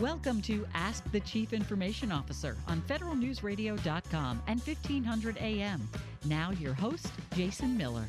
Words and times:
Welcome 0.00 0.42
to 0.42 0.64
Ask 0.74 1.10
the 1.10 1.18
Chief 1.18 1.52
Information 1.52 2.12
Officer 2.12 2.56
on 2.68 2.80
federalnewsradio.com 2.82 4.42
and 4.46 4.60
1500 4.60 5.38
AM. 5.38 5.88
Now, 6.24 6.52
your 6.52 6.72
host, 6.72 7.08
Jason 7.34 7.76
Miller. 7.76 8.04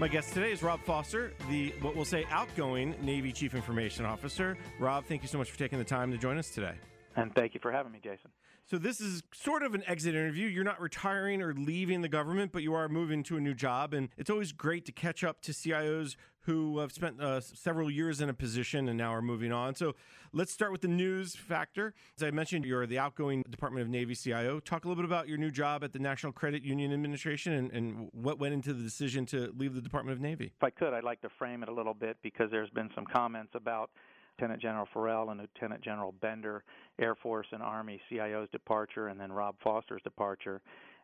My 0.00 0.08
guest 0.08 0.32
today 0.32 0.50
is 0.50 0.64
Rob 0.64 0.80
Foster, 0.82 1.32
the 1.48 1.72
what 1.80 1.94
we'll 1.94 2.04
say 2.04 2.24
outgoing 2.28 2.96
Navy 3.02 3.30
Chief 3.30 3.54
Information 3.54 4.04
Officer. 4.04 4.58
Rob, 4.80 5.04
thank 5.04 5.22
you 5.22 5.28
so 5.28 5.38
much 5.38 5.48
for 5.48 5.56
taking 5.56 5.78
the 5.78 5.84
time 5.84 6.10
to 6.10 6.18
join 6.18 6.38
us 6.38 6.50
today. 6.50 6.74
And 7.14 7.32
thank 7.36 7.54
you 7.54 7.60
for 7.62 7.70
having 7.70 7.92
me, 7.92 8.00
Jason. 8.02 8.32
So, 8.68 8.78
this 8.78 9.00
is 9.00 9.22
sort 9.32 9.62
of 9.62 9.76
an 9.76 9.84
exit 9.86 10.16
interview. 10.16 10.48
You're 10.48 10.64
not 10.64 10.80
retiring 10.80 11.40
or 11.40 11.54
leaving 11.54 12.00
the 12.00 12.08
government, 12.08 12.50
but 12.50 12.64
you 12.64 12.74
are 12.74 12.88
moving 12.88 13.22
to 13.24 13.36
a 13.36 13.40
new 13.40 13.54
job. 13.54 13.94
And 13.94 14.08
it's 14.16 14.28
always 14.28 14.50
great 14.50 14.84
to 14.86 14.92
catch 14.92 15.22
up 15.22 15.40
to 15.42 15.52
CIOs 15.52 16.16
who 16.40 16.80
have 16.80 16.90
spent 16.90 17.20
uh, 17.20 17.40
several 17.40 17.88
years 17.88 18.20
in 18.20 18.28
a 18.28 18.34
position 18.34 18.88
and 18.88 18.98
now 18.98 19.14
are 19.14 19.22
moving 19.22 19.52
on. 19.52 19.76
So, 19.76 19.94
let's 20.32 20.52
start 20.52 20.72
with 20.72 20.80
the 20.80 20.88
news 20.88 21.36
factor. 21.36 21.94
As 22.18 22.24
I 22.24 22.32
mentioned, 22.32 22.64
you're 22.64 22.88
the 22.88 22.98
outgoing 22.98 23.44
Department 23.48 23.82
of 23.84 23.88
Navy 23.88 24.16
CIO. 24.16 24.58
Talk 24.58 24.84
a 24.84 24.88
little 24.88 25.00
bit 25.00 25.08
about 25.08 25.28
your 25.28 25.38
new 25.38 25.52
job 25.52 25.84
at 25.84 25.92
the 25.92 26.00
National 26.00 26.32
Credit 26.32 26.64
Union 26.64 26.92
Administration 26.92 27.52
and, 27.52 27.70
and 27.70 28.08
what 28.10 28.40
went 28.40 28.52
into 28.52 28.74
the 28.74 28.82
decision 28.82 29.26
to 29.26 29.52
leave 29.56 29.76
the 29.76 29.80
Department 29.80 30.16
of 30.16 30.20
Navy. 30.20 30.50
If 30.56 30.64
I 30.64 30.70
could, 30.70 30.92
I'd 30.92 31.04
like 31.04 31.20
to 31.20 31.28
frame 31.38 31.62
it 31.62 31.68
a 31.68 31.72
little 31.72 31.94
bit 31.94 32.16
because 32.20 32.50
there's 32.50 32.70
been 32.70 32.90
some 32.96 33.04
comments 33.04 33.52
about 33.54 33.90
Lieutenant 34.38 34.60
General 34.60 34.86
Ferrell 34.92 35.30
and 35.30 35.40
Lieutenant 35.40 35.82
General 35.82 36.12
Bender, 36.20 36.62
Air 36.98 37.14
Force 37.14 37.46
and 37.52 37.62
Army 37.62 38.00
CIO's 38.10 38.48
departure, 38.50 39.08
and 39.08 39.18
then 39.18 39.32
Rob 39.32 39.56
Foster's 39.62 40.02
departure 40.02 40.60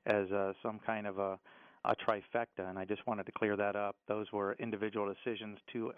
as 0.07 0.31
uh, 0.31 0.53
some 0.63 0.81
kind 0.85 1.07
of 1.07 1.19
a, 1.19 1.39
a 1.85 1.95
trifecta. 2.07 2.69
And 2.69 2.79
I 2.79 2.85
just 2.85 3.07
wanted 3.07 3.25
to 3.27 3.33
clear 3.33 3.57
that 3.57 3.75
up. 3.77 3.97
Those 4.07 4.27
were 4.33 4.55
individual 4.59 5.13
decisions 5.13 5.59
to 5.73 5.93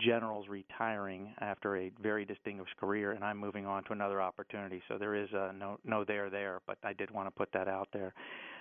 generals 0.00 0.46
retiring 0.48 1.32
after 1.40 1.76
a 1.76 1.92
very 2.02 2.24
distinguished 2.24 2.76
career, 2.78 3.12
and 3.12 3.22
I'm 3.22 3.38
moving 3.38 3.66
on 3.66 3.84
to 3.84 3.92
another 3.92 4.20
opportunity. 4.20 4.82
So 4.88 4.98
there 4.98 5.14
is 5.14 5.28
a 5.32 5.52
no 5.56 5.78
no 5.84 6.04
there 6.04 6.30
there, 6.30 6.60
but 6.66 6.78
I 6.82 6.92
did 6.92 7.10
want 7.12 7.28
to 7.28 7.30
put 7.30 7.50
that 7.52 7.68
out 7.68 7.88
there. 7.92 8.12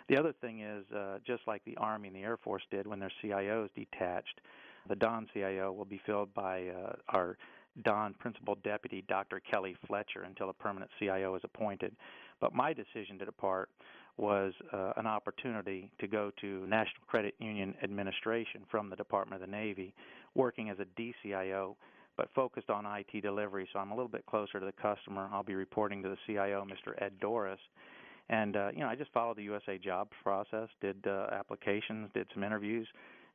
The 0.09 0.17
other 0.17 0.33
thing 0.42 0.61
is, 0.61 0.86
uh, 0.95 1.17
just 1.25 1.42
like 1.48 1.64
the 1.66 1.77
Army 1.77 2.09
and 2.09 2.17
the 2.17 2.22
Air 2.22 2.38
Force 2.38 2.61
did 2.70 2.86
when 2.86 3.00
their 3.00 3.11
CIOs 3.23 3.70
detached, 3.73 4.42
the 4.88 4.95
Don 4.95 5.27
CIO 5.33 5.72
will 5.72 5.86
be 5.86 6.02
filled 6.05 6.31
by 6.36 6.67
uh, 6.67 6.94
our 7.09 7.38
Don 7.84 8.14
Principal 8.16 8.58
Deputy 8.64 9.04
Dr. 9.08 9.40
Kelly 9.40 9.76
Fletcher 9.88 10.24
until 10.24 10.50
a 10.50 10.54
permanent 10.54 10.92
CIO 11.00 11.36
is 11.36 11.42
appointed. 11.44 11.96
But 12.40 12.54
my 12.54 12.74
decision 12.74 13.18
to 13.20 13.26
depart 13.26 13.70
was 14.18 14.54
uh, 14.72 14.94
an 14.98 15.08
opportunity 15.08 15.90
to 16.00 16.08
go 16.08 16.32
to 16.42 16.68
National 16.68 17.02
Credit 17.08 17.34
Union 17.40 17.74
Administration 17.84 18.62
from 18.70 18.90
the 18.90 18.96
Department 18.96 19.42
of 19.42 19.50
the 19.50 19.56
Navy, 19.56 19.94
working 20.36 20.70
as 20.70 20.78
a 20.80 20.86
DCIO, 21.02 21.76
but 22.16 22.30
focused 22.36 22.70
on 22.70 22.86
IT 22.86 23.22
delivery. 23.22 23.68
So 23.74 23.80
I'm 23.80 23.92
a 23.92 23.96
little 23.96 24.10
bit 24.10 24.26
closer 24.28 24.60
to 24.60 24.66
the 24.66 24.74
customer. 24.74 25.30
I'll 25.34 25.44
be 25.44 25.56
reporting 25.56 26.04
to 26.04 26.10
the 26.10 26.18
CIO, 26.28 26.66
Mr. 26.66 27.02
Ed 27.02 27.14
Doris. 27.20 27.60
And 28.30 28.56
uh, 28.56 28.70
you 28.74 28.82
know, 28.82 28.88
I 28.88 28.96
just 28.96 29.12
followed 29.12 29.38
the 29.38 29.44
USA 29.44 29.78
jobs 29.78 30.12
process, 30.22 30.70
did 30.80 30.98
uh, 31.08 31.28
applications, 31.32 32.10
did 32.14 32.28
some 32.34 32.44
interviews, 32.44 32.88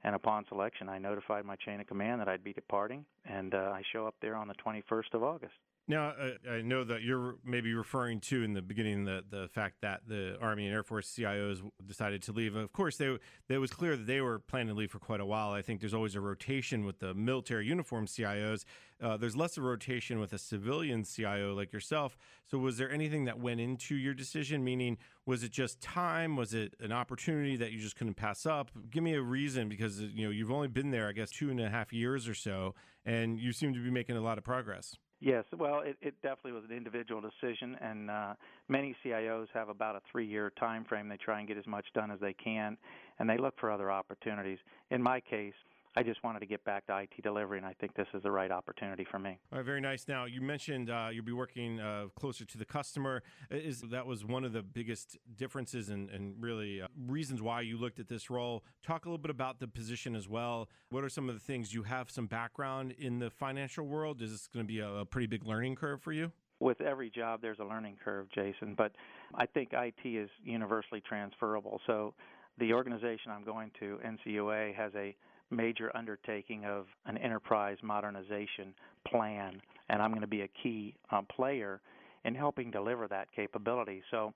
and 0.04 0.14
upon 0.14 0.44
selection, 0.48 0.88
I 0.88 0.98
notified 0.98 1.44
my 1.44 1.56
chain 1.56 1.80
of 1.80 1.86
command 1.86 2.20
that 2.20 2.28
I'd 2.28 2.44
be 2.44 2.52
departing, 2.52 3.04
and 3.24 3.54
uh, 3.54 3.72
I 3.74 3.82
show 3.92 4.06
up 4.06 4.14
there 4.20 4.36
on 4.36 4.48
the 4.48 4.54
21st 4.54 5.14
of 5.14 5.22
August. 5.22 5.54
Now, 5.90 6.08
uh, 6.10 6.50
I 6.50 6.60
know 6.60 6.84
that 6.84 7.00
you're 7.00 7.36
maybe 7.46 7.72
referring 7.72 8.20
to 8.20 8.42
in 8.42 8.52
the 8.52 8.60
beginning 8.60 9.06
the 9.06 9.24
the 9.28 9.48
fact 9.48 9.76
that 9.80 10.02
the 10.06 10.36
Army 10.38 10.66
and 10.66 10.74
Air 10.74 10.82
Force 10.82 11.10
CIOs 11.10 11.62
decided 11.86 12.20
to 12.24 12.32
leave. 12.32 12.56
Of 12.56 12.74
course, 12.74 12.98
they 12.98 13.16
it 13.48 13.56
was 13.56 13.70
clear 13.70 13.96
that 13.96 14.06
they 14.06 14.20
were 14.20 14.38
planning 14.38 14.68
to 14.68 14.74
leave 14.74 14.90
for 14.90 14.98
quite 14.98 15.20
a 15.20 15.24
while. 15.24 15.52
I 15.52 15.62
think 15.62 15.80
there's 15.80 15.94
always 15.94 16.14
a 16.14 16.20
rotation 16.20 16.84
with 16.84 16.98
the 16.98 17.14
military 17.14 17.66
uniform 17.66 18.06
CIOs. 18.06 18.66
Uh, 19.00 19.16
there's 19.16 19.34
less 19.34 19.56
of 19.56 19.64
a 19.64 19.66
rotation 19.66 20.20
with 20.20 20.34
a 20.34 20.38
civilian 20.38 21.04
CIO 21.04 21.54
like 21.54 21.72
yourself. 21.72 22.18
So, 22.44 22.58
was 22.58 22.76
there 22.76 22.90
anything 22.90 23.24
that 23.24 23.38
went 23.38 23.58
into 23.58 23.96
your 23.96 24.12
decision? 24.12 24.62
Meaning, 24.62 24.98
was 25.24 25.42
it 25.42 25.52
just 25.52 25.80
time? 25.80 26.36
Was 26.36 26.52
it 26.52 26.74
an 26.80 26.92
opportunity 26.92 27.56
that 27.56 27.72
you 27.72 27.78
just 27.78 27.96
couldn't 27.96 28.14
pass 28.14 28.44
up? 28.44 28.70
Give 28.90 29.02
me 29.02 29.14
a 29.14 29.22
reason 29.22 29.70
because 29.70 30.02
you 30.02 30.26
know 30.26 30.30
you've 30.30 30.52
only 30.52 30.68
been 30.68 30.90
there, 30.90 31.08
I 31.08 31.12
guess, 31.12 31.30
two 31.30 31.48
and 31.48 31.58
a 31.58 31.70
half 31.70 31.94
years 31.94 32.28
or 32.28 32.34
so, 32.34 32.74
and 33.06 33.40
you 33.40 33.52
seem 33.52 33.72
to 33.72 33.82
be 33.82 33.90
making 33.90 34.18
a 34.18 34.20
lot 34.20 34.36
of 34.36 34.44
progress. 34.44 34.94
Yes, 35.20 35.44
well, 35.56 35.80
it, 35.80 35.96
it 36.00 36.14
definitely 36.22 36.52
was 36.52 36.62
an 36.70 36.76
individual 36.76 37.20
decision, 37.20 37.76
and 37.80 38.08
uh, 38.08 38.34
many 38.68 38.94
CIOs 39.04 39.48
have 39.52 39.68
about 39.68 39.96
a 39.96 40.00
three-year 40.12 40.52
time 40.60 40.84
frame. 40.84 41.08
They 41.08 41.16
try 41.16 41.40
and 41.40 41.48
get 41.48 41.56
as 41.58 41.66
much 41.66 41.86
done 41.92 42.12
as 42.12 42.20
they 42.20 42.34
can, 42.34 42.76
and 43.18 43.28
they 43.28 43.36
look 43.36 43.54
for 43.58 43.72
other 43.72 43.90
opportunities. 43.90 44.58
In 44.90 45.02
my 45.02 45.20
case, 45.20 45.54
I 45.96 46.02
just 46.02 46.22
wanted 46.22 46.40
to 46.40 46.46
get 46.46 46.64
back 46.64 46.86
to 46.86 46.96
IT 46.98 47.22
delivery, 47.22 47.58
and 47.58 47.66
I 47.66 47.74
think 47.80 47.94
this 47.94 48.06
is 48.14 48.22
the 48.22 48.30
right 48.30 48.50
opportunity 48.50 49.06
for 49.10 49.18
me. 49.18 49.38
All 49.52 49.58
right, 49.58 49.64
very 49.64 49.80
nice. 49.80 50.06
Now 50.06 50.26
you 50.26 50.40
mentioned 50.40 50.90
uh, 50.90 51.08
you'll 51.12 51.24
be 51.24 51.32
working 51.32 51.80
uh, 51.80 52.06
closer 52.14 52.44
to 52.44 52.58
the 52.58 52.64
customer. 52.64 53.22
Is 53.50 53.80
that 53.90 54.06
was 54.06 54.24
one 54.24 54.44
of 54.44 54.52
the 54.52 54.62
biggest 54.62 55.18
differences 55.36 55.88
and, 55.88 56.10
and 56.10 56.34
really 56.40 56.82
uh, 56.82 56.86
reasons 57.06 57.42
why 57.42 57.62
you 57.62 57.78
looked 57.78 57.98
at 57.98 58.08
this 58.08 58.30
role? 58.30 58.64
Talk 58.84 59.06
a 59.06 59.08
little 59.08 59.18
bit 59.18 59.30
about 59.30 59.58
the 59.58 59.68
position 59.68 60.14
as 60.14 60.28
well. 60.28 60.68
What 60.90 61.04
are 61.04 61.08
some 61.08 61.28
of 61.28 61.34
the 61.34 61.40
things 61.40 61.72
you 61.72 61.82
have 61.84 62.10
some 62.10 62.26
background 62.26 62.94
in 62.98 63.18
the 63.18 63.30
financial 63.30 63.86
world? 63.86 64.22
Is 64.22 64.30
this 64.30 64.46
going 64.46 64.66
to 64.66 64.72
be 64.72 64.80
a, 64.80 64.88
a 64.88 65.04
pretty 65.04 65.26
big 65.26 65.44
learning 65.44 65.76
curve 65.76 66.02
for 66.02 66.12
you? 66.12 66.32
with 66.60 66.80
every 66.80 67.08
job 67.08 67.40
there's 67.40 67.60
a 67.60 67.64
learning 67.64 67.96
curve 68.04 68.26
jason 68.34 68.74
but 68.76 68.90
i 69.36 69.46
think 69.46 69.68
it 69.72 69.94
is 70.04 70.28
universally 70.42 71.00
transferable 71.08 71.80
so 71.86 72.12
the 72.58 72.72
organization 72.72 73.30
i'm 73.30 73.44
going 73.44 73.70
to 73.78 73.98
ncua 74.04 74.74
has 74.74 74.92
a 74.96 75.14
major 75.50 75.90
undertaking 75.96 76.64
of 76.64 76.86
an 77.06 77.18
enterprise 77.18 77.78
modernization 77.82 78.74
plan, 79.06 79.60
and 79.88 80.02
I'm 80.02 80.10
going 80.10 80.20
to 80.20 80.26
be 80.26 80.42
a 80.42 80.48
key 80.62 80.94
uh, 81.10 81.22
player 81.22 81.80
in 82.24 82.34
helping 82.34 82.70
deliver 82.70 83.08
that 83.08 83.28
capability. 83.34 84.02
So, 84.10 84.32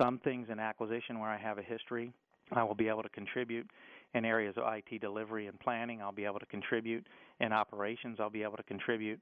some 0.00 0.18
things 0.20 0.48
in 0.50 0.58
acquisition 0.58 1.18
where 1.18 1.28
I 1.28 1.36
have 1.36 1.58
a 1.58 1.62
history, 1.62 2.12
I 2.50 2.64
will 2.64 2.74
be 2.74 2.88
able 2.88 3.02
to 3.02 3.10
contribute. 3.10 3.66
In 4.14 4.24
areas 4.24 4.54
of 4.56 4.64
IT 4.66 5.00
delivery 5.00 5.46
and 5.46 5.58
planning, 5.60 6.00
I'll 6.00 6.12
be 6.12 6.24
able 6.24 6.38
to 6.38 6.46
contribute. 6.46 7.06
In 7.40 7.52
operations, 7.52 8.18
I'll 8.20 8.30
be 8.30 8.42
able 8.42 8.56
to 8.56 8.62
contribute. 8.62 9.20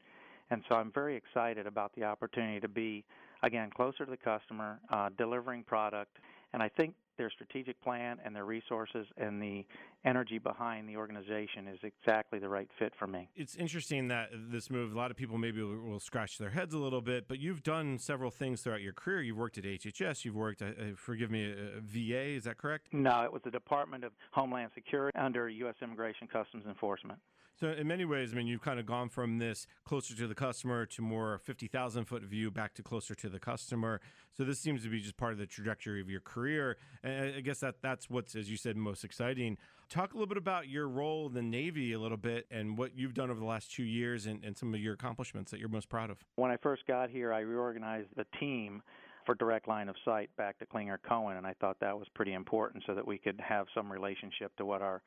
And 0.50 0.62
so 0.68 0.76
I'm 0.76 0.90
very 0.92 1.16
excited 1.16 1.66
about 1.66 1.92
the 1.94 2.04
opportunity 2.04 2.60
to 2.60 2.68
be, 2.68 3.04
again, 3.42 3.70
closer 3.74 4.04
to 4.04 4.10
the 4.10 4.16
customer, 4.16 4.80
uh, 4.90 5.10
delivering 5.16 5.62
product. 5.64 6.16
And 6.52 6.62
I 6.62 6.68
think 6.68 6.94
their 7.20 7.30
strategic 7.30 7.78
plan 7.82 8.16
and 8.24 8.34
their 8.34 8.46
resources 8.46 9.06
and 9.18 9.42
the 9.42 9.62
energy 10.06 10.38
behind 10.38 10.88
the 10.88 10.96
organization 10.96 11.68
is 11.68 11.78
exactly 11.82 12.38
the 12.38 12.48
right 12.48 12.70
fit 12.78 12.94
for 12.98 13.06
me. 13.06 13.28
It's 13.36 13.56
interesting 13.56 14.08
that 14.08 14.30
this 14.32 14.70
move, 14.70 14.94
a 14.94 14.96
lot 14.96 15.10
of 15.10 15.18
people 15.18 15.36
maybe 15.36 15.62
will, 15.62 16.00
scratch 16.00 16.38
their 16.38 16.48
heads 16.48 16.72
a 16.72 16.78
little 16.78 17.02
bit, 17.02 17.28
but 17.28 17.38
you've 17.38 17.62
done 17.62 17.98
several 17.98 18.30
things 18.30 18.62
throughout 18.62 18.80
your 18.80 18.94
career. 18.94 19.20
You've 19.20 19.36
worked 19.36 19.58
at 19.58 19.64
HHS, 19.64 20.24
you've 20.24 20.34
worked, 20.34 20.62
uh, 20.62 20.66
uh 20.68 20.70
forgive 20.96 21.30
me, 21.30 21.52
uh, 21.52 21.80
VA, 21.82 22.36
is 22.36 22.44
that 22.44 22.56
correct? 22.56 22.86
No, 22.92 23.22
it 23.22 23.30
was 23.30 23.42
the 23.44 23.50
Department 23.50 24.02
of 24.02 24.12
Homeland 24.30 24.70
Security 24.74 25.18
under 25.18 25.50
U.S. 25.50 25.74
Immigration 25.82 26.26
Customs 26.26 26.64
Enforcement. 26.66 27.18
So, 27.60 27.68
in 27.72 27.86
many 27.86 28.06
ways, 28.06 28.32
I 28.32 28.36
mean, 28.36 28.46
you've 28.46 28.62
kind 28.62 28.80
of 28.80 28.86
gone 28.86 29.10
from 29.10 29.36
this 29.36 29.66
closer 29.84 30.16
to 30.16 30.26
the 30.26 30.34
customer 30.34 30.86
to 30.86 31.02
more 31.02 31.38
50,000 31.44 32.06
foot 32.06 32.22
view 32.22 32.50
back 32.50 32.72
to 32.74 32.82
closer 32.82 33.14
to 33.16 33.28
the 33.28 33.38
customer. 33.38 34.00
So, 34.34 34.44
this 34.44 34.58
seems 34.58 34.82
to 34.84 34.88
be 34.88 34.98
just 34.98 35.18
part 35.18 35.32
of 35.32 35.38
the 35.38 35.44
trajectory 35.44 36.00
of 36.00 36.08
your 36.08 36.22
career. 36.22 36.78
And 37.02 37.34
I 37.34 37.40
guess 37.42 37.60
that 37.60 37.82
that's 37.82 38.08
what's, 38.08 38.34
as 38.34 38.50
you 38.50 38.56
said, 38.56 38.78
most 38.78 39.04
exciting. 39.04 39.58
Talk 39.90 40.14
a 40.14 40.16
little 40.16 40.26
bit 40.26 40.38
about 40.38 40.68
your 40.68 40.88
role 40.88 41.26
in 41.26 41.34
the 41.34 41.42
Navy 41.42 41.92
a 41.92 41.98
little 41.98 42.16
bit 42.16 42.46
and 42.50 42.78
what 42.78 42.96
you've 42.96 43.12
done 43.12 43.30
over 43.30 43.38
the 43.38 43.46
last 43.46 43.70
two 43.70 43.82
years 43.82 44.24
and, 44.24 44.42
and 44.42 44.56
some 44.56 44.72
of 44.72 44.80
your 44.80 44.94
accomplishments 44.94 45.50
that 45.50 45.60
you're 45.60 45.68
most 45.68 45.90
proud 45.90 46.08
of. 46.08 46.16
When 46.36 46.50
I 46.50 46.56
first 46.62 46.86
got 46.86 47.10
here, 47.10 47.30
I 47.30 47.40
reorganized 47.40 48.08
the 48.16 48.24
team 48.38 48.82
for 49.26 49.34
direct 49.34 49.68
line 49.68 49.90
of 49.90 49.96
sight 50.02 50.30
back 50.38 50.58
to 50.60 50.66
Clinger 50.66 50.96
Cohen, 51.06 51.36
and 51.36 51.46
I 51.46 51.54
thought 51.60 51.76
that 51.80 51.98
was 51.98 52.06
pretty 52.14 52.32
important 52.32 52.84
so 52.86 52.94
that 52.94 53.06
we 53.06 53.18
could 53.18 53.38
have 53.46 53.66
some 53.74 53.92
relationship 53.92 54.56
to 54.56 54.64
what 54.64 54.80
our 54.80 55.02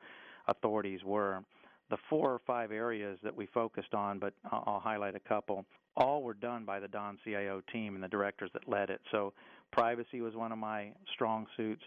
authorities 0.46 1.00
were 1.04 1.42
the 1.94 2.00
four 2.10 2.32
or 2.32 2.40
five 2.44 2.72
areas 2.72 3.16
that 3.22 3.36
we 3.36 3.46
focused 3.46 3.94
on, 3.94 4.18
but 4.18 4.34
I'll 4.50 4.80
highlight 4.82 5.14
a 5.14 5.20
couple. 5.20 5.64
All 5.96 6.24
were 6.24 6.34
done 6.34 6.64
by 6.64 6.80
the 6.80 6.88
Don 6.88 7.16
CIO 7.24 7.62
team 7.72 7.94
and 7.94 8.02
the 8.02 8.08
directors 8.08 8.50
that 8.52 8.68
led 8.68 8.90
it. 8.90 9.00
So, 9.12 9.32
privacy 9.70 10.20
was 10.20 10.34
one 10.34 10.50
of 10.50 10.58
my 10.58 10.90
strong 11.12 11.46
suits. 11.56 11.82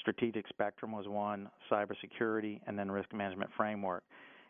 Strategic 0.00 0.48
spectrum 0.48 0.92
was 0.92 1.08
one, 1.08 1.50
cybersecurity, 1.70 2.60
and 2.66 2.78
then 2.78 2.90
risk 2.90 3.12
management 3.12 3.50
framework. 3.54 4.02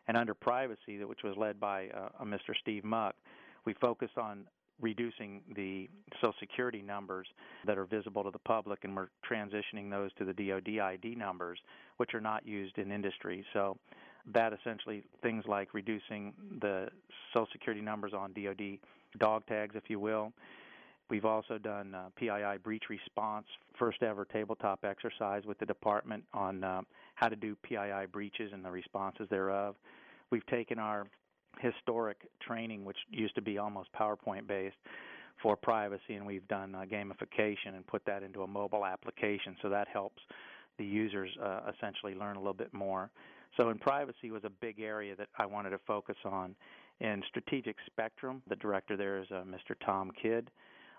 And 0.06 0.16
under 0.16 0.32
privacy, 0.32 1.02
which 1.02 1.24
was 1.24 1.34
led 1.36 1.58
by 1.58 1.88
uh, 1.88 2.24
Mr. 2.24 2.54
Steve 2.60 2.84
Muck, 2.84 3.16
we 3.64 3.74
focused 3.80 4.16
on 4.16 4.44
reducing 4.80 5.40
the 5.56 5.88
Social 6.20 6.34
Security 6.38 6.82
numbers 6.82 7.26
that 7.66 7.78
are 7.78 7.84
visible 7.84 8.22
to 8.22 8.30
the 8.30 8.38
public, 8.38 8.84
and 8.84 8.94
we're 8.94 9.08
transitioning 9.28 9.90
those 9.90 10.12
to 10.18 10.24
the 10.24 10.32
DoD 10.32 10.78
ID 10.78 11.16
numbers, 11.16 11.58
which 11.96 12.14
are 12.14 12.20
not 12.20 12.46
used 12.46 12.78
in 12.78 12.92
industry. 12.92 13.44
So 13.52 13.76
that 14.32 14.52
essentially 14.52 15.04
things 15.22 15.44
like 15.46 15.74
reducing 15.74 16.32
the 16.60 16.88
Social 17.32 17.48
Security 17.52 17.82
numbers 17.82 18.12
on 18.14 18.32
DoD 18.32 18.78
dog 19.18 19.46
tags, 19.46 19.74
if 19.76 19.84
you 19.88 20.00
will. 20.00 20.32
We've 21.10 21.26
also 21.26 21.58
done 21.58 21.94
uh, 21.94 22.08
PII 22.16 22.58
breach 22.62 22.84
response, 22.88 23.46
first 23.78 24.02
ever 24.02 24.24
tabletop 24.24 24.84
exercise 24.84 25.42
with 25.44 25.58
the 25.58 25.66
department 25.66 26.24
on 26.32 26.64
uh, 26.64 26.80
how 27.14 27.28
to 27.28 27.36
do 27.36 27.56
PII 27.62 28.06
breaches 28.10 28.52
and 28.52 28.64
the 28.64 28.70
responses 28.70 29.28
thereof. 29.28 29.76
We've 30.30 30.46
taken 30.46 30.78
our 30.78 31.06
historic 31.60 32.16
training, 32.40 32.84
which 32.84 32.96
used 33.10 33.34
to 33.34 33.42
be 33.42 33.58
almost 33.58 33.90
PowerPoint 33.92 34.46
based, 34.46 34.76
for 35.42 35.56
privacy, 35.56 36.14
and 36.14 36.24
we've 36.24 36.46
done 36.48 36.74
uh, 36.74 36.84
gamification 36.90 37.74
and 37.74 37.86
put 37.86 38.04
that 38.06 38.22
into 38.22 38.42
a 38.42 38.46
mobile 38.46 38.84
application. 38.86 39.56
So 39.62 39.68
that 39.68 39.88
helps 39.88 40.22
the 40.78 40.84
users 40.84 41.30
uh, 41.42 41.70
essentially 41.76 42.14
learn 42.14 42.36
a 42.36 42.38
little 42.38 42.54
bit 42.54 42.72
more. 42.72 43.10
So, 43.56 43.70
in 43.70 43.78
privacy 43.78 44.30
was 44.30 44.44
a 44.44 44.50
big 44.50 44.80
area 44.80 45.14
that 45.16 45.28
I 45.38 45.46
wanted 45.46 45.70
to 45.70 45.78
focus 45.86 46.16
on. 46.24 46.54
In 47.00 47.22
strategic 47.28 47.76
spectrum, 47.86 48.42
the 48.48 48.56
director 48.56 48.96
there 48.96 49.18
is 49.18 49.26
uh, 49.30 49.42
Mr. 49.44 49.74
Tom 49.84 50.10
Kidd. 50.20 50.50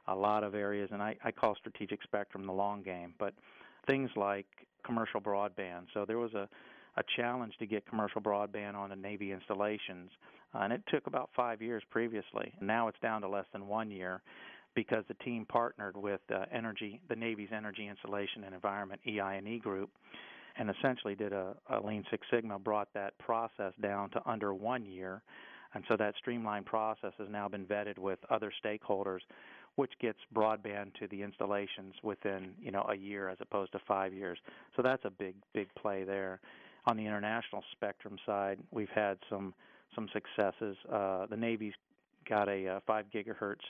A 0.07 0.15
lot 0.15 0.43
of 0.43 0.53
areas, 0.53 0.89
and 0.91 1.01
I, 1.01 1.15
I 1.23 1.31
call 1.31 1.55
strategic 1.55 2.03
spectrum 2.03 2.45
the 2.45 2.51
long 2.51 2.83
game, 2.83 3.13
but 3.17 3.33
things 3.87 4.09
like 4.15 4.45
commercial 4.85 5.19
broadband. 5.19 5.85
So 5.93 6.05
there 6.05 6.19
was 6.19 6.33
a 6.33 6.47
a 6.97 7.03
challenge 7.15 7.53
to 7.59 7.65
get 7.65 7.85
commercial 7.87 8.21
broadband 8.21 8.75
on 8.75 8.89
the 8.89 8.95
Navy 8.95 9.31
installations, 9.31 10.09
uh, 10.53 10.59
and 10.59 10.73
it 10.73 10.81
took 10.87 11.07
about 11.07 11.29
five 11.35 11.61
years 11.61 11.83
previously. 11.89 12.53
Now 12.61 12.87
it's 12.87 12.99
down 13.01 13.21
to 13.21 13.27
less 13.27 13.45
than 13.51 13.67
one 13.67 13.91
year 13.91 14.21
because 14.75 15.03
the 15.07 15.13
team 15.15 15.45
partnered 15.45 15.95
with 15.95 16.21
uh, 16.33 16.45
energy, 16.51 16.99
the 17.09 17.15
Navy's 17.15 17.49
Energy 17.55 17.87
Installation 17.87 18.43
and 18.45 18.53
Environment 18.53 18.99
EI&E 19.07 19.59
group, 19.59 19.89
and 20.57 20.69
essentially 20.69 21.15
did 21.15 21.33
a, 21.33 21.55
a 21.69 21.79
Lean 21.85 22.03
Six 22.09 22.25
Sigma, 22.31 22.59
brought 22.59 22.87
that 22.93 23.17
process 23.17 23.73
down 23.81 24.09
to 24.11 24.21
under 24.25 24.53
one 24.53 24.85
year, 24.85 25.21
and 25.73 25.83
so 25.87 25.97
that 25.97 26.15
streamlined 26.17 26.65
process 26.65 27.11
has 27.17 27.27
now 27.29 27.47
been 27.47 27.65
vetted 27.65 27.97
with 27.97 28.19
other 28.29 28.51
stakeholders 28.63 29.19
which 29.75 29.91
gets 29.99 30.17
broadband 30.33 30.93
to 30.99 31.07
the 31.09 31.21
installations 31.21 31.93
within 32.01 32.51
you 32.61 32.71
know 32.71 32.85
a 32.89 32.95
year 32.95 33.29
as 33.29 33.37
opposed 33.41 33.71
to 33.73 33.79
five 33.87 34.13
years. 34.13 34.37
So 34.75 34.81
that's 34.81 35.03
a 35.05 35.09
big 35.09 35.35
big 35.53 35.67
play 35.75 36.03
there. 36.03 36.39
On 36.85 36.95
the 36.95 37.05
international 37.05 37.63
spectrum 37.71 38.17
side, 38.25 38.59
we've 38.71 38.89
had 38.93 39.17
some 39.29 39.53
some 39.93 40.07
successes. 40.13 40.77
Uh, 40.91 41.25
the 41.27 41.37
Navy's 41.37 41.73
got 42.27 42.47
a, 42.47 42.65
a 42.65 42.77
uh, 42.77 42.79
five 42.87 43.05
gigahertz 43.13 43.63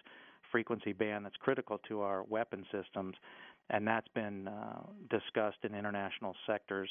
frequency 0.51 0.93
band 0.93 1.25
that's 1.25 1.35
critical 1.37 1.79
to 1.87 2.01
our 2.01 2.23
weapon 2.23 2.65
systems, 2.71 3.15
and 3.69 3.87
that's 3.87 4.07
been 4.09 4.47
uh, 4.47 4.81
discussed 5.09 5.57
in 5.63 5.75
international 5.75 6.35
sectors 6.47 6.89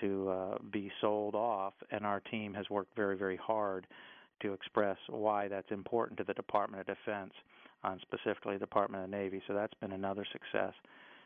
to 0.00 0.28
uh, 0.28 0.58
be 0.72 0.90
sold 1.00 1.34
off. 1.34 1.74
And 1.90 2.06
our 2.06 2.20
team 2.20 2.54
has 2.54 2.68
worked 2.70 2.94
very 2.96 3.16
very 3.16 3.36
hard 3.36 3.86
to 4.42 4.52
express 4.52 4.96
why 5.08 5.48
that's 5.48 5.70
important 5.70 6.18
to 6.18 6.24
the 6.24 6.34
Department 6.34 6.80
of 6.80 6.96
Defense 6.96 7.32
on 7.82 8.00
specifically 8.02 8.54
the 8.54 8.60
Department 8.60 9.04
of 9.04 9.10
Navy. 9.10 9.42
So 9.46 9.54
that's 9.54 9.74
been 9.80 9.92
another 9.92 10.26
success. 10.32 10.72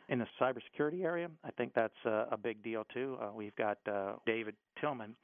In 0.09 0.19
the 0.19 0.27
cybersecurity 0.41 1.05
area, 1.05 1.31
I 1.45 1.51
think 1.53 1.73
that's 1.75 1.95
a, 2.05 2.27
a 2.33 2.37
big 2.37 2.63
deal 2.63 2.85
too. 2.93 3.17
Uh, 3.21 3.31
we've 3.35 3.57
got 3.57 3.79
uh, 3.91 4.15
David 4.27 4.55
Tillman. 4.81 5.15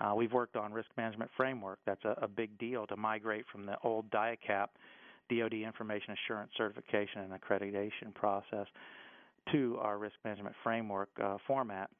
Uh, 0.00 0.14
we've 0.14 0.32
worked 0.32 0.56
on 0.56 0.72
risk 0.72 0.88
management 0.96 1.30
framework. 1.36 1.78
That's 1.86 2.04
a, 2.04 2.16
a 2.22 2.28
big 2.28 2.56
deal 2.58 2.86
to 2.86 2.96
migrate 2.96 3.44
from 3.50 3.66
the 3.66 3.76
old 3.82 4.10
DIACAP, 4.10 4.68
DoD 5.28 5.54
Information 5.54 6.14
Assurance 6.24 6.50
Certification 6.56 7.22
and 7.22 7.32
Accreditation 7.32 8.14
process, 8.14 8.66
to 9.50 9.78
our 9.80 9.98
risk 9.98 10.14
management 10.24 10.54
framework 10.62 11.08
uh, 11.22 11.36
format. 11.46 11.90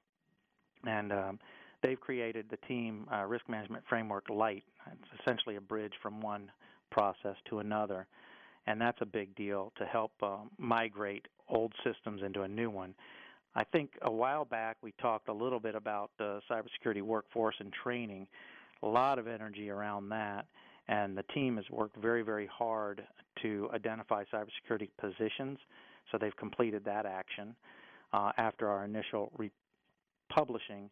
And 0.84 1.12
um, 1.12 1.38
they've 1.82 2.00
created 2.00 2.46
the 2.50 2.58
team 2.68 3.06
uh, 3.12 3.24
risk 3.24 3.48
management 3.48 3.84
framework 3.88 4.28
light. 4.30 4.64
It's 4.86 5.20
essentially 5.20 5.56
a 5.56 5.60
bridge 5.60 5.92
from 6.02 6.20
one 6.20 6.50
process 6.90 7.36
to 7.50 7.58
another 7.58 8.06
and 8.66 8.80
that's 8.80 8.98
a 9.00 9.06
big 9.06 9.34
deal 9.34 9.72
to 9.76 9.84
help 9.84 10.12
um, 10.22 10.50
migrate 10.58 11.26
old 11.48 11.72
systems 11.84 12.22
into 12.24 12.42
a 12.42 12.48
new 12.48 12.70
one. 12.70 12.94
I 13.54 13.64
think 13.64 13.90
a 14.02 14.10
while 14.10 14.44
back 14.44 14.76
we 14.82 14.92
talked 15.00 15.28
a 15.28 15.32
little 15.32 15.60
bit 15.60 15.74
about 15.74 16.10
uh, 16.20 16.40
cybersecurity 16.50 17.02
workforce 17.02 17.56
and 17.58 17.72
training, 17.72 18.26
a 18.82 18.86
lot 18.86 19.18
of 19.18 19.26
energy 19.26 19.68
around 19.68 20.08
that, 20.10 20.46
and 20.92 21.16
the 21.16 21.22
team 21.34 21.56
has 21.56 21.64
worked 21.70 21.96
very, 21.96 22.20
very 22.22 22.46
hard 22.46 23.02
to 23.40 23.70
identify 23.72 24.24
cybersecurity 24.24 24.90
positions. 25.00 25.58
So 26.10 26.18
they've 26.18 26.36
completed 26.36 26.84
that 26.84 27.06
action 27.06 27.54
uh, 28.12 28.32
after 28.36 28.68
our 28.68 28.84
initial 28.84 29.32
republishing 29.38 30.90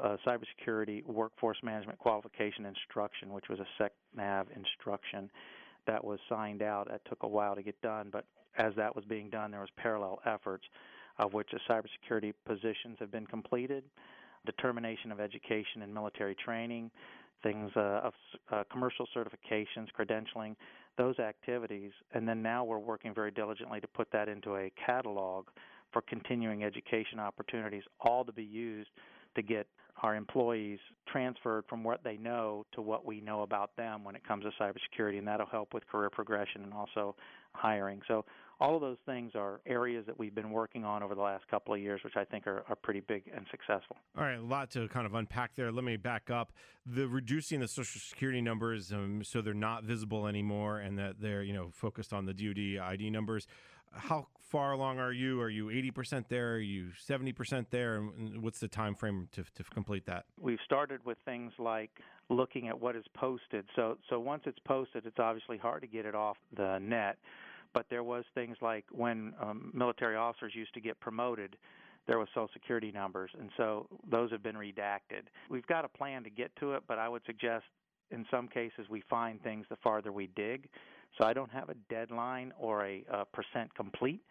uh, 0.00 0.16
cybersecurity 0.24 1.04
workforce 1.06 1.56
management 1.64 1.98
qualification 1.98 2.66
instruction, 2.66 3.32
which 3.32 3.46
was 3.50 3.58
a 3.58 3.82
SecNav 3.82 4.46
instruction 4.54 5.28
that 5.88 6.04
was 6.04 6.20
signed 6.28 6.62
out. 6.62 6.88
It 6.88 7.02
took 7.08 7.24
a 7.24 7.28
while 7.28 7.56
to 7.56 7.62
get 7.64 7.80
done, 7.82 8.10
but 8.12 8.24
as 8.58 8.72
that 8.76 8.94
was 8.94 9.04
being 9.06 9.28
done, 9.28 9.50
there 9.50 9.60
was 9.60 9.70
parallel 9.76 10.20
efforts 10.24 10.64
of 11.18 11.32
which 11.32 11.48
the 11.52 11.58
cybersecurity 11.68 12.32
positions 12.46 12.96
have 13.00 13.10
been 13.10 13.26
completed, 13.26 13.82
determination 14.46 15.10
of 15.10 15.18
education 15.18 15.82
and 15.82 15.92
military 15.92 16.36
training, 16.36 16.92
things 17.42 17.70
uh, 17.76 18.00
of 18.04 18.12
uh, 18.50 18.64
commercial 18.70 19.06
certifications, 19.14 19.88
credentialing, 19.98 20.56
those 20.98 21.18
activities, 21.18 21.92
and 22.12 22.28
then 22.28 22.42
now 22.42 22.64
we're 22.64 22.78
working 22.78 23.14
very 23.14 23.30
diligently 23.30 23.80
to 23.80 23.88
put 23.88 24.08
that 24.12 24.28
into 24.28 24.56
a 24.56 24.70
catalog 24.84 25.46
for 25.92 26.02
continuing 26.02 26.64
education 26.64 27.18
opportunities, 27.18 27.82
all 28.00 28.24
to 28.24 28.32
be 28.32 28.42
used 28.44 28.90
to 29.34 29.42
get 29.42 29.66
our 30.02 30.16
employees 30.16 30.78
transferred 31.06 31.64
from 31.68 31.84
what 31.84 32.02
they 32.02 32.16
know 32.16 32.64
to 32.72 32.80
what 32.80 33.04
we 33.04 33.20
know 33.20 33.42
about 33.42 33.76
them 33.76 34.04
when 34.04 34.16
it 34.16 34.26
comes 34.26 34.44
to 34.44 34.50
cybersecurity, 34.60 35.18
and 35.18 35.26
that'll 35.28 35.46
help 35.46 35.74
with 35.74 35.86
career 35.86 36.10
progression 36.10 36.62
and 36.62 36.72
also 36.72 37.14
hiring. 37.54 38.00
So 38.08 38.24
all 38.60 38.74
of 38.74 38.80
those 38.80 38.96
things 39.06 39.32
are 39.34 39.60
areas 39.66 40.06
that 40.06 40.18
we've 40.18 40.34
been 40.34 40.50
working 40.50 40.84
on 40.84 41.02
over 41.02 41.14
the 41.14 41.20
last 41.20 41.46
couple 41.48 41.74
of 41.74 41.80
years, 41.80 42.00
which 42.04 42.16
I 42.16 42.24
think 42.24 42.46
are, 42.46 42.64
are 42.68 42.76
pretty 42.76 43.00
big 43.00 43.24
and 43.34 43.46
successful. 43.50 43.96
All 44.16 44.24
right, 44.24 44.38
a 44.38 44.42
lot 44.42 44.70
to 44.70 44.88
kind 44.88 45.04
of 45.04 45.14
unpack 45.14 45.54
there. 45.54 45.70
Let 45.70 45.84
me 45.84 45.96
back 45.96 46.30
up. 46.30 46.52
The 46.86 47.06
reducing 47.06 47.60
the 47.60 47.68
social 47.68 48.00
security 48.00 48.40
numbers 48.40 48.92
um, 48.92 49.22
so 49.24 49.42
they're 49.42 49.54
not 49.54 49.84
visible 49.84 50.26
anymore, 50.26 50.78
and 50.78 50.98
that 50.98 51.20
they're 51.20 51.42
you 51.42 51.52
know 51.52 51.70
focused 51.72 52.12
on 52.12 52.24
the 52.24 52.32
DoD 52.32 52.82
ID 52.82 53.10
numbers 53.10 53.46
how 53.94 54.26
far 54.52 54.72
along 54.72 54.98
are 54.98 55.12
you? 55.12 55.40
Are 55.40 55.48
you 55.48 55.66
80% 55.66 56.26
there? 56.28 56.52
Are 56.52 56.58
you 56.58 56.90
70% 57.08 57.66
there? 57.70 57.96
And 57.96 58.42
what's 58.42 58.60
the 58.60 58.68
time 58.68 58.94
frame 58.94 59.28
to, 59.32 59.42
to 59.42 59.64
complete 59.64 60.04
that? 60.06 60.26
We've 60.38 60.60
started 60.64 61.00
with 61.06 61.16
things 61.24 61.52
like 61.58 61.90
looking 62.28 62.68
at 62.68 62.78
what 62.78 62.94
is 62.94 63.04
posted. 63.14 63.64
So 63.74 63.96
so 64.10 64.20
once 64.20 64.42
it's 64.44 64.58
posted, 64.66 65.06
it's 65.06 65.18
obviously 65.18 65.56
hard 65.56 65.80
to 65.80 65.88
get 65.88 66.04
it 66.04 66.14
off 66.14 66.36
the 66.54 66.78
net. 66.78 67.16
But 67.72 67.86
there 67.88 68.04
was 68.04 68.24
things 68.34 68.58
like 68.60 68.84
when 68.92 69.32
um, 69.40 69.70
military 69.72 70.16
officers 70.16 70.52
used 70.54 70.74
to 70.74 70.80
get 70.80 71.00
promoted, 71.00 71.56
there 72.06 72.18
was 72.18 72.28
social 72.34 72.50
security 72.52 72.92
numbers, 72.92 73.30
and 73.38 73.48
so 73.56 73.86
those 74.10 74.30
have 74.32 74.42
been 74.42 74.56
redacted. 74.56 75.22
We've 75.48 75.66
got 75.66 75.86
a 75.86 75.88
plan 75.88 76.24
to 76.24 76.30
get 76.30 76.54
to 76.56 76.74
it, 76.74 76.82
but 76.86 76.98
I 76.98 77.08
would 77.08 77.22
suggest 77.24 77.64
in 78.12 78.26
some 78.30 78.48
cases 78.48 78.86
we 78.88 79.02
find 79.08 79.42
things 79.42 79.66
the 79.68 79.76
farther 79.82 80.12
we 80.12 80.28
dig. 80.36 80.68
So 81.18 81.24
I 81.24 81.32
don't 81.32 81.50
have 81.50 81.68
a 81.68 81.74
deadline 81.90 82.52
or 82.58 82.86
a, 82.86 83.04
a 83.10 83.24
percent 83.26 83.74
complete, 83.74 84.22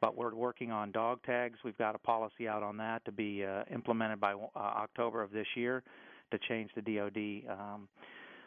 but 0.00 0.16
we're 0.16 0.34
working 0.34 0.70
on 0.70 0.90
dog 0.90 1.20
tags. 1.24 1.58
We've 1.64 1.76
got 1.76 1.94
a 1.94 1.98
policy 1.98 2.48
out 2.48 2.62
on 2.62 2.76
that 2.78 3.04
to 3.04 3.12
be 3.12 3.44
uh, 3.44 3.64
implemented 3.72 4.20
by 4.20 4.32
uh, 4.32 4.38
October 4.56 5.22
of 5.22 5.30
this 5.30 5.46
year 5.54 5.82
to 6.30 6.38
change 6.48 6.70
the 6.74 6.82
DoD 6.82 7.50
um, 7.50 7.88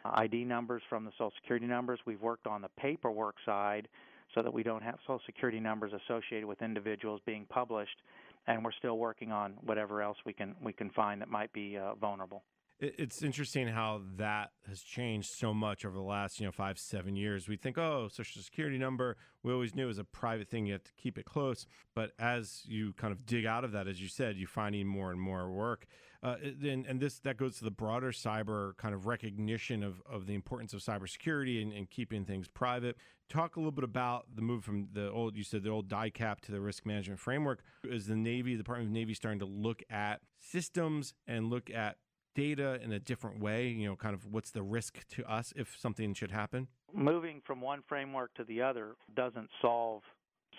ID 0.04 0.44
numbers 0.44 0.82
from 0.88 1.04
the 1.04 1.12
Social 1.12 1.32
Security 1.40 1.66
numbers. 1.66 2.00
We've 2.06 2.20
worked 2.20 2.46
on 2.46 2.60
the 2.60 2.68
paperwork 2.76 3.36
side 3.44 3.88
so 4.34 4.42
that 4.42 4.52
we 4.52 4.62
don't 4.62 4.82
have 4.82 4.96
Social 5.02 5.20
Security 5.24 5.60
numbers 5.60 5.92
associated 5.92 6.46
with 6.46 6.62
individuals 6.62 7.20
being 7.24 7.46
published, 7.48 8.02
and 8.48 8.64
we're 8.64 8.72
still 8.72 8.98
working 8.98 9.30
on 9.30 9.54
whatever 9.64 10.02
else 10.02 10.16
we 10.26 10.32
can 10.32 10.54
we 10.62 10.72
can 10.72 10.90
find 10.90 11.20
that 11.20 11.28
might 11.28 11.52
be 11.52 11.78
uh, 11.78 11.94
vulnerable 11.94 12.42
it's 12.78 13.22
interesting 13.22 13.68
how 13.68 14.02
that 14.16 14.50
has 14.68 14.82
changed 14.82 15.30
so 15.30 15.54
much 15.54 15.86
over 15.86 15.96
the 15.96 16.02
last 16.02 16.38
you 16.38 16.44
know 16.44 16.52
five 16.52 16.78
seven 16.78 17.16
years. 17.16 17.48
We 17.48 17.56
think 17.56 17.78
oh 17.78 18.08
social 18.12 18.42
security 18.42 18.76
number. 18.76 19.16
We 19.42 19.52
always 19.52 19.74
knew 19.74 19.84
it 19.84 19.86
was 19.86 19.98
a 19.98 20.04
private 20.04 20.48
thing 20.48 20.66
you 20.66 20.74
have 20.74 20.84
to 20.84 20.92
keep 20.98 21.16
it 21.16 21.24
close. 21.24 21.66
But 21.94 22.10
as 22.18 22.62
you 22.66 22.92
kind 22.94 23.12
of 23.12 23.24
dig 23.24 23.46
out 23.46 23.64
of 23.64 23.72
that 23.72 23.88
as 23.88 24.02
you 24.02 24.08
said 24.08 24.36
you're 24.36 24.48
finding 24.48 24.86
more 24.86 25.10
and 25.10 25.20
more 25.20 25.50
work. 25.50 25.86
Uh, 26.22 26.36
and, 26.42 26.86
and 26.86 27.00
this 27.00 27.18
that 27.20 27.38
goes 27.38 27.56
to 27.58 27.64
the 27.64 27.70
broader 27.70 28.10
cyber 28.10 28.76
kind 28.76 28.94
of 28.94 29.06
recognition 29.06 29.82
of, 29.82 30.02
of 30.10 30.26
the 30.26 30.34
importance 30.34 30.74
of 30.74 30.80
cybersecurity 30.80 31.62
and, 31.62 31.72
and 31.72 31.88
keeping 31.88 32.24
things 32.24 32.46
private. 32.46 32.96
Talk 33.28 33.56
a 33.56 33.58
little 33.58 33.72
bit 33.72 33.84
about 33.84 34.26
the 34.34 34.42
move 34.42 34.64
from 34.64 34.88
the 34.92 35.10
old 35.10 35.34
you 35.34 35.44
said 35.44 35.62
the 35.62 35.70
old 35.70 35.88
DIACAP 35.88 36.40
to 36.42 36.52
the 36.52 36.60
risk 36.60 36.84
management 36.84 37.20
framework. 37.20 37.62
Is 37.84 38.06
the 38.06 38.16
navy 38.16 38.52
the 38.52 38.58
department 38.58 38.90
of 38.90 38.92
navy 38.92 39.14
starting 39.14 39.40
to 39.40 39.46
look 39.46 39.82
at 39.88 40.20
systems 40.40 41.14
and 41.26 41.48
look 41.48 41.70
at 41.70 41.96
data 42.36 42.78
in 42.82 42.92
a 42.92 43.00
different 43.00 43.40
way? 43.40 43.66
You 43.66 43.88
know, 43.88 43.96
kind 43.96 44.14
of 44.14 44.26
what's 44.30 44.50
the 44.50 44.62
risk 44.62 45.06
to 45.16 45.28
us 45.28 45.52
if 45.56 45.76
something 45.78 46.14
should 46.14 46.30
happen? 46.30 46.68
Moving 46.94 47.42
from 47.44 47.60
one 47.60 47.82
framework 47.88 48.32
to 48.34 48.44
the 48.44 48.62
other 48.62 48.94
doesn't 49.16 49.48
solve 49.60 50.02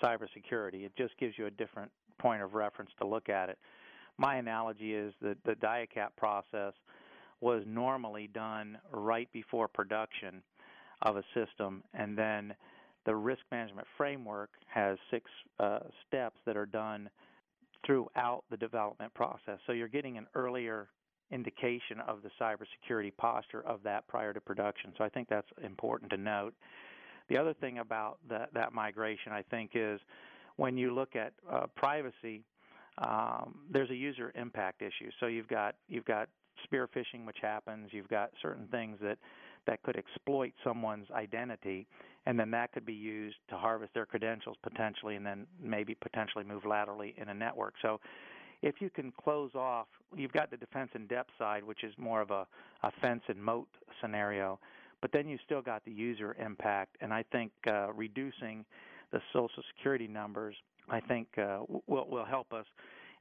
cybersecurity. 0.04 0.86
It 0.86 0.92
just 0.98 1.18
gives 1.18 1.38
you 1.38 1.46
a 1.46 1.52
different 1.52 1.92
point 2.20 2.42
of 2.42 2.54
reference 2.54 2.92
to 3.00 3.08
look 3.08 3.30
at 3.30 3.50
it. 3.50 3.58
My 4.18 4.36
analogy 4.38 4.94
is 4.94 5.14
that 5.22 5.38
the 5.46 5.54
DIACAP 5.54 6.10
process 6.18 6.74
was 7.40 7.64
normally 7.68 8.28
done 8.34 8.78
right 8.92 9.30
before 9.32 9.68
production 9.68 10.42
of 11.04 11.18
a 11.18 11.24
system, 11.36 11.84
and 11.94 12.18
then 12.18 12.54
the 13.06 13.16
risk 13.16 13.42
management 13.52 13.88
framework 13.96 14.50
has 14.66 14.98
six 15.12 15.30
uh, 15.60 15.80
steps 16.08 16.38
that 16.46 16.58
are 16.58 16.66
done 16.66 17.10
throughout 17.86 18.44
the 18.50 18.58
development 18.58 19.14
process. 19.14 19.60
So 19.68 19.74
you're 19.74 19.88
getting 19.88 20.18
an 20.18 20.26
earlier 20.34 20.90
indication 21.32 22.00
of 22.08 22.20
the 22.24 22.30
cybersecurity 22.40 23.16
posture 23.18 23.62
of 23.66 23.82
that 23.84 24.08
prior 24.08 24.34
to 24.34 24.42
production. 24.42 24.94
So 24.98 25.04
I 25.04 25.10
think 25.10 25.28
that's 25.30 25.48
important 25.64 26.12
to 26.12 26.18
note. 26.18 26.54
The 27.30 27.38
other 27.38 27.54
thing 27.54 27.80
about 27.80 28.20
that, 28.30 28.54
that 28.54 28.74
migration, 28.74 29.32
I 29.34 29.42
think, 29.42 29.72
is 29.74 30.00
when 30.56 30.78
you 30.78 30.94
look 30.94 31.16
at 31.16 31.34
uh, 31.52 31.68
privacy, 31.76 32.44
um, 33.00 33.60
there's 33.70 33.90
a 33.90 33.96
user 33.96 34.32
impact 34.36 34.82
issue. 34.82 35.12
So 35.20 35.28
you've 35.28 35.48
got 35.48 35.76
you've 35.88 36.06
got 36.06 36.30
spear 36.64 36.88
phishing, 36.88 37.26
which 37.26 37.38
happens. 37.42 37.90
You've 37.92 38.08
got 38.08 38.32
certain 38.42 38.68
things 38.72 38.98
that 39.02 39.18
that 39.68 39.84
could 39.84 39.98
exploit 39.98 40.54
someone's 40.64 41.08
identity, 41.12 41.86
and 42.26 42.40
then 42.40 42.50
that 42.52 42.72
could 42.72 42.86
be 42.86 42.94
used 42.94 43.36
to 43.50 43.56
harvest 43.56 43.94
their 43.94 44.06
credentials 44.06 44.56
potentially, 44.64 45.16
and 45.16 45.26
then 45.26 45.46
maybe 45.62 45.96
potentially 45.96 46.44
move 46.44 46.66
laterally 46.66 47.14
in 47.18 47.30
a 47.30 47.34
network. 47.34 47.74
So 47.82 48.00
if 48.62 48.76
you 48.80 48.90
can 48.90 49.12
close 49.24 49.52
off, 49.56 49.88
you've 50.16 50.34
got 50.34 50.50
the 50.52 50.58
defense 50.58 50.90
in 50.96 51.08
depth 51.08 51.30
side, 51.38 51.64
which 51.64 51.84
is 51.84 51.94
more 51.98 52.22
of 52.22 52.32
a, 52.32 52.48
a 52.84 52.92
fence 53.02 53.22
and 53.28 53.42
moat 53.42 53.68
scenario, 54.02 54.60
but 55.02 55.12
then 55.12 55.28
you 55.28 55.38
still 55.46 55.62
got 55.62 55.84
the 55.86 55.92
user 55.92 56.36
impact, 56.44 56.98
and 57.02 57.14
I 57.14 57.24
think 57.32 57.52
uh, 57.68 57.94
reducing 57.94 58.66
the 59.12 59.22
social 59.32 59.64
security 59.76 60.08
numbers, 60.08 60.56
I 60.90 61.00
think, 61.00 61.28
uh, 61.38 61.60
will 61.88 62.08
will 62.10 62.26
help 62.26 62.52
us 62.52 62.66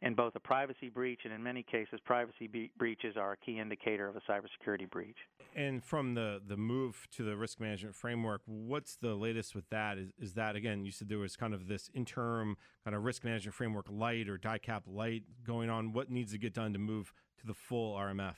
in 0.03 0.15
both 0.15 0.35
a 0.37 0.41
privacy 0.41 0.89
breach 0.89 1.21
and 1.25 1.33
in 1.33 1.43
many 1.43 1.63
cases 1.63 2.01
privacy 2.05 2.47
be- 2.47 2.71
breaches 2.79 3.17
are 3.17 3.33
a 3.33 3.37
key 3.37 3.59
indicator 3.59 4.09
of 4.09 4.17
a 4.17 4.21
cybersecurity 4.31 4.91
breach. 4.91 5.17
And 5.55 5.83
from 5.83 6.15
the 6.15 6.41
the 6.47 6.57
move 6.57 7.07
to 7.13 7.23
the 7.23 7.37
risk 7.37 7.61
management 7.61 7.95
framework, 7.95 8.43
what's 8.47 8.97
the 8.97 9.15
latest 9.15 9.55
with 9.55 9.69
that? 9.71 9.99
Is 9.99 10.13
is 10.19 10.35
that 10.35 10.57
again? 10.57 10.85
You 10.85 10.93
said 10.93 11.09
there 11.09 11.19
was 11.19 11.37
kind 11.37 11.55
of 11.55 11.69
this 11.69 11.91
interim 11.95 12.57
kind 12.85 12.95
of 12.95 13.05
risk 13.05 13.25
management 13.25 13.55
framework 13.55 13.87
light 13.91 14.29
or 14.29 14.39
DIACAP 14.39 14.83
light 14.87 15.25
going 15.45 15.71
on. 15.71 15.93
What 15.93 16.11
needs 16.11 16.33
to 16.33 16.39
get 16.39 16.53
done 16.53 16.73
to 16.73 16.79
move 16.79 17.13
to 17.41 17.47
the 17.47 17.55
full 17.55 17.97
RMF? 17.97 18.37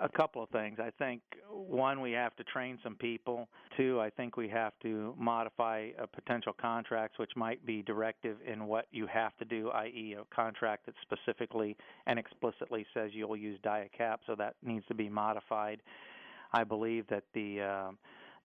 A 0.00 0.08
couple 0.08 0.42
of 0.42 0.48
things. 0.50 0.78
I 0.80 0.90
think 0.98 1.20
one, 1.50 2.00
we 2.00 2.12
have 2.12 2.34
to 2.36 2.44
train 2.44 2.78
some 2.82 2.94
people. 2.96 3.48
Two, 3.76 4.00
I 4.00 4.10
think 4.10 4.36
we 4.36 4.48
have 4.48 4.72
to 4.82 5.14
modify 5.18 5.90
uh, 6.00 6.06
potential 6.06 6.54
contracts, 6.60 7.18
which 7.18 7.32
might 7.36 7.64
be 7.64 7.82
directive 7.82 8.36
in 8.46 8.66
what 8.66 8.86
you 8.92 9.06
have 9.06 9.36
to 9.38 9.44
do, 9.44 9.70
i.e., 9.70 10.16
a 10.18 10.34
contract 10.34 10.86
that 10.86 10.94
specifically 11.02 11.76
and 12.06 12.18
explicitly 12.18 12.86
says 12.94 13.10
you'll 13.12 13.36
use 13.36 13.58
DIACAP, 13.64 14.18
so 14.26 14.34
that 14.36 14.54
needs 14.62 14.84
to 14.86 14.94
be 14.94 15.08
modified. 15.08 15.80
I 16.52 16.64
believe 16.64 17.06
that 17.08 17.24
the 17.34 17.60
uh, 17.60 17.90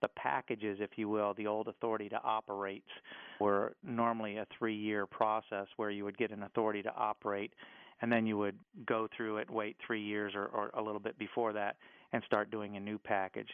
the 0.01 0.07
packages, 0.09 0.79
if 0.81 0.91
you 0.97 1.09
will, 1.09 1.33
the 1.33 1.47
old 1.47 1.67
authority 1.67 2.09
to 2.09 2.21
operate, 2.23 2.83
were 3.39 3.73
normally 3.83 4.37
a 4.37 4.47
three-year 4.57 5.05
process 5.05 5.67
where 5.77 5.89
you 5.89 6.03
would 6.03 6.17
get 6.17 6.31
an 6.31 6.43
authority 6.43 6.81
to 6.83 6.93
operate 6.95 7.53
and 8.01 8.11
then 8.11 8.25
you 8.25 8.37
would 8.37 8.57
go 8.85 9.07
through 9.15 9.37
it, 9.37 9.49
wait 9.49 9.75
three 9.85 10.01
years 10.01 10.33
or, 10.35 10.45
or 10.47 10.69
a 10.73 10.81
little 10.81 10.99
bit 10.99 11.17
before 11.17 11.53
that, 11.53 11.75
and 12.13 12.23
start 12.25 12.49
doing 12.49 12.77
a 12.77 12.79
new 12.79 12.97
package. 12.97 13.49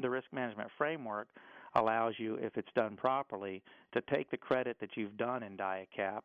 The 0.00 0.08
risk 0.08 0.26
management 0.32 0.70
framework 0.78 1.28
allows 1.74 2.14
you, 2.18 2.36
if 2.36 2.56
it's 2.56 2.68
done 2.74 2.96
properly, 2.96 3.62
to 3.92 4.00
take 4.02 4.30
the 4.30 4.36
credit 4.36 4.76
that 4.80 4.90
you've 4.96 5.16
done 5.16 5.42
in 5.42 5.56
DIACAP, 5.56 6.20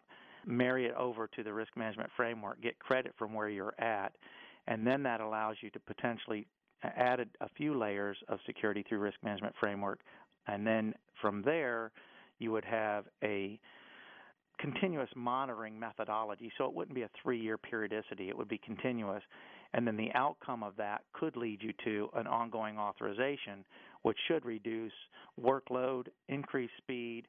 marry 0.46 0.86
it 0.86 0.96
over 0.96 1.28
to 1.28 1.44
the 1.44 1.54
risk 1.54 1.76
management 1.76 2.10
framework, 2.16 2.62
get 2.62 2.80
credit 2.80 3.14
from 3.18 3.34
where 3.34 3.50
you're 3.50 3.80
at, 3.80 4.14
and 4.68 4.86
then 4.86 5.04
that 5.04 5.22
allows 5.22 5.58
you 5.62 5.70
to 5.72 5.80
potentially 5.80 6.48
add 6.96 7.20
a 7.20 7.50
few 7.56 7.78
layers 7.78 8.18
of 8.28 8.40
security 8.46 8.84
through 8.88 9.00
risk 9.00 9.18
management 9.24 9.56
framework, 9.60 10.00
and 10.48 10.66
then 10.66 10.94
from 11.22 11.42
there 11.44 11.92
you 12.40 12.52
would 12.52 12.66
have 12.66 13.06
a 13.24 13.60
continuous 14.60 15.10
monitoring 15.16 15.80
methodology. 15.80 16.52
So 16.58 16.66
it 16.66 16.74
wouldn't 16.74 16.96
be 16.96 17.04
a 17.04 17.10
three 17.22 17.40
year 17.40 17.58
periodicity, 17.58 18.30
it 18.30 18.38
would 18.38 18.48
be 18.48 18.60
continuous. 18.60 19.24
And 19.74 19.86
then 19.86 19.98
the 19.98 20.10
outcome 20.16 20.64
of 20.64 20.74
that 20.78 21.02
could 21.14 21.36
lead 21.36 21.62
you 21.62 21.74
to 21.84 22.10
an 22.16 22.28
ongoing 22.28 22.78
authorization, 22.78 23.66
which 24.04 24.18
should 24.28 24.46
reduce 24.46 24.94
workload, 25.42 26.08
increase 26.30 26.70
speed, 26.78 27.24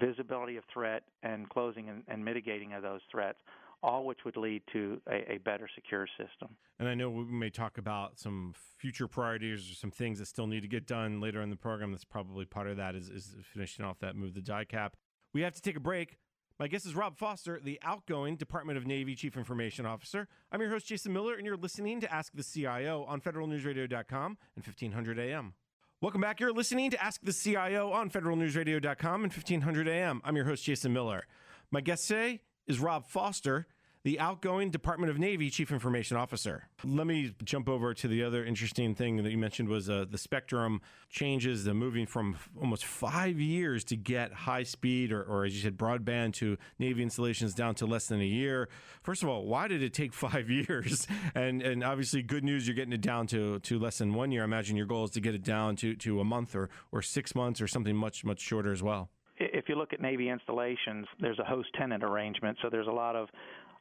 visibility 0.00 0.56
of 0.56 0.64
threat, 0.72 1.04
and 1.22 1.48
closing 1.48 1.88
and, 1.88 2.02
and 2.08 2.24
mitigating 2.24 2.72
of 2.72 2.82
those 2.82 3.00
threats. 3.10 3.38
All 3.82 4.04
which 4.04 4.18
would 4.24 4.36
lead 4.36 4.62
to 4.72 5.00
a, 5.08 5.32
a, 5.32 5.38
better 5.38 5.68
secure 5.74 6.06
system. 6.16 6.56
And 6.78 6.88
I 6.88 6.94
know 6.94 7.10
we 7.10 7.24
may 7.24 7.50
talk 7.50 7.78
about 7.78 8.18
some 8.18 8.54
future 8.78 9.08
priorities 9.08 9.70
or 9.70 9.74
some 9.74 9.90
things 9.90 10.20
that 10.20 10.26
still 10.26 10.46
need 10.46 10.60
to 10.60 10.68
get 10.68 10.86
done 10.86 11.20
later 11.20 11.42
in 11.42 11.50
the 11.50 11.56
program. 11.56 11.90
That's 11.90 12.04
probably 12.04 12.44
part 12.44 12.68
of 12.68 12.76
that 12.76 12.94
is, 12.94 13.08
is 13.08 13.34
finishing 13.52 13.84
off 13.84 13.98
that 13.98 14.14
move 14.14 14.34
the 14.34 14.40
DIACAP. 14.40 14.90
We 15.34 15.42
have 15.42 15.54
to 15.54 15.62
take 15.62 15.76
a 15.76 15.80
break. 15.80 16.18
My 16.58 16.68
guest 16.68 16.86
is 16.86 16.94
Rob 16.94 17.16
Foster, 17.16 17.58
the 17.60 17.80
outgoing 17.82 18.36
Department 18.36 18.78
of 18.78 18.86
Navy 18.86 19.16
Chief 19.16 19.36
Information 19.36 19.84
Officer. 19.84 20.28
I'm 20.52 20.60
your 20.60 20.70
host, 20.70 20.86
Jason 20.86 21.12
Miller, 21.12 21.34
and 21.34 21.44
you're 21.44 21.56
listening 21.56 22.00
to 22.02 22.12
Ask 22.12 22.34
the 22.34 22.44
CIO 22.44 23.04
on 23.08 23.20
federalnewsradio.com 23.20 24.38
and 24.54 24.64
1500 24.64 25.18
AM. 25.18 25.54
Welcome 26.00 26.20
back. 26.20 26.38
You're 26.38 26.52
listening 26.52 26.90
to 26.90 27.02
Ask 27.02 27.20
the 27.22 27.32
CIO 27.32 27.90
on 27.90 28.10
federalnewsradio.com 28.10 29.24
and 29.24 29.32
1500 29.32 29.88
AM. 29.88 30.20
I'm 30.24 30.36
your 30.36 30.44
host, 30.44 30.64
Jason 30.64 30.92
Miller. 30.92 31.26
My 31.72 31.80
guest 31.80 32.06
today 32.06 32.40
is 32.66 32.80
Rob 32.80 33.06
Foster 33.06 33.66
the 34.04 34.18
outgoing 34.18 34.70
Department 34.70 35.10
of 35.10 35.18
Navy 35.18 35.48
Chief 35.48 35.70
Information 35.70 36.16
Officer. 36.16 36.68
Let 36.84 37.06
me 37.06 37.34
jump 37.44 37.68
over 37.68 37.94
to 37.94 38.08
the 38.08 38.24
other 38.24 38.44
interesting 38.44 38.96
thing 38.96 39.22
that 39.22 39.30
you 39.30 39.38
mentioned 39.38 39.68
was 39.68 39.88
uh, 39.88 40.06
the 40.10 40.18
spectrum 40.18 40.80
changes, 41.08 41.64
the 41.64 41.72
moving 41.72 42.06
from 42.06 42.36
almost 42.60 42.84
five 42.84 43.38
years 43.38 43.84
to 43.84 43.96
get 43.96 44.32
high 44.32 44.64
speed 44.64 45.12
or, 45.12 45.22
or, 45.22 45.44
as 45.44 45.54
you 45.54 45.62
said, 45.62 45.76
broadband 45.76 46.32
to 46.34 46.58
Navy 46.80 47.02
installations 47.02 47.54
down 47.54 47.76
to 47.76 47.86
less 47.86 48.06
than 48.06 48.20
a 48.20 48.24
year. 48.24 48.68
First 49.02 49.22
of 49.22 49.28
all, 49.28 49.46
why 49.46 49.68
did 49.68 49.82
it 49.82 49.94
take 49.94 50.12
five 50.12 50.50
years? 50.50 51.06
And 51.34 51.62
and 51.62 51.84
obviously, 51.84 52.22
good 52.22 52.42
news, 52.42 52.66
you're 52.66 52.74
getting 52.74 52.92
it 52.92 53.00
down 53.00 53.28
to, 53.28 53.60
to 53.60 53.78
less 53.78 53.98
than 53.98 54.14
one 54.14 54.32
year. 54.32 54.42
I 54.42 54.44
imagine 54.44 54.76
your 54.76 54.86
goal 54.86 55.04
is 55.04 55.10
to 55.10 55.20
get 55.20 55.34
it 55.34 55.44
down 55.44 55.76
to, 55.76 55.94
to 55.96 56.20
a 56.20 56.24
month 56.24 56.56
or, 56.56 56.70
or 56.90 57.02
six 57.02 57.34
months 57.34 57.60
or 57.60 57.68
something 57.68 57.94
much, 57.94 58.24
much 58.24 58.40
shorter 58.40 58.72
as 58.72 58.82
well 58.82 59.10
if 59.52 59.68
you 59.68 59.74
look 59.74 59.92
at 59.92 60.00
Navy 60.00 60.28
installations, 60.28 61.06
there's 61.20 61.38
a 61.38 61.44
host 61.44 61.68
tenant 61.78 62.04
arrangement, 62.04 62.58
so 62.62 62.68
there's 62.70 62.86
a 62.86 62.92
lot 62.92 63.16
of 63.16 63.28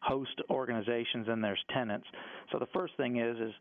host 0.01 0.41
organizations 0.49 1.27
and 1.27 1.43
there's 1.43 1.63
tenants. 1.73 2.07
So 2.51 2.59
the 2.59 2.67
first 2.73 2.95
thing 2.97 3.17
is 3.17 3.37
is 3.37 3.53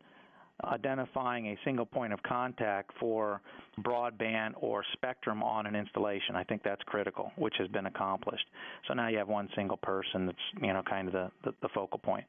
identifying 0.63 1.47
a 1.47 1.57
single 1.65 1.85
point 1.85 2.13
of 2.13 2.21
contact 2.23 2.91
for 2.99 3.41
broadband 3.79 4.51
or 4.57 4.83
spectrum 4.93 5.41
on 5.41 5.65
an 5.65 5.75
installation. 5.75 6.35
I 6.35 6.43
think 6.43 6.61
that's 6.63 6.81
critical, 6.83 7.31
which 7.35 7.55
has 7.57 7.67
been 7.69 7.87
accomplished. 7.87 8.45
So 8.87 8.93
now 8.93 9.07
you 9.07 9.17
have 9.17 9.27
one 9.27 9.49
single 9.55 9.77
person 9.77 10.27
that's 10.27 10.37
you 10.61 10.73
know 10.73 10.83
kind 10.87 11.07
of 11.07 11.13
the, 11.13 11.31
the, 11.43 11.55
the 11.61 11.69
focal 11.73 11.99
point. 11.99 12.25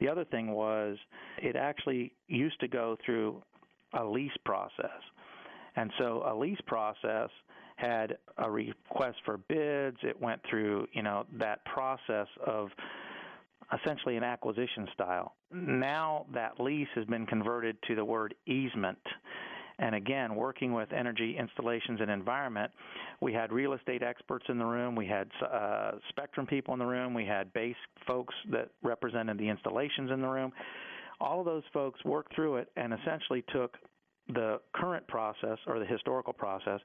The 0.00 0.08
other 0.08 0.24
thing 0.24 0.52
was 0.52 0.96
it 1.38 1.56
actually 1.56 2.12
used 2.26 2.58
to 2.60 2.68
go 2.68 2.96
through 3.04 3.42
a 3.94 4.04
lease 4.04 4.36
process. 4.44 5.02
And 5.76 5.92
so 5.98 6.24
a 6.26 6.34
lease 6.34 6.60
process 6.66 7.30
had 7.78 8.18
a 8.38 8.50
request 8.50 9.16
for 9.24 9.38
bids. 9.48 9.96
It 10.02 10.20
went 10.20 10.40
through, 10.50 10.88
you 10.92 11.02
know, 11.02 11.24
that 11.38 11.64
process 11.64 12.26
of 12.44 12.70
essentially 13.72 14.16
an 14.16 14.24
acquisition 14.24 14.88
style. 14.94 15.34
Now 15.52 16.26
that 16.34 16.58
lease 16.58 16.88
has 16.96 17.04
been 17.04 17.24
converted 17.24 17.76
to 17.86 17.94
the 17.94 18.04
word 18.04 18.34
easement. 18.46 18.98
And 19.78 19.94
again, 19.94 20.34
working 20.34 20.72
with 20.72 20.92
energy 20.92 21.36
installations 21.38 22.00
and 22.00 22.10
environment, 22.10 22.72
we 23.20 23.32
had 23.32 23.52
real 23.52 23.74
estate 23.74 24.02
experts 24.02 24.46
in 24.48 24.58
the 24.58 24.64
room, 24.64 24.96
we 24.96 25.06
had 25.06 25.30
uh, 25.40 25.92
spectrum 26.08 26.46
people 26.46 26.74
in 26.74 26.80
the 26.80 26.86
room, 26.86 27.14
we 27.14 27.24
had 27.24 27.52
base 27.52 27.76
folks 28.04 28.34
that 28.50 28.70
represented 28.82 29.38
the 29.38 29.48
installations 29.48 30.10
in 30.10 30.20
the 30.20 30.26
room. 30.26 30.52
All 31.20 31.38
of 31.38 31.46
those 31.46 31.62
folks 31.72 32.04
worked 32.04 32.34
through 32.34 32.56
it 32.56 32.72
and 32.76 32.92
essentially 32.92 33.44
took 33.52 33.76
the 34.34 34.60
current 34.74 35.06
process 35.06 35.58
or 35.68 35.78
the 35.78 35.86
historical 35.86 36.32
process 36.32 36.80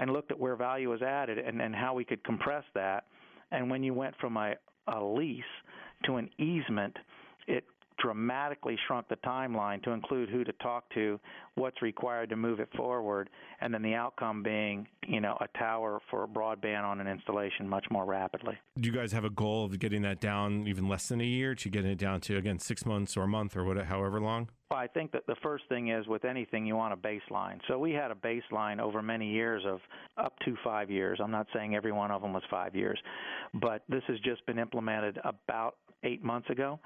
and 0.00 0.10
looked 0.12 0.32
at 0.32 0.40
where 0.40 0.56
value 0.56 0.88
was 0.88 1.02
added 1.02 1.38
and, 1.38 1.60
and 1.60 1.74
how 1.74 1.92
we 1.94 2.04
could 2.04 2.24
compress 2.24 2.64
that. 2.74 3.04
And 3.52 3.70
when 3.70 3.82
you 3.82 3.92
went 3.92 4.16
from 4.18 4.36
a, 4.38 4.54
a 4.88 4.98
lease 5.04 5.44
to 6.06 6.16
an 6.16 6.30
easement, 6.38 6.96
it 7.46 7.64
dramatically 8.00 8.76
shrunk 8.86 9.08
the 9.08 9.16
timeline 9.16 9.82
to 9.82 9.90
include 9.90 10.28
who 10.28 10.44
to 10.44 10.52
talk 10.54 10.84
to, 10.94 11.18
what's 11.54 11.82
required 11.82 12.30
to 12.30 12.36
move 12.36 12.60
it 12.60 12.68
forward, 12.76 13.28
and 13.60 13.72
then 13.72 13.82
the 13.82 13.94
outcome 13.94 14.42
being, 14.42 14.86
you 15.06 15.20
know, 15.20 15.36
a 15.40 15.58
tower 15.58 16.00
for 16.10 16.26
broadband 16.26 16.84
on 16.84 17.00
an 17.00 17.06
installation 17.06 17.68
much 17.68 17.84
more 17.90 18.04
rapidly. 18.04 18.56
Do 18.78 18.88
you 18.88 18.94
guys 18.94 19.12
have 19.12 19.24
a 19.24 19.30
goal 19.30 19.64
of 19.64 19.78
getting 19.78 20.02
that 20.02 20.20
down 20.20 20.66
even 20.66 20.88
less 20.88 21.08
than 21.08 21.20
a 21.20 21.24
year 21.24 21.54
to 21.56 21.68
getting 21.68 21.90
it 21.90 21.98
down 21.98 22.20
to 22.22 22.36
again 22.36 22.58
six 22.58 22.86
months 22.86 23.16
or 23.16 23.22
a 23.22 23.28
month 23.28 23.56
or 23.56 23.64
whatever, 23.64 23.86
however 23.86 24.20
long? 24.20 24.48
Well, 24.70 24.78
I 24.78 24.86
think 24.86 25.10
that 25.12 25.26
the 25.26 25.34
first 25.42 25.64
thing 25.68 25.88
is 25.88 26.06
with 26.06 26.24
anything 26.24 26.64
you 26.64 26.76
want 26.76 26.92
a 26.92 26.96
baseline. 26.96 27.58
So 27.66 27.76
we 27.76 27.90
had 27.90 28.12
a 28.12 28.14
baseline 28.14 28.78
over 28.78 29.02
many 29.02 29.28
years 29.28 29.64
of 29.66 29.80
up 30.16 30.38
to 30.44 30.54
five 30.62 30.90
years. 30.90 31.18
I'm 31.20 31.32
not 31.32 31.48
saying 31.52 31.74
every 31.74 31.90
one 31.90 32.12
of 32.12 32.22
them 32.22 32.32
was 32.32 32.44
five 32.48 32.76
years, 32.76 33.00
but 33.52 33.82
this 33.88 34.04
has 34.06 34.20
just 34.20 34.46
been 34.46 34.60
implemented 34.60 35.18
about 35.24 35.74
eight 36.04 36.22
months 36.22 36.48
ago. 36.50 36.78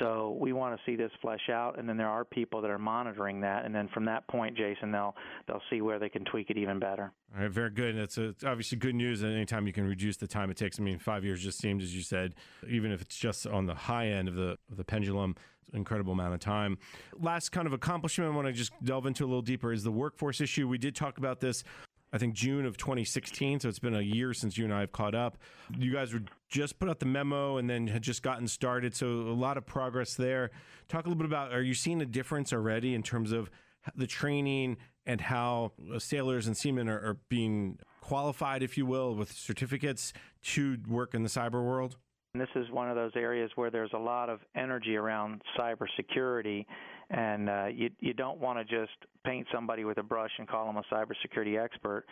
So 0.00 0.36
we 0.40 0.52
want 0.52 0.76
to 0.76 0.82
see 0.84 0.96
this 0.96 1.12
flesh 1.22 1.48
out, 1.50 1.78
and 1.78 1.88
then 1.88 1.96
there 1.96 2.08
are 2.08 2.24
people 2.24 2.60
that 2.60 2.70
are 2.70 2.78
monitoring 2.78 3.40
that, 3.42 3.64
and 3.64 3.74
then 3.74 3.88
from 3.94 4.04
that 4.06 4.26
point, 4.26 4.56
Jason, 4.56 4.90
they'll 4.90 5.14
they'll 5.46 5.62
see 5.70 5.80
where 5.80 5.98
they 5.98 6.08
can 6.08 6.24
tweak 6.24 6.50
it 6.50 6.58
even 6.58 6.78
better. 6.78 7.12
All 7.34 7.42
right, 7.42 7.50
very 7.50 7.70
good. 7.70 7.96
It's, 7.96 8.18
a, 8.18 8.24
it's 8.30 8.44
obviously 8.44 8.78
good 8.78 8.94
news. 8.94 9.22
And 9.22 9.32
anytime 9.32 9.66
you 9.66 9.72
can 9.72 9.86
reduce 9.86 10.16
the 10.16 10.26
time 10.26 10.50
it 10.50 10.56
takes, 10.56 10.80
I 10.80 10.82
mean, 10.82 10.98
five 10.98 11.24
years 11.24 11.42
just 11.42 11.58
seems, 11.58 11.84
as 11.84 11.94
you 11.94 12.02
said, 12.02 12.34
even 12.68 12.90
if 12.90 13.00
it's 13.00 13.16
just 13.16 13.46
on 13.46 13.66
the 13.66 13.74
high 13.74 14.08
end 14.08 14.28
of 14.28 14.34
the 14.34 14.58
of 14.70 14.76
the 14.76 14.84
pendulum, 14.84 15.36
incredible 15.72 16.12
amount 16.12 16.34
of 16.34 16.40
time. 16.40 16.78
Last 17.18 17.50
kind 17.50 17.66
of 17.66 17.72
accomplishment 17.72 18.32
I 18.32 18.34
want 18.34 18.48
to 18.48 18.52
just 18.52 18.72
delve 18.82 19.06
into 19.06 19.24
a 19.24 19.26
little 19.26 19.42
deeper 19.42 19.72
is 19.72 19.84
the 19.84 19.92
workforce 19.92 20.40
issue. 20.40 20.66
We 20.68 20.78
did 20.78 20.94
talk 20.94 21.18
about 21.18 21.40
this 21.40 21.64
I 22.12 22.18
think 22.18 22.34
June 22.34 22.64
of 22.64 22.76
2016. 22.76 23.60
So 23.60 23.68
it's 23.68 23.78
been 23.78 23.94
a 23.94 24.00
year 24.00 24.32
since 24.32 24.56
you 24.56 24.64
and 24.64 24.72
I 24.72 24.80
have 24.80 24.92
caught 24.92 25.14
up. 25.14 25.38
You 25.76 25.92
guys 25.92 26.12
were 26.12 26.22
just 26.48 26.78
put 26.78 26.88
out 26.88 27.00
the 27.00 27.06
memo 27.06 27.58
and 27.58 27.68
then 27.68 27.86
had 27.86 28.02
just 28.02 28.22
gotten 28.22 28.46
started. 28.48 28.94
So 28.94 29.06
a 29.06 29.34
lot 29.34 29.56
of 29.56 29.66
progress 29.66 30.14
there. 30.14 30.50
Talk 30.88 31.06
a 31.06 31.08
little 31.08 31.18
bit 31.18 31.26
about 31.26 31.52
are 31.52 31.62
you 31.62 31.74
seeing 31.74 32.00
a 32.00 32.06
difference 32.06 32.52
already 32.52 32.94
in 32.94 33.02
terms 33.02 33.32
of 33.32 33.50
the 33.94 34.06
training 34.06 34.76
and 35.04 35.20
how 35.20 35.72
uh, 35.94 35.98
sailors 35.98 36.46
and 36.46 36.56
seamen 36.56 36.88
are, 36.88 36.98
are 36.98 37.16
being 37.28 37.78
qualified, 38.00 38.62
if 38.62 38.76
you 38.76 38.86
will, 38.86 39.14
with 39.14 39.30
certificates 39.32 40.12
to 40.42 40.78
work 40.88 41.14
in 41.14 41.22
the 41.22 41.28
cyber 41.28 41.64
world? 41.64 41.96
This 42.34 42.48
is 42.54 42.70
one 42.70 42.90
of 42.90 42.96
those 42.96 43.12
areas 43.14 43.50
where 43.54 43.70
there's 43.70 43.92
a 43.94 43.98
lot 43.98 44.28
of 44.28 44.40
energy 44.54 44.96
around 44.96 45.42
cybersecurity 45.58 46.66
and 47.10 47.48
uh, 47.48 47.66
you 47.66 47.90
you 48.00 48.12
don't 48.12 48.38
want 48.38 48.58
to 48.58 48.64
just 48.64 48.96
paint 49.24 49.46
somebody 49.52 49.84
with 49.84 49.98
a 49.98 50.02
brush 50.02 50.32
and 50.38 50.48
call 50.48 50.66
them 50.66 50.76
a 50.76 50.94
cybersecurity 50.94 51.62
expert. 51.62 52.04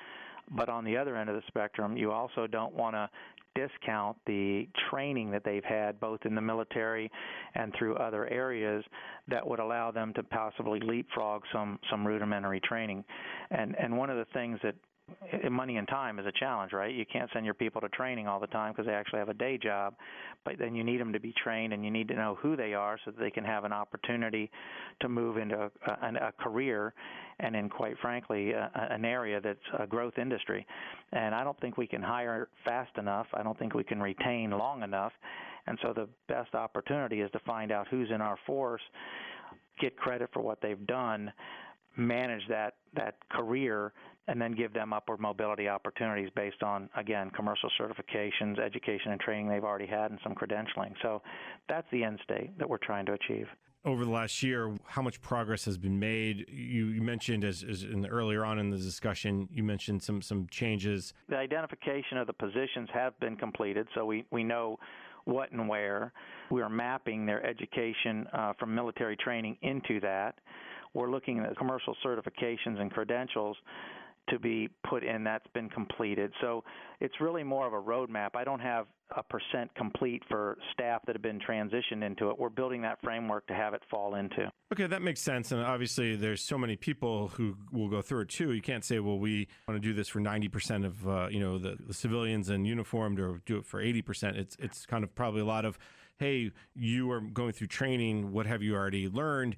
But 0.50 0.68
on 0.68 0.84
the 0.84 0.96
other 0.96 1.16
end 1.16 1.30
of 1.30 1.36
the 1.36 1.42
spectrum, 1.48 1.96
you 1.96 2.12
also 2.12 2.46
don't 2.46 2.74
want 2.74 2.94
to 2.94 3.08
discount 3.54 4.16
the 4.26 4.68
training 4.90 5.30
that 5.30 5.44
they've 5.44 5.64
had 5.64 5.98
both 6.00 6.20
in 6.24 6.34
the 6.34 6.40
military 6.40 7.10
and 7.54 7.72
through 7.78 7.94
other 7.96 8.26
areas 8.26 8.84
that 9.28 9.46
would 9.46 9.60
allow 9.60 9.90
them 9.90 10.12
to 10.14 10.22
possibly 10.24 10.80
leapfrog 10.80 11.42
some 11.52 11.78
some 11.90 12.06
rudimentary 12.06 12.60
training. 12.60 13.04
And 13.50 13.74
and 13.78 13.96
one 13.96 14.10
of 14.10 14.16
the 14.16 14.26
things 14.32 14.58
that 14.62 14.74
Eh, 15.32 15.48
money 15.48 15.76
and 15.76 15.86
time 15.88 16.18
is 16.18 16.26
a 16.26 16.32
challenge, 16.32 16.72
right? 16.72 16.94
You 16.94 17.04
can't 17.10 17.30
send 17.32 17.44
your 17.44 17.54
people 17.54 17.80
to 17.80 17.88
training 17.90 18.26
all 18.26 18.40
the 18.40 18.46
time 18.46 18.72
because 18.72 18.86
they 18.86 18.94
actually 18.94 19.18
have 19.18 19.28
a 19.28 19.34
day 19.34 19.58
job, 19.58 19.94
but 20.44 20.58
then 20.58 20.74
you 20.74 20.82
need 20.84 21.00
them 21.00 21.12
to 21.12 21.20
be 21.20 21.32
trained 21.42 21.72
and 21.72 21.84
you 21.84 21.90
need 21.90 22.08
to 22.08 22.14
know 22.14 22.36
who 22.40 22.56
they 22.56 22.74
are 22.74 22.98
so 23.04 23.10
that 23.10 23.20
they 23.20 23.30
can 23.30 23.44
have 23.44 23.64
an 23.64 23.72
opportunity 23.72 24.50
to 25.00 25.08
move 25.08 25.36
into 25.36 25.56
a, 25.56 25.70
a, 25.86 26.28
a 26.28 26.32
career 26.42 26.94
and 27.40 27.54
in 27.54 27.68
quite 27.68 27.96
frankly 28.00 28.52
a, 28.52 28.70
an 28.90 29.04
area 29.04 29.40
that's 29.40 29.58
a 29.78 29.86
growth 29.86 30.18
industry. 30.18 30.66
And 31.12 31.34
I 31.34 31.44
don't 31.44 31.58
think 31.60 31.76
we 31.76 31.86
can 31.86 32.02
hire 32.02 32.48
fast 32.64 32.96
enough. 32.98 33.26
I 33.34 33.42
don't 33.42 33.58
think 33.58 33.74
we 33.74 33.84
can 33.84 34.00
retain 34.00 34.50
long 34.50 34.82
enough. 34.82 35.12
And 35.66 35.78
so 35.82 35.92
the 35.94 36.08
best 36.28 36.54
opportunity 36.54 37.20
is 37.20 37.30
to 37.32 37.38
find 37.40 37.72
out 37.72 37.88
who's 37.88 38.10
in 38.10 38.20
our 38.20 38.38
force, 38.46 38.82
get 39.80 39.96
credit 39.96 40.30
for 40.32 40.42
what 40.42 40.60
they've 40.60 40.86
done, 40.86 41.32
manage 41.96 42.42
that 42.48 42.74
that 42.94 43.16
career 43.30 43.92
and 44.28 44.40
then 44.40 44.52
give 44.52 44.72
them 44.72 44.92
upward 44.92 45.20
mobility 45.20 45.68
opportunities 45.68 46.30
based 46.34 46.62
on 46.62 46.88
again 46.96 47.30
commercial 47.30 47.70
certifications, 47.80 48.58
education 48.58 49.12
and 49.12 49.20
training 49.20 49.48
they've 49.48 49.64
already 49.64 49.86
had 49.86 50.10
and 50.10 50.20
some 50.22 50.34
credentialing. 50.34 50.94
So 51.02 51.22
that's 51.68 51.86
the 51.92 52.04
end 52.04 52.20
state 52.24 52.58
that 52.58 52.68
we're 52.68 52.78
trying 52.78 53.06
to 53.06 53.12
achieve. 53.12 53.46
Over 53.86 54.06
the 54.06 54.10
last 54.10 54.42
year, 54.42 54.74
how 54.86 55.02
much 55.02 55.20
progress 55.20 55.66
has 55.66 55.76
been 55.76 55.98
made? 55.98 56.46
You, 56.48 56.86
you 56.86 57.02
mentioned, 57.02 57.44
as, 57.44 57.62
as 57.62 57.82
the, 57.82 58.08
earlier 58.08 58.42
on 58.42 58.58
in 58.58 58.70
the 58.70 58.78
discussion, 58.78 59.46
you 59.52 59.62
mentioned 59.62 60.02
some 60.02 60.22
some 60.22 60.46
changes. 60.50 61.12
The 61.28 61.36
identification 61.36 62.16
of 62.16 62.26
the 62.26 62.32
positions 62.32 62.88
have 62.94 63.18
been 63.20 63.36
completed, 63.36 63.86
so 63.94 64.06
we 64.06 64.24
we 64.30 64.42
know 64.42 64.78
what 65.24 65.52
and 65.52 65.68
where. 65.68 66.12
We 66.50 66.62
are 66.62 66.70
mapping 66.70 67.26
their 67.26 67.44
education 67.44 68.26
uh, 68.32 68.54
from 68.58 68.74
military 68.74 69.16
training 69.18 69.58
into 69.60 70.00
that. 70.00 70.36
We're 70.94 71.10
looking 71.10 71.40
at 71.40 71.56
commercial 71.58 71.94
certifications 72.04 72.80
and 72.80 72.90
credentials 72.90 73.56
to 74.28 74.38
be 74.38 74.68
put 74.88 75.04
in 75.04 75.24
that's 75.24 75.46
been 75.54 75.68
completed. 75.68 76.32
So 76.40 76.64
it's 77.00 77.14
really 77.20 77.42
more 77.42 77.66
of 77.66 77.72
a 77.72 77.80
roadmap. 77.80 78.30
I 78.34 78.44
don't 78.44 78.60
have 78.60 78.86
a 79.16 79.22
percent 79.22 79.74
complete 79.74 80.22
for 80.28 80.56
staff 80.72 81.02
that 81.06 81.14
have 81.14 81.22
been 81.22 81.40
transitioned 81.40 82.02
into 82.04 82.30
it. 82.30 82.38
We're 82.38 82.48
building 82.48 82.82
that 82.82 82.98
framework 83.02 83.46
to 83.48 83.54
have 83.54 83.74
it 83.74 83.82
fall 83.90 84.14
into. 84.14 84.50
Okay, 84.72 84.86
that 84.86 85.02
makes 85.02 85.20
sense. 85.20 85.52
And 85.52 85.60
obviously, 85.62 86.16
there's 86.16 86.42
so 86.42 86.56
many 86.56 86.76
people 86.76 87.28
who 87.28 87.56
will 87.72 87.88
go 87.88 88.00
through 88.02 88.22
it 88.22 88.28
too. 88.28 88.52
You 88.52 88.62
can't 88.62 88.84
say, 88.84 88.98
well, 88.98 89.18
we 89.18 89.48
want 89.68 89.80
to 89.80 89.86
do 89.86 89.94
this 89.94 90.08
for 90.08 90.20
90% 90.20 90.84
of 90.84 91.08
uh, 91.08 91.28
you 91.30 91.40
know 91.40 91.58
the, 91.58 91.76
the 91.86 91.94
civilians 91.94 92.48
and 92.48 92.66
uniformed, 92.66 93.20
or 93.20 93.40
do 93.46 93.58
it 93.58 93.66
for 93.66 93.82
80%. 93.82 94.36
It's 94.36 94.56
it's 94.58 94.86
kind 94.86 95.04
of 95.04 95.14
probably 95.14 95.42
a 95.42 95.46
lot 95.46 95.64
of 95.64 95.78
hey, 96.18 96.52
you 96.74 97.10
are 97.10 97.20
going 97.20 97.52
through 97.52 97.66
training. 97.66 98.32
What 98.32 98.46
have 98.46 98.62
you 98.62 98.74
already 98.74 99.08
learned? 99.08 99.56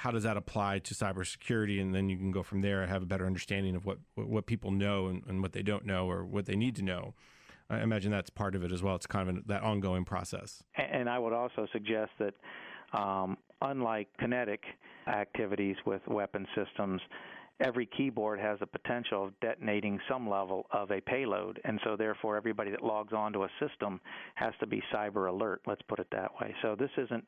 How 0.00 0.10
does 0.10 0.22
that 0.22 0.38
apply 0.38 0.78
to 0.78 0.94
cybersecurity? 0.94 1.78
And 1.78 1.94
then 1.94 2.08
you 2.08 2.16
can 2.16 2.30
go 2.30 2.42
from 2.42 2.62
there 2.62 2.80
and 2.80 2.90
have 2.90 3.02
a 3.02 3.06
better 3.06 3.26
understanding 3.26 3.76
of 3.76 3.84
what, 3.84 3.98
what 4.14 4.46
people 4.46 4.70
know 4.70 5.08
and, 5.08 5.22
and 5.28 5.42
what 5.42 5.52
they 5.52 5.62
don't 5.62 5.84
know 5.84 6.10
or 6.10 6.24
what 6.24 6.46
they 6.46 6.56
need 6.56 6.74
to 6.76 6.82
know. 6.82 7.12
I 7.68 7.82
imagine 7.82 8.10
that's 8.10 8.30
part 8.30 8.54
of 8.54 8.64
it 8.64 8.72
as 8.72 8.82
well. 8.82 8.96
It's 8.96 9.06
kind 9.06 9.28
of 9.28 9.36
an, 9.36 9.44
that 9.48 9.62
ongoing 9.62 10.06
process. 10.06 10.62
And 10.74 11.06
I 11.06 11.18
would 11.18 11.34
also 11.34 11.66
suggest 11.70 12.12
that, 12.18 12.32
um, 12.98 13.36
unlike 13.60 14.08
kinetic 14.18 14.62
activities 15.06 15.76
with 15.84 16.00
weapon 16.08 16.46
systems, 16.54 17.02
every 17.60 17.86
keyboard 17.86 18.40
has 18.40 18.58
the 18.58 18.66
potential 18.66 19.24
of 19.24 19.40
detonating 19.40 19.98
some 20.08 20.28
level 20.28 20.66
of 20.72 20.90
a 20.90 21.00
payload, 21.00 21.60
and 21.64 21.80
so 21.84 21.96
therefore 21.96 22.36
everybody 22.36 22.70
that 22.70 22.82
logs 22.82 23.12
onto 23.12 23.44
a 23.44 23.48
system 23.60 24.00
has 24.34 24.52
to 24.60 24.66
be 24.66 24.82
cyber 24.92 25.28
alert. 25.28 25.62
Let's 25.66 25.82
put 25.82 25.98
it 25.98 26.08
that 26.12 26.30
way. 26.40 26.54
So 26.62 26.74
this 26.78 26.90
isn't 26.96 27.26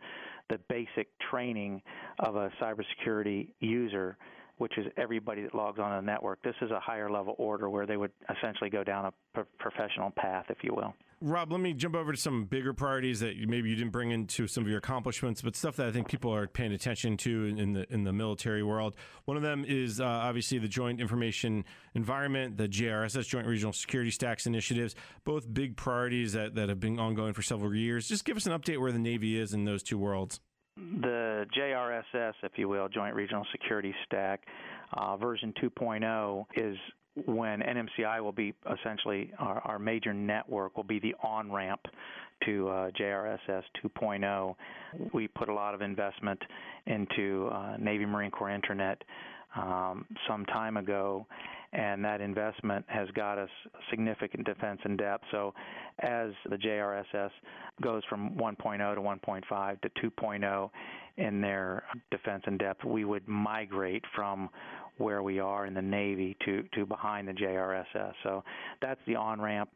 the 0.49 0.59
basic 0.69 1.09
training 1.31 1.83
of 2.21 2.37
a 2.37 2.51
cybersecurity 2.61 3.49
user 3.61 4.17
which 4.59 4.79
is 4.79 4.87
everybody 4.97 5.43
that 5.43 5.55
logs 5.55 5.81
on 5.81 5.93
a 5.93 6.03
network. 6.03 6.41
This 6.43 6.55
is 6.63 6.71
a 6.71 6.79
higher 6.79 7.11
level 7.11 7.35
order 7.39 7.69
where 7.69 7.85
they 7.85 7.97
would 7.97 8.13
essentially 8.37 8.71
go 8.71 8.85
down 8.85 9.07
a 9.07 9.13
pro- 9.35 9.45
professional 9.59 10.11
path, 10.11 10.45
if 10.51 10.59
you 10.63 10.73
will. 10.73 10.95
Rob, 11.25 11.53
let 11.53 11.61
me 11.61 11.73
jump 11.73 11.95
over 11.95 12.11
to 12.11 12.19
some 12.19 12.47
bigger 12.47 12.75
priorities 12.75 13.21
that 13.21 13.37
maybe 13.47 13.71
you 13.71 13.77
didn't 13.77 13.93
bring 13.93 14.11
into 14.11 14.49
some 14.49 14.65
of 14.65 14.69
your 14.69 14.79
accomplishments, 14.79 15.41
but 15.41 15.55
stuff 15.55 15.77
that 15.77 15.87
I 15.87 15.93
think 15.93 16.09
people 16.09 16.35
are 16.35 16.49
paying 16.49 16.73
attention 16.73 17.17
to 17.19 17.45
in 17.45 17.75
the 17.75 17.93
in 17.93 18.03
the 18.03 18.13
military 18.13 18.65
world. 18.65 18.97
One 19.25 19.37
of 19.37 19.43
them 19.45 19.65
is 19.67 20.01
uh, 20.01 20.05
obviously 20.05 20.59
the 20.59 20.67
Joint 20.67 21.01
Information 21.01 21.65
Environment, 21.95 22.57
the 22.57 22.69
JRSS 22.69 23.29
Joint 23.29 23.47
Regional 23.47 23.73
Security 23.73 24.11
Stacks 24.11 24.47
initiatives, 24.47 24.97
both 25.25 25.53
big 25.55 25.77
priorities 25.77 26.33
that, 26.33 26.57
that 26.57 26.69
have 26.69 26.81
been 26.81 26.99
ongoing 26.99 27.35
for 27.35 27.43
several 27.43 27.73
years. 27.73 28.09
Just 28.09 28.25
give 28.25 28.37
us 28.37 28.47
an 28.47 28.53
update 28.53 28.79
where 28.79 28.91
the 28.91 28.99
Navy 28.99 29.39
is 29.39 29.55
in 29.55 29.65
those 29.65 29.85
two 29.85 29.99
worlds. 29.99 30.41
The 30.77 31.47
JRSS, 31.57 32.33
if 32.43 32.53
you 32.57 32.69
will, 32.69 32.89
Joint 32.89 33.15
Regional 33.15 33.47
Security 33.53 33.95
Stack, 34.07 34.41
uh, 34.95 35.17
version 35.17 35.55
2.0 35.63 36.47
is 36.57 36.77
when 37.27 37.61
NMCI 37.61 38.23
will 38.23 38.33
be 38.33 38.55
essentially 38.81 39.33
our, 39.39 39.61
our 39.61 39.79
major 39.79 40.15
network 40.15 40.77
will 40.77 40.85
be 40.85 40.99
the 40.99 41.15
on 41.23 41.53
ramp 41.53 41.81
to 42.47 42.69
uh, 42.69 42.91
JRSS 42.99 43.63
2.0. 43.85 44.55
We 45.13 45.29
put 45.29 45.49
a 45.49 45.55
lot 45.55 45.75
of 45.75 45.83
investment 45.83 46.41
into 46.87 47.49
uh, 47.53 47.77
Navy 47.79 48.07
Marine 48.07 48.31
Corps 48.31 48.51
Internet 48.51 49.03
um, 49.57 50.07
some 50.27 50.45
time 50.47 50.77
ago, 50.77 51.27
and 51.73 52.05
that 52.05 52.21
investment 52.21 52.85
has 52.89 53.09
got 53.11 53.39
us 53.39 53.49
significant 53.91 54.45
defense 54.45 54.81
in 54.85 54.97
depth. 54.97 55.25
So, 55.31 55.55
as 56.01 56.31
the 56.49 56.57
JRSS 56.57 57.31
goes 57.83 58.03
from 58.09 58.31
1.0 58.37 58.95
to 58.95 59.01
1.5 59.01 59.81
to 59.81 60.11
2.0 60.11 60.71
in 61.19 61.41
their 61.41 61.85
defense 62.11 62.43
in 62.47 62.57
depth, 62.59 62.85
we 62.85 63.05
would 63.05 63.27
migrate 63.29 64.05
from 64.15 64.49
where 64.99 65.23
we 65.23 65.39
are 65.39 65.67
in 65.67 65.75
the 65.75 65.83
Navy 65.83 66.37
to 66.45 66.63
to 66.75 66.87
behind 66.87 67.29
the 67.29 67.33
JRSS. 67.33 68.13
So 68.23 68.45
that's 68.81 69.01
the 69.07 69.17
on 69.17 69.41
ramp. 69.41 69.71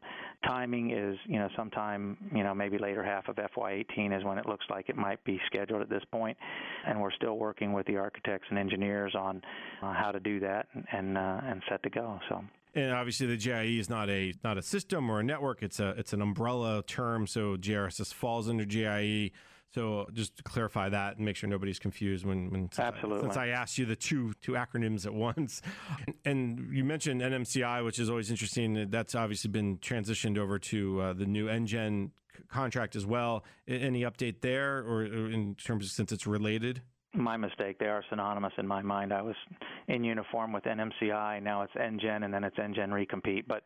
Timing 0.45 0.91
is 0.91 1.17
you 1.25 1.39
know 1.39 1.49
sometime 1.55 2.17
you 2.33 2.43
know 2.43 2.53
maybe 2.53 2.77
later 2.77 3.03
half 3.03 3.27
of 3.27 3.35
FY18 3.35 4.17
is 4.17 4.23
when 4.23 4.37
it 4.37 4.45
looks 4.45 4.65
like 4.69 4.89
it 4.89 4.95
might 4.95 5.23
be 5.23 5.39
scheduled 5.47 5.81
at 5.81 5.89
this 5.89 6.03
point, 6.11 6.37
and 6.85 7.01
we're 7.01 7.11
still 7.11 7.37
working 7.37 7.73
with 7.73 7.85
the 7.87 7.97
architects 7.97 8.47
and 8.49 8.59
engineers 8.59 9.15
on 9.15 9.41
uh, 9.81 9.93
how 9.93 10.11
to 10.11 10.19
do 10.19 10.39
that 10.39 10.67
and 10.73 10.85
and, 10.91 11.17
uh, 11.17 11.41
and 11.43 11.61
set 11.69 11.81
to 11.83 11.89
go. 11.89 12.19
So. 12.29 12.43
And 12.75 12.91
obviously, 12.91 13.25
the 13.25 13.37
JIE 13.37 13.79
is 13.79 13.89
not 13.89 14.09
a 14.09 14.33
not 14.43 14.57
a 14.57 14.61
system 14.61 15.09
or 15.09 15.21
a 15.21 15.23
network. 15.23 15.63
It's 15.63 15.79
a 15.79 15.89
it's 15.97 16.13
an 16.13 16.21
umbrella 16.21 16.83
term. 16.83 17.25
So 17.25 17.57
JRSS 17.57 18.13
falls 18.13 18.47
under 18.49 18.65
JIE. 18.65 19.31
So 19.77 20.07
just 20.11 20.35
to 20.37 20.43
clarify 20.43 20.89
that 20.89 21.17
and 21.17 21.25
make 21.25 21.35
sure 21.35 21.47
nobody's 21.47 21.77
confused 21.77 22.25
when, 22.25 22.49
when 22.49 22.67
Absolutely. 22.75 23.21
since 23.21 23.37
I 23.37 23.49
asked 23.49 23.77
you 23.77 23.85
the 23.85 23.95
two 23.95 24.33
two 24.41 24.53
acronyms 24.53 25.05
at 25.05 25.13
once. 25.13 25.61
And 26.25 26.73
you 26.73 26.83
mentioned 26.83 27.21
NMCI, 27.21 27.85
which 27.85 27.99
is 27.99 28.09
always 28.09 28.31
interesting. 28.31 28.89
That's 28.89 29.15
obviously 29.15 29.49
been 29.49 29.77
transitioned 29.77 30.37
over 30.37 30.59
to 30.59 31.01
uh, 31.01 31.13
the 31.13 31.25
new 31.25 31.45
NGEN 31.47 32.09
contract 32.49 32.95
as 32.95 33.05
well. 33.05 33.45
Any 33.67 34.01
update 34.01 34.41
there, 34.41 34.79
or, 34.79 35.01
or 35.03 35.29
in 35.29 35.55
terms 35.55 35.85
of 35.85 35.91
since 35.91 36.11
it's 36.11 36.27
related? 36.27 36.81
my 37.17 37.37
mistake. 37.37 37.79
They 37.79 37.87
are 37.87 38.03
synonymous 38.09 38.53
in 38.57 38.67
my 38.67 38.81
mind. 38.81 39.11
I 39.11 39.21
was 39.21 39.35
in 39.87 40.03
uniform 40.03 40.53
with 40.53 40.63
NMCI. 40.63 41.41
Now 41.41 41.63
it's 41.63 41.73
NGen, 41.73 42.23
and 42.23 42.33
then 42.33 42.43
it's 42.43 42.57
NGen 42.57 42.89
Recompete. 42.89 43.45
But 43.47 43.63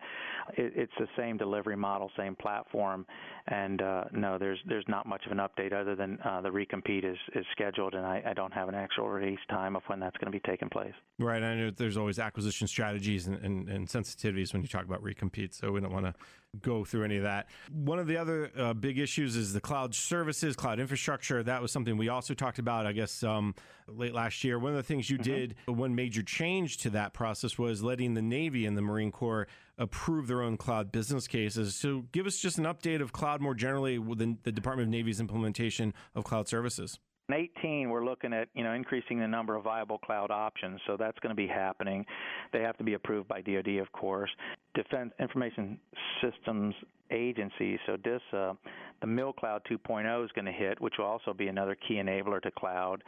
it, 0.57 0.73
it's 0.75 0.93
the 0.99 1.07
same 1.17 1.37
delivery 1.37 1.75
model, 1.75 2.11
same 2.17 2.35
platform. 2.35 3.05
And 3.47 3.81
uh, 3.81 4.03
no, 4.11 4.37
there's 4.37 4.59
there's 4.67 4.85
not 4.87 5.07
much 5.07 5.25
of 5.25 5.31
an 5.31 5.39
update 5.39 5.73
other 5.73 5.95
than 5.95 6.19
uh, 6.23 6.41
the 6.41 6.49
Recompete 6.49 7.03
is 7.03 7.17
is 7.33 7.45
scheduled, 7.51 7.95
and 7.95 8.05
I, 8.05 8.21
I 8.27 8.33
don't 8.33 8.53
have 8.53 8.69
an 8.69 8.75
actual 8.75 9.09
release 9.09 9.39
time 9.49 9.75
of 9.75 9.83
when 9.87 9.99
that's 9.99 10.15
going 10.17 10.31
to 10.31 10.37
be 10.37 10.41
taking 10.47 10.69
place. 10.69 10.93
Right. 11.19 11.41
I 11.41 11.55
know 11.55 11.71
there's 11.71 11.97
always 11.97 12.19
acquisition 12.19 12.67
strategies 12.67 13.27
and, 13.27 13.43
and, 13.43 13.69
and 13.69 13.87
sensitivities 13.87 14.53
when 14.53 14.61
you 14.61 14.67
talk 14.67 14.85
about 14.85 15.03
Recompete, 15.03 15.53
so 15.53 15.71
we 15.71 15.81
don't 15.81 15.93
want 15.93 16.05
to 16.05 16.13
go 16.61 16.83
through 16.83 17.03
any 17.03 17.17
of 17.17 17.23
that. 17.23 17.47
One 17.71 17.97
of 17.97 18.07
the 18.07 18.17
other 18.17 18.51
uh, 18.57 18.73
big 18.73 18.99
issues 18.99 19.35
is 19.35 19.53
the 19.53 19.61
cloud 19.61 19.95
services, 19.95 20.55
cloud 20.55 20.79
infrastructure. 20.79 21.41
That 21.41 21.61
was 21.61 21.71
something 21.71 21.95
we 21.97 22.09
also 22.09 22.33
talked 22.33 22.59
about, 22.59 22.85
I 22.85 22.91
guess, 22.91 23.23
um, 23.23 23.55
late 23.87 24.13
last 24.13 24.43
year. 24.43 24.59
One 24.59 24.71
of 24.71 24.77
the 24.77 24.83
things 24.83 25.09
you 25.09 25.17
mm-hmm. 25.17 25.31
did, 25.31 25.55
one 25.65 25.95
major 25.95 26.23
change 26.23 26.77
to 26.79 26.89
that 26.91 27.13
process 27.13 27.57
was 27.57 27.81
letting 27.81 28.13
the 28.13 28.21
Navy 28.21 28.65
and 28.65 28.77
the 28.77 28.81
Marine 28.81 29.11
Corps 29.11 29.47
approve 29.77 30.27
their 30.27 30.41
own 30.41 30.57
cloud 30.57 30.91
business 30.91 31.27
cases. 31.27 31.75
So 31.75 32.05
give 32.11 32.27
us 32.27 32.37
just 32.37 32.57
an 32.57 32.65
update 32.65 33.01
of 33.01 33.13
cloud 33.13 33.41
more 33.41 33.53
generally 33.53 33.99
within 33.99 34.37
the 34.43 34.51
Department 34.51 34.87
of 34.87 34.91
Navy's 34.91 35.19
implementation 35.19 35.93
of 36.15 36.23
cloud 36.23 36.47
services. 36.47 36.99
In 37.29 37.35
18, 37.35 37.89
we're 37.89 38.03
looking 38.03 38.33
at 38.33 38.49
you 38.55 38.63
know 38.63 38.73
increasing 38.73 39.19
the 39.19 39.27
number 39.27 39.55
of 39.55 39.63
viable 39.63 39.97
cloud 39.99 40.31
options, 40.31 40.81
so 40.85 40.97
that's 40.97 41.17
going 41.19 41.29
to 41.29 41.35
be 41.35 41.47
happening. 41.47 42.05
They 42.51 42.59
have 42.59 42.77
to 42.77 42.83
be 42.83 42.95
approved 42.95 43.27
by 43.27 43.41
DoD, 43.41 43.77
of 43.79 43.91
course. 43.93 44.29
Defense 44.75 45.13
Information 45.19 45.79
Systems 46.21 46.75
Agency, 47.11 47.79
so 47.85 47.97
DISA, 47.97 48.57
the 49.01 49.07
MilCloud 49.07 49.61
2.0 49.69 50.25
is 50.25 50.31
going 50.33 50.45
to 50.45 50.51
hit, 50.51 50.79
which 50.81 50.95
will 50.97 51.05
also 51.05 51.33
be 51.33 51.47
another 51.47 51.75
key 51.87 51.95
enabler 51.95 52.41
to 52.41 52.51
cloud. 52.51 53.03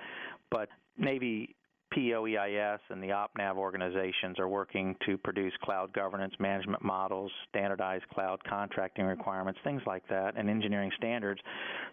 But 0.51 0.69
Navy 0.97 1.55
PEO 1.93 2.25
EIS 2.25 2.79
and 2.89 3.01
the 3.01 3.09
OPNAV 3.09 3.55
organizations 3.55 4.39
are 4.39 4.47
working 4.47 4.95
to 5.05 5.17
produce 5.17 5.53
cloud 5.63 5.93
governance 5.93 6.33
management 6.39 6.83
models, 6.83 7.31
standardized 7.49 8.07
cloud 8.09 8.39
contracting 8.47 9.05
requirements, 9.05 9.59
things 9.63 9.81
like 9.85 10.07
that, 10.09 10.35
and 10.37 10.49
engineering 10.49 10.91
standards 10.97 11.41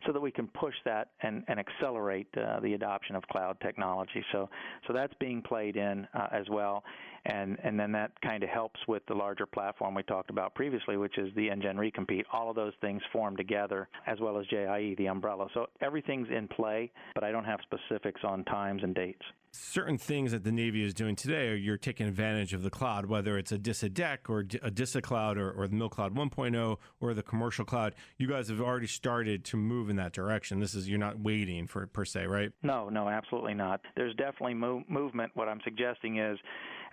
so 0.07 0.13
that 0.13 0.21
we 0.21 0.31
can 0.31 0.47
push 0.49 0.75
that 0.85 1.09
and, 1.23 1.45
and 1.49 1.61
accelerate 1.61 2.29
uh, 2.37 2.61
the 2.61 2.75
adoption 2.75 3.17
of 3.17 3.23
cloud 3.25 3.57
technology. 3.61 4.25
So, 4.33 4.49
so 4.87 4.93
that's 4.93 5.15
being 5.21 5.43
played 5.43 5.77
in 5.77 6.07
uh, 6.15 6.29
as 6.33 6.49
well 6.51 6.83
and 7.27 7.59
and 7.63 7.79
then 7.79 7.93
that 7.93 8.13
kind 8.23 8.43
of 8.43 8.49
helps 8.49 8.81
with 8.89 9.03
the 9.07 9.15
larger 9.15 9.47
platform 9.47 9.95
we 9.95 10.03
talked 10.05 10.31
about 10.31 10.55
previously, 10.55 10.97
which 10.97 11.19
is 11.19 11.33
the 11.35 11.49
NGen 11.49 11.77
Recompete. 11.77 12.25
All 12.33 12.51
of 12.51 12.57
those 12.57 12.73
things 12.81 13.03
form 13.13 13.37
together, 13.37 13.89
as 14.07 14.19
well 14.21 14.39
as 14.39 14.47
JIE, 14.47 14.95
the 14.97 15.07
umbrella. 15.07 15.49
So 15.55 15.67
everything's 15.81 16.29
in 16.31 16.49
play, 16.49 16.91
but 17.15 17.25
I 17.25 17.31
don't 17.31 17.45
have 17.45 17.61
specifics 17.63 18.21
on 18.25 18.45
times 18.45 18.83
and 18.83 18.95
dates. 18.95 19.23
Certain 19.53 19.99
things 19.99 20.31
that 20.31 20.45
the 20.45 20.53
Navy 20.53 20.85
is 20.85 20.95
doing 20.95 21.17
today 21.17 21.57
you're 21.57 21.77
taking 21.77 22.07
advantage 22.07 22.55
of 22.55 22.63
the 22.63 22.71
cloud, 22.71 23.07
whether 23.07 23.37
it's 23.37 23.51
a 23.51 23.59
DISA 23.59 23.91
DECC 23.91 24.29
or 24.29 24.47
a 24.63 24.71
DISA 24.71 25.03
Cloud 25.03 25.39
or, 25.39 25.51
or 25.51 25.67
the 25.67 25.75
MilCloud 25.75 26.15
1.0 26.15 26.77
or 27.01 27.15
the 27.15 27.23
commercial 27.23 27.65
cloud. 27.65 27.95
You 28.17 28.29
guys 28.29 28.49
have 28.49 28.61
already 28.61 28.87
started 28.87 29.45
to 29.47 29.57
move 29.57 29.91
in 29.91 29.97
that 29.97 30.13
direction. 30.13 30.61
This 30.61 30.75
is 30.75 30.89
you're 30.89 30.99
not 31.01 31.19
waiting 31.19 31.67
for 31.67 31.87
per 31.89 32.05
se, 32.05 32.27
right? 32.27 32.53
No, 32.63 32.89
no, 32.89 33.09
absolutely 33.09 33.55
not. 33.55 33.81
There's 33.97 34.15
definitely 34.15 34.55
mo- 34.55 34.85
movement. 34.89 35.33
What 35.35 35.49
I'm 35.49 35.61
suggesting 35.65 36.19
is 36.19 36.39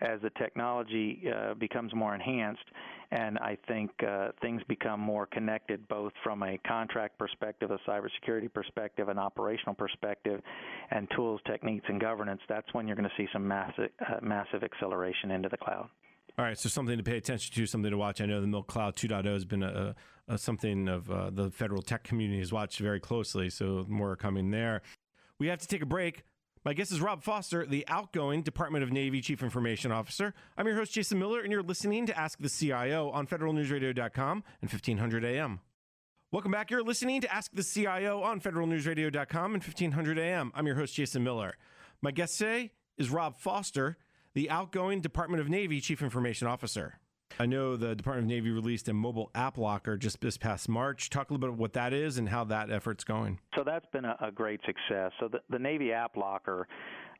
as 0.01 0.21
the 0.21 0.29
technology 0.31 1.23
uh, 1.33 1.53
becomes 1.55 1.93
more 1.95 2.13
enhanced, 2.13 2.65
and 3.11 3.37
I 3.39 3.57
think 3.67 3.91
uh, 4.07 4.29
things 4.41 4.61
become 4.67 4.99
more 4.99 5.25
connected 5.25 5.87
both 5.87 6.13
from 6.23 6.43
a 6.43 6.57
contract 6.67 7.17
perspective, 7.17 7.71
a 7.71 7.79
cybersecurity 7.89 8.53
perspective, 8.53 9.09
an 9.09 9.17
operational 9.17 9.73
perspective, 9.73 10.41
and 10.91 11.07
tools, 11.15 11.39
techniques, 11.47 11.85
and 11.87 11.99
governance. 11.99 12.41
That's 12.47 12.73
when 12.73 12.87
you're 12.87 12.95
going 12.95 13.09
to 13.09 13.15
see 13.17 13.27
some 13.33 13.47
massive, 13.47 13.89
uh, 13.99 14.15
massive 14.21 14.63
acceleration 14.63 15.31
into 15.31 15.49
the 15.49 15.57
cloud. 15.57 15.89
All 16.37 16.45
right, 16.45 16.57
so 16.57 16.69
something 16.69 16.97
to 16.97 17.03
pay 17.03 17.17
attention 17.17 17.53
to, 17.55 17.65
something 17.65 17.89
to 17.89 17.97
watch. 17.97 18.21
I 18.21 18.25
know 18.27 18.39
the 18.41 18.47
MilCloud 18.47 18.95
2.0 18.95 19.25
has 19.25 19.45
been 19.45 19.63
a, 19.63 19.95
a 20.27 20.37
something 20.37 20.87
of 20.87 21.09
uh, 21.09 21.31
the 21.31 21.49
federal 21.49 21.81
tech 21.81 22.03
community 22.03 22.39
has 22.39 22.53
watched 22.53 22.79
very 22.79 22.99
closely, 22.99 23.49
so 23.49 23.85
more 23.87 24.15
coming 24.15 24.51
there. 24.51 24.81
We 25.39 25.47
have 25.47 25.59
to 25.59 25.67
take 25.67 25.81
a 25.81 25.87
break. 25.87 26.23
My 26.63 26.73
guest 26.73 26.91
is 26.91 27.01
Rob 27.01 27.23
Foster, 27.23 27.65
the 27.65 27.85
outgoing 27.87 28.43
Department 28.43 28.83
of 28.83 28.91
Navy 28.91 29.21
Chief 29.21 29.41
Information 29.41 29.91
Officer. 29.91 30.33
I'm 30.57 30.67
your 30.67 30.75
host, 30.75 30.91
Jason 30.91 31.17
Miller, 31.17 31.39
and 31.39 31.51
you're 31.51 31.63
listening 31.63 32.05
to 32.07 32.17
Ask 32.17 32.39
the 32.39 32.49
CIO 32.49 33.09
on 33.09 33.25
federalnewsradio.com 33.25 34.43
and 34.61 34.71
1500 34.71 35.23
AM. 35.23 35.61
Welcome 36.31 36.51
back. 36.51 36.69
You're 36.69 36.83
listening 36.83 37.21
to 37.21 37.33
Ask 37.33 37.51
the 37.53 37.63
CIO 37.63 38.21
on 38.21 38.41
federalnewsradio.com 38.41 39.53
and 39.53 39.63
1500 39.63 40.19
AM. 40.19 40.51
I'm 40.53 40.67
your 40.67 40.75
host, 40.75 40.93
Jason 40.93 41.23
Miller. 41.23 41.55
My 41.99 42.11
guest 42.11 42.37
today 42.37 42.73
is 42.97 43.09
Rob 43.09 43.37
Foster, 43.37 43.97
the 44.35 44.51
outgoing 44.51 45.01
Department 45.01 45.41
of 45.41 45.49
Navy 45.49 45.81
Chief 45.81 46.03
Information 46.03 46.47
Officer. 46.47 46.99
I 47.39 47.47
know 47.47 47.75
the 47.75 47.95
Department 47.95 48.25
of 48.25 48.29
Navy 48.29 48.51
released 48.51 48.87
a 48.87 48.93
mobile 48.93 49.31
app 49.33 49.57
locker 49.57 49.97
just 49.97 50.21
this 50.21 50.37
past 50.37 50.69
March. 50.69 51.09
Talk 51.09 51.31
a 51.31 51.33
little 51.33 51.39
bit 51.39 51.49
about 51.49 51.59
what 51.59 51.73
that 51.73 51.93
is 51.93 52.19
and 52.19 52.29
how 52.29 52.43
that 52.45 52.69
effort's 52.69 53.03
going. 53.03 53.39
So 53.55 53.63
that's 53.63 53.87
been 53.91 54.05
a, 54.05 54.15
a 54.21 54.31
great 54.31 54.59
success. 54.63 55.11
So 55.19 55.27
the, 55.27 55.39
the 55.49 55.57
Navy 55.57 55.91
app 55.91 56.15
locker 56.15 56.67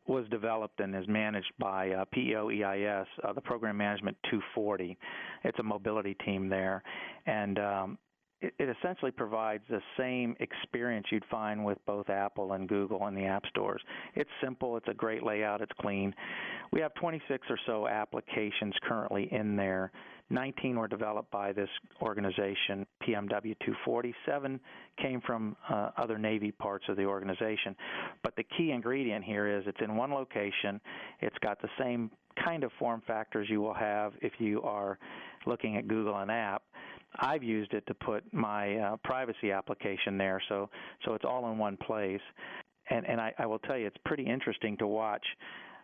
was 0.05 0.27
developed 0.29 0.79
and 0.79 0.95
is 0.95 1.07
managed 1.07 1.51
by 1.57 1.89
uh, 1.89 2.05
PEO 2.13 2.51
EIS, 2.51 3.07
uh, 3.23 3.33
the 3.33 3.41
Program 3.41 3.77
Management 3.77 4.15
240. 4.29 4.95
It's 5.43 5.57
a 5.57 5.63
mobility 5.63 6.15
team 6.23 6.49
there, 6.49 6.83
and 7.25 7.57
um, 7.57 7.97
it, 8.41 8.53
it 8.59 8.75
essentially 8.77 9.11
provides 9.11 9.63
the 9.69 9.81
same 9.97 10.35
experience 10.39 11.07
you'd 11.11 11.25
find 11.29 11.63
with 11.63 11.77
both 11.85 12.09
Apple 12.09 12.53
and 12.53 12.67
Google 12.69 13.07
in 13.07 13.15
the 13.15 13.25
app 13.25 13.43
stores. 13.47 13.81
It's 14.15 14.29
simple, 14.43 14.77
it's 14.77 14.87
a 14.87 14.93
great 14.93 15.23
layout, 15.23 15.61
it's 15.61 15.71
clean. 15.79 16.13
We 16.71 16.81
have 16.81 16.93
26 16.95 17.47
or 17.49 17.57
so 17.65 17.87
applications 17.87 18.73
currently 18.87 19.27
in 19.31 19.55
there. 19.55 19.91
19 20.29 20.77
were 20.77 20.89
developed 20.89 21.31
by 21.31 21.53
this 21.53 21.69
organization, 22.01 22.85
PMW 23.07 23.55
247, 23.65 24.59
came 25.01 25.21
from 25.21 25.55
uh, 25.69 25.91
other 25.97 26.17
Navy 26.17 26.51
parts 26.51 26.83
of 26.89 26.97
the 26.97 27.05
organization. 27.05 27.75
But 28.23 28.35
the 28.35 28.43
key 28.57 28.71
ingredient 28.71 29.23
here 29.23 29.47
is 29.47 29.63
it's 29.67 29.77
in 29.81 29.95
one 29.95 30.11
location, 30.11 30.81
it's 31.21 31.37
got 31.41 31.61
the 31.61 31.69
same 31.79 32.11
kind 32.43 32.63
of 32.63 32.71
form 32.77 33.01
factors 33.07 33.47
you 33.49 33.61
will 33.61 33.73
have 33.73 34.13
if 34.21 34.33
you 34.37 34.61
are 34.63 34.99
looking 35.45 35.77
at 35.77 35.87
Google 35.87 36.17
and 36.17 36.29
app 36.29 36.61
I've 37.15 37.43
used 37.43 37.73
it 37.73 37.85
to 37.87 37.93
put 37.93 38.23
my 38.33 38.75
uh, 38.75 38.97
privacy 39.03 39.51
application 39.51 40.17
there, 40.17 40.41
so 40.49 40.69
so 41.05 41.13
it's 41.13 41.25
all 41.25 41.51
in 41.51 41.57
one 41.57 41.77
place. 41.77 42.21
And 42.89 43.05
and 43.07 43.19
I, 43.19 43.33
I 43.37 43.45
will 43.45 43.59
tell 43.59 43.77
you, 43.77 43.87
it's 43.87 43.97
pretty 44.05 44.25
interesting 44.25 44.77
to 44.77 44.87
watch 44.87 45.25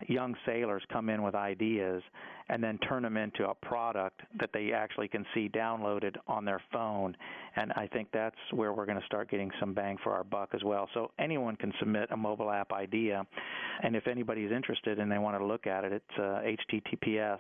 young 0.08 0.36
sailors 0.46 0.84
come 0.92 1.10
in 1.10 1.24
with 1.24 1.36
ideas 1.36 2.02
and 2.50 2.64
then 2.64 2.78
turn 2.80 3.04
them 3.04 3.18
into 3.18 3.50
a 3.50 3.54
product 3.54 4.22
that 4.40 4.50
they 4.54 4.72
actually 4.74 5.08
can 5.08 5.26
see 5.34 5.50
downloaded 5.50 6.16
on 6.28 6.44
their 6.44 6.62
phone. 6.72 7.16
And 7.56 7.72
I 7.74 7.88
think 7.88 8.10
that's 8.14 8.36
where 8.52 8.74
we're 8.74 8.86
going 8.86 9.00
to 9.00 9.06
start 9.06 9.30
getting 9.30 9.50
some 9.60 9.74
bang 9.74 9.98
for 10.04 10.14
our 10.14 10.24
buck 10.24 10.50
as 10.54 10.64
well. 10.64 10.90
So 10.94 11.12
anyone 11.20 11.56
can 11.56 11.72
submit 11.80 12.10
a 12.12 12.18
mobile 12.18 12.52
app 12.52 12.74
idea. 12.74 13.26
And 13.82 13.96
if 13.96 14.08
anybody's 14.08 14.52
interested 14.52 15.00
and 15.00 15.12
they 15.12 15.20
want 15.20 15.38
to 15.38 15.46
look 15.46 15.68
at 15.68 15.84
it, 15.84 15.94
it's 15.94 16.20
uh, 16.20 16.42
https 16.74 17.40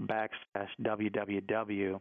backslash 0.00 0.68
www 0.82 2.00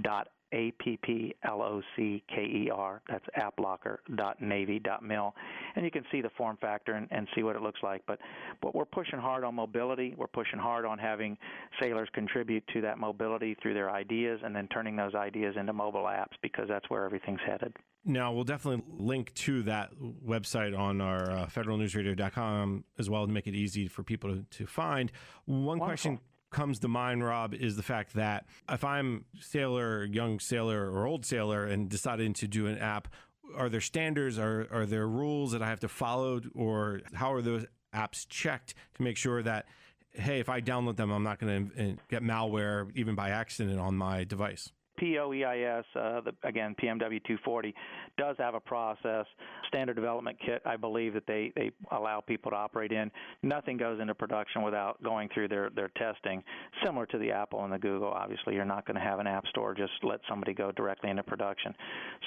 dot 0.00 0.28
a 0.52 0.72
P 0.78 0.98
P 1.02 1.34
L 1.44 1.62
O 1.62 1.80
C 1.96 2.22
K 2.28 2.42
E 2.42 2.70
R. 2.72 3.00
That's 3.08 3.24
applocker.navy.mil. 3.38 5.34
And 5.74 5.84
you 5.84 5.90
can 5.90 6.04
see 6.12 6.20
the 6.20 6.30
form 6.36 6.58
factor 6.60 6.92
and, 6.92 7.08
and, 7.10 7.26
see 7.34 7.42
what 7.42 7.56
it 7.56 7.62
looks 7.62 7.80
like. 7.82 8.02
But, 8.06 8.18
but 8.60 8.74
we're 8.74 8.84
pushing 8.84 9.18
hard 9.18 9.44
on 9.44 9.54
mobility. 9.54 10.14
We're 10.16 10.26
pushing 10.26 10.58
hard 10.58 10.84
on 10.84 10.98
having 10.98 11.38
sailors 11.80 12.10
contribute 12.12 12.64
to 12.74 12.82
that 12.82 12.98
mobility 12.98 13.56
through 13.62 13.72
their 13.74 13.90
ideas 13.90 14.40
and 14.44 14.54
then 14.54 14.68
turning 14.68 14.96
those 14.96 15.14
ideas 15.14 15.54
into 15.58 15.72
mobile 15.72 16.04
apps 16.04 16.34
because 16.42 16.66
that's 16.68 16.88
where 16.90 17.04
everything's 17.04 17.40
headed. 17.46 17.74
Now, 18.04 18.32
we'll 18.32 18.44
definitely 18.44 18.84
link 18.98 19.32
to 19.34 19.62
that 19.62 19.92
website 20.26 20.76
on 20.76 21.00
our 21.00 21.30
uh, 21.30 21.46
federalnewsradio.com 21.46 22.84
as 22.98 23.08
well 23.08 23.26
to 23.26 23.32
make 23.32 23.46
it 23.46 23.54
easy 23.54 23.86
for 23.86 24.02
people 24.02 24.34
to, 24.34 24.44
to 24.58 24.66
find. 24.66 25.12
One 25.46 25.78
Wonderful. 25.78 25.86
question 25.86 26.20
comes 26.52 26.78
to 26.80 26.88
mind, 26.88 27.24
Rob, 27.24 27.54
is 27.54 27.76
the 27.76 27.82
fact 27.82 28.14
that 28.14 28.46
if 28.68 28.84
I'm 28.84 29.24
sailor, 29.40 30.04
young 30.04 30.38
sailor, 30.38 30.90
or 30.90 31.06
old 31.06 31.24
sailor, 31.24 31.64
and 31.64 31.88
deciding 31.88 32.34
to 32.34 32.46
do 32.46 32.66
an 32.66 32.78
app, 32.78 33.08
are 33.56 33.68
there 33.68 33.80
standards? 33.80 34.38
Are 34.38 34.68
are 34.70 34.86
there 34.86 35.06
rules 35.06 35.52
that 35.52 35.62
I 35.62 35.68
have 35.68 35.80
to 35.80 35.88
follow, 35.88 36.40
or 36.54 37.00
how 37.14 37.32
are 37.32 37.42
those 37.42 37.66
apps 37.94 38.26
checked 38.28 38.74
to 38.94 39.02
make 39.02 39.16
sure 39.16 39.42
that 39.42 39.66
hey, 40.14 40.40
if 40.40 40.48
I 40.48 40.60
download 40.60 40.96
them, 40.96 41.10
I'm 41.10 41.22
not 41.22 41.38
going 41.38 41.70
to 41.70 41.80
eh, 41.80 41.92
get 42.10 42.22
malware 42.22 42.90
even 42.94 43.14
by 43.14 43.30
accident 43.30 43.80
on 43.80 43.96
my 43.96 44.24
device? 44.24 44.70
PEO 45.02 45.32
EIS, 45.32 45.84
uh, 45.96 46.20
the, 46.20 46.32
again 46.44 46.76
PMW 46.80 47.00
240, 47.24 47.74
does 48.16 48.36
have 48.38 48.54
a 48.54 48.60
process, 48.60 49.26
standard 49.66 49.94
development 49.94 50.38
kit. 50.44 50.62
I 50.64 50.76
believe 50.76 51.14
that 51.14 51.26
they 51.26 51.52
they 51.56 51.72
allow 51.90 52.20
people 52.20 52.52
to 52.52 52.56
operate 52.56 52.92
in. 52.92 53.10
Nothing 53.42 53.76
goes 53.76 54.00
into 54.00 54.14
production 54.14 54.62
without 54.62 55.02
going 55.02 55.28
through 55.34 55.48
their 55.48 55.70
their 55.70 55.90
testing, 55.96 56.42
similar 56.84 57.06
to 57.06 57.18
the 57.18 57.32
Apple 57.32 57.64
and 57.64 57.72
the 57.72 57.78
Google. 57.78 58.08
Obviously, 58.08 58.54
you're 58.54 58.64
not 58.64 58.86
going 58.86 58.94
to 58.94 59.02
have 59.02 59.18
an 59.18 59.26
app 59.26 59.44
store 59.48 59.74
just 59.74 59.92
let 60.04 60.20
somebody 60.28 60.54
go 60.54 60.70
directly 60.70 61.10
into 61.10 61.24
production. 61.24 61.74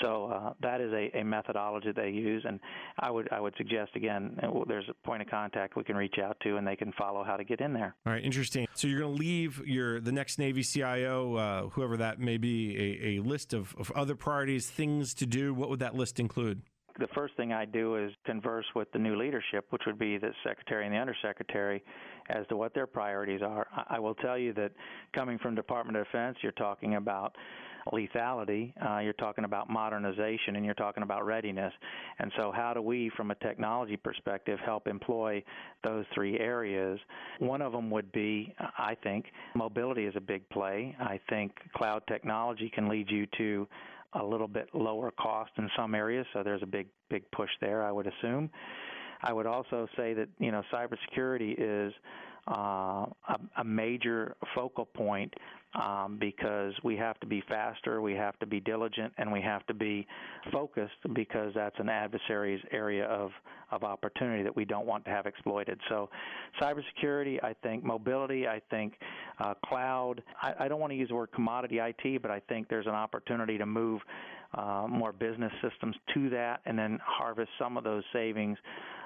So 0.02 0.26
uh, 0.26 0.54
that 0.62 0.82
is 0.82 0.92
a, 0.92 1.20
a 1.20 1.24
methodology 1.24 1.94
they 1.96 2.10
use, 2.10 2.44
and 2.46 2.60
I 3.00 3.10
would 3.10 3.32
I 3.32 3.40
would 3.40 3.54
suggest 3.58 3.92
again, 3.96 4.38
uh, 4.44 4.50
there's 4.68 4.90
a 4.90 5.08
point 5.08 5.22
of 5.22 5.30
contact 5.30 5.78
we 5.78 5.86
can 5.86 5.96
reach 5.96 6.16
out 6.22 6.38
to, 6.42 6.58
and 6.58 6.68
they 6.68 6.76
can 6.76 6.92
follow 6.98 7.24
how 7.24 7.38
to 7.38 7.46
get 7.46 7.62
in 7.62 7.72
there. 7.72 7.96
All 8.06 8.12
right, 8.12 8.24
interesting. 8.24 8.68
So 8.74 8.88
you're 8.88 9.00
going 9.00 9.16
to 9.16 9.20
leave 9.20 9.66
your 9.66 10.02
the 10.02 10.12
next 10.12 10.40
Navy 10.40 10.64
CIO, 10.64 11.36
uh, 11.36 11.70
whoever 11.70 11.96
that 11.98 12.20
may 12.20 12.36
be, 12.36 12.65
a, 12.72 13.08
a 13.18 13.20
list 13.22 13.54
of, 13.54 13.76
of 13.78 13.92
other 13.92 14.16
priorities, 14.16 14.70
things 14.70 15.14
to 15.16 15.26
do. 15.26 15.54
What 15.54 15.70
would 15.70 15.80
that 15.80 15.96
list 15.96 16.20
include? 16.20 16.62
the 17.00 17.08
first 17.14 17.36
thing 17.36 17.52
I 17.52 17.66
do 17.66 17.98
is 17.98 18.12
converse 18.26 18.66
with 18.76 18.92
the 18.92 19.00
new 19.00 19.18
leadership, 19.18 19.66
which 19.70 19.82
would 19.86 20.00
be 20.00 20.18
the 20.18 20.32
secretary 20.44 20.86
and 20.86 20.94
the 20.94 21.00
undersecretary, 21.00 21.84
as 22.30 22.48
to 22.48 22.56
what 22.56 22.74
their 22.74 22.88
priorities 22.88 23.42
are. 23.42 23.68
I 23.90 24.00
will 24.00 24.16
tell 24.16 24.38
you 24.38 24.54
that 24.54 24.72
coming 25.14 25.38
from 25.38 25.56
Department 25.56 25.98
of 25.98 26.06
Defense, 26.06 26.38
you're 26.42 26.54
talking 26.54 26.96
about 26.96 27.36
lethality, 27.92 28.74
uh, 28.86 29.00
you're 29.00 29.14
talking 29.14 29.46
about 29.46 29.70
modernization, 29.70 30.56
and 30.56 30.66
you're 30.66 30.74
talking 30.74 31.04
about 31.04 31.26
readiness. 31.26 31.74
And 32.20 32.32
so, 32.38 32.52
how 32.52 32.74
do 32.74 32.82
we, 32.82 33.12
from 33.16 33.32
a 33.32 33.36
technology 33.36 33.98
perspective, 33.98 34.60
help 34.66 34.88
employ 34.88 35.44
those 35.84 36.06
three 36.14 36.40
areas? 36.40 37.00
One 37.40 37.62
of 37.62 37.72
them 37.72 37.90
would 37.92 38.12
be, 38.12 38.54
I 38.78 38.96
think, 39.04 39.26
mobility 39.56 40.06
is 40.06 40.16
a 40.16 40.22
big 40.22 40.48
play. 40.50 40.96
I 41.00 41.20
think 41.30 41.54
cloud 41.76 42.04
technology 42.08 42.72
can 42.74 42.90
lead 42.90 43.10
you 43.10 43.28
to 43.38 43.68
a 44.14 44.24
little 44.24 44.48
bit 44.48 44.70
lower 44.74 45.12
cost 45.12 45.52
in 45.58 45.70
some 45.78 45.94
areas, 45.94 46.26
so 46.34 46.42
there's 46.44 46.64
a 46.64 46.68
big 46.68 46.88
big 47.10 47.30
push 47.32 47.50
there. 47.62 47.84
I 47.84 47.92
would 47.92 48.08
assume. 48.08 48.50
I 49.22 49.34
would 49.34 49.46
also 49.46 49.88
say 49.98 50.14
that 50.14 50.30
you 50.40 50.52
know 50.52 50.64
cybersecurity 50.74 51.56
is 51.58 51.94
uh, 52.48 53.06
a, 53.28 53.40
a 53.58 53.64
major 53.64 54.36
focal 54.54 54.86
point 54.86 55.34
um, 55.76 56.18
because 56.20 56.74
we 56.84 56.96
have 56.96 57.20
to 57.20 57.28
be 57.28 57.42
faster, 57.48 58.02
we 58.02 58.14
have 58.14 58.38
to 58.40 58.46
be 58.46 58.60
diligent, 58.60 59.14
and 59.18 59.32
we 59.32 59.42
have 59.42 59.66
to 59.68 59.74
be 59.74 60.08
focused 60.52 60.96
because 61.14 61.54
that's 61.54 61.76
an 61.80 61.90
adversary's 61.90 62.64
area 62.72 63.06
of, 63.06 63.32
of 63.72 63.84
opportunity 63.84 64.44
that 64.44 64.56
we 64.56 64.64
don't 64.64 64.86
want 64.86 65.04
to 65.06 65.12
have 65.12 65.26
exploited. 65.26 65.80
So, 65.90 66.10
cybersecurity, 66.62 67.44
I 67.44 67.54
think, 67.62 67.84
mobility, 67.84 68.48
I 68.48 68.62
think, 68.70 68.94
uh, 69.40 69.56
cloud. 69.66 70.24
I, 70.42 70.54
I 70.60 70.68
don't 70.68 70.80
want 70.80 70.92
to 70.92 70.98
use 70.98 71.10
the 71.10 71.16
word 71.16 71.32
commodity 71.34 71.80
IT, 71.80 72.22
but 72.22 72.32
I 72.32 72.40
think 72.40 72.70
there's 72.70 72.88
an 72.88 72.94
opportunity 72.94 73.58
to 73.58 73.66
move 73.66 74.02
uh, 74.54 74.88
more 74.88 75.12
business 75.12 75.52
systems 75.62 75.96
to 76.14 76.30
that 76.30 76.62
and 76.66 76.80
then 76.80 77.00
harvest 77.04 77.50
some 77.60 77.76
of 77.76 77.84
those 77.84 78.04
savings 78.14 78.58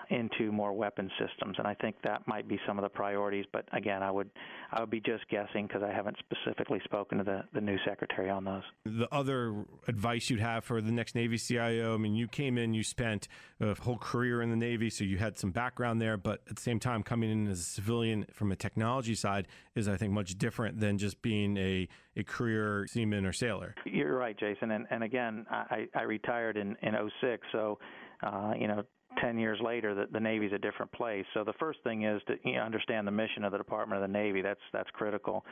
into 0.09 0.51
more 0.51 0.73
weapon 0.73 1.09
systems, 1.19 1.55
and 1.57 1.67
I 1.67 1.75
think 1.75 1.95
that 2.03 2.27
might 2.27 2.47
be 2.47 2.59
some 2.67 2.77
of 2.77 2.83
the 2.83 2.89
priorities. 2.89 3.45
But 3.51 3.65
again, 3.73 4.01
I 4.01 4.09
would 4.11 4.29
I 4.71 4.79
would 4.81 4.89
be 4.89 4.99
just 4.99 5.27
guessing 5.29 5.67
because 5.67 5.83
I 5.83 5.91
haven't 5.91 6.17
specifically 6.19 6.81
spoken 6.83 7.19
to 7.19 7.23
the, 7.23 7.43
the 7.53 7.61
new 7.61 7.77
secretary 7.85 8.29
on 8.29 8.43
those. 8.43 8.63
The 8.85 9.07
other 9.11 9.65
advice 9.87 10.29
you'd 10.29 10.39
have 10.39 10.63
for 10.63 10.81
the 10.81 10.91
next 10.91 11.15
Navy 11.15 11.37
CIO, 11.37 11.93
I 11.93 11.97
mean, 11.97 12.15
you 12.15 12.27
came 12.27 12.57
in, 12.57 12.73
you 12.73 12.83
spent 12.83 13.27
a 13.59 13.75
whole 13.79 13.97
career 13.97 14.41
in 14.41 14.49
the 14.49 14.55
Navy, 14.55 14.89
so 14.89 15.03
you 15.03 15.17
had 15.17 15.37
some 15.37 15.51
background 15.51 16.01
there, 16.01 16.17
but 16.17 16.41
at 16.49 16.55
the 16.55 16.61
same 16.61 16.79
time, 16.79 17.03
coming 17.03 17.31
in 17.31 17.47
as 17.47 17.59
a 17.59 17.63
civilian 17.63 18.25
from 18.31 18.51
a 18.51 18.55
technology 18.55 19.15
side 19.15 19.47
is, 19.75 19.87
I 19.87 19.97
think, 19.97 20.13
much 20.13 20.37
different 20.37 20.79
than 20.79 20.97
just 20.97 21.21
being 21.21 21.57
a, 21.57 21.87
a 22.15 22.23
career 22.23 22.85
seaman 22.89 23.25
or 23.25 23.33
sailor. 23.33 23.75
You're 23.85 24.15
right, 24.15 24.37
Jason. 24.37 24.71
And, 24.71 24.87
and 24.89 25.03
again, 25.03 25.45
I, 25.49 25.87
I 25.95 26.03
retired 26.03 26.57
in, 26.57 26.75
in 26.81 26.93
06, 27.21 27.47
so 27.51 27.79
uh, 28.21 28.53
you 28.59 28.67
know, 28.67 28.83
10 29.21 29.37
years 29.37 29.59
later 29.63 29.95
that 29.95 30.11
the 30.11 30.19
Navy's 30.19 30.53
a 30.53 30.57
different 30.57 30.91
place. 30.91 31.25
So 31.33 31.43
the 31.43 31.53
first 31.53 31.79
thing 31.83 32.03
is 32.03 32.21
to 32.27 32.35
you 32.43 32.55
know, 32.55 32.61
understand 32.61 33.07
the 33.07 33.11
mission 33.11 33.43
of 33.43 33.51
the 33.51 33.57
Department 33.57 34.01
of 34.01 34.07
the 34.07 34.11
Navy. 34.11 34.41
That's 34.41 34.59
that's 34.71 34.89
critical. 34.91 35.45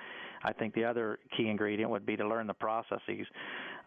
I 0.44 0.54
think 0.54 0.74
the 0.74 0.86
other 0.86 1.20
key 1.36 1.48
ingredient 1.50 1.90
would 1.92 2.06
be 2.06 2.16
to 2.18 2.28
learn 2.28 2.48
the 2.48 2.54
processes. 2.54 3.28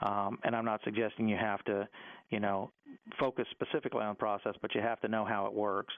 Um, 0.02 0.38
and 0.44 0.56
I'm 0.56 0.64
not 0.64 0.80
suggesting 0.84 1.28
you 1.28 1.36
have 1.36 1.62
to, 1.64 1.88
you 2.30 2.40
know, 2.40 2.70
focus 3.18 3.46
specifically 3.50 4.02
on 4.02 4.16
process, 4.16 4.54
but 4.62 4.74
you 4.74 4.80
have 4.80 5.00
to 5.00 5.08
know 5.08 5.24
how 5.24 5.46
it 5.46 5.52
works. 5.52 5.92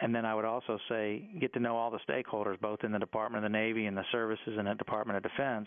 And 0.00 0.14
then 0.14 0.24
I 0.24 0.34
would 0.34 0.44
also 0.44 0.78
say 0.88 1.28
get 1.40 1.52
to 1.54 1.60
know 1.60 1.76
all 1.76 1.90
the 1.90 2.00
stakeholders, 2.08 2.60
both 2.60 2.84
in 2.84 2.92
the 2.92 2.98
Department 2.98 3.44
of 3.44 3.50
the 3.50 3.58
Navy 3.58 3.86
and 3.86 3.96
the 3.96 4.04
services 4.12 4.56
and 4.58 4.66
the 4.66 4.74
Department 4.74 5.16
of 5.16 5.22
Defense, 5.22 5.66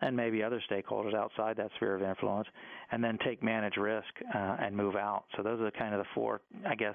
and 0.00 0.16
maybe 0.16 0.42
other 0.42 0.62
stakeholders 0.70 1.14
outside 1.14 1.56
that 1.56 1.70
sphere 1.76 1.94
of 1.94 2.02
influence, 2.02 2.48
and 2.92 3.02
then 3.02 3.18
take 3.24 3.42
manage 3.42 3.76
risk 3.76 4.08
uh, 4.34 4.56
and 4.60 4.76
move 4.76 4.96
out. 4.96 5.24
So 5.36 5.42
those 5.42 5.60
are 5.60 5.70
kind 5.72 5.94
of 5.94 5.98
the 6.00 6.08
four, 6.14 6.40
I 6.66 6.74
guess, 6.74 6.94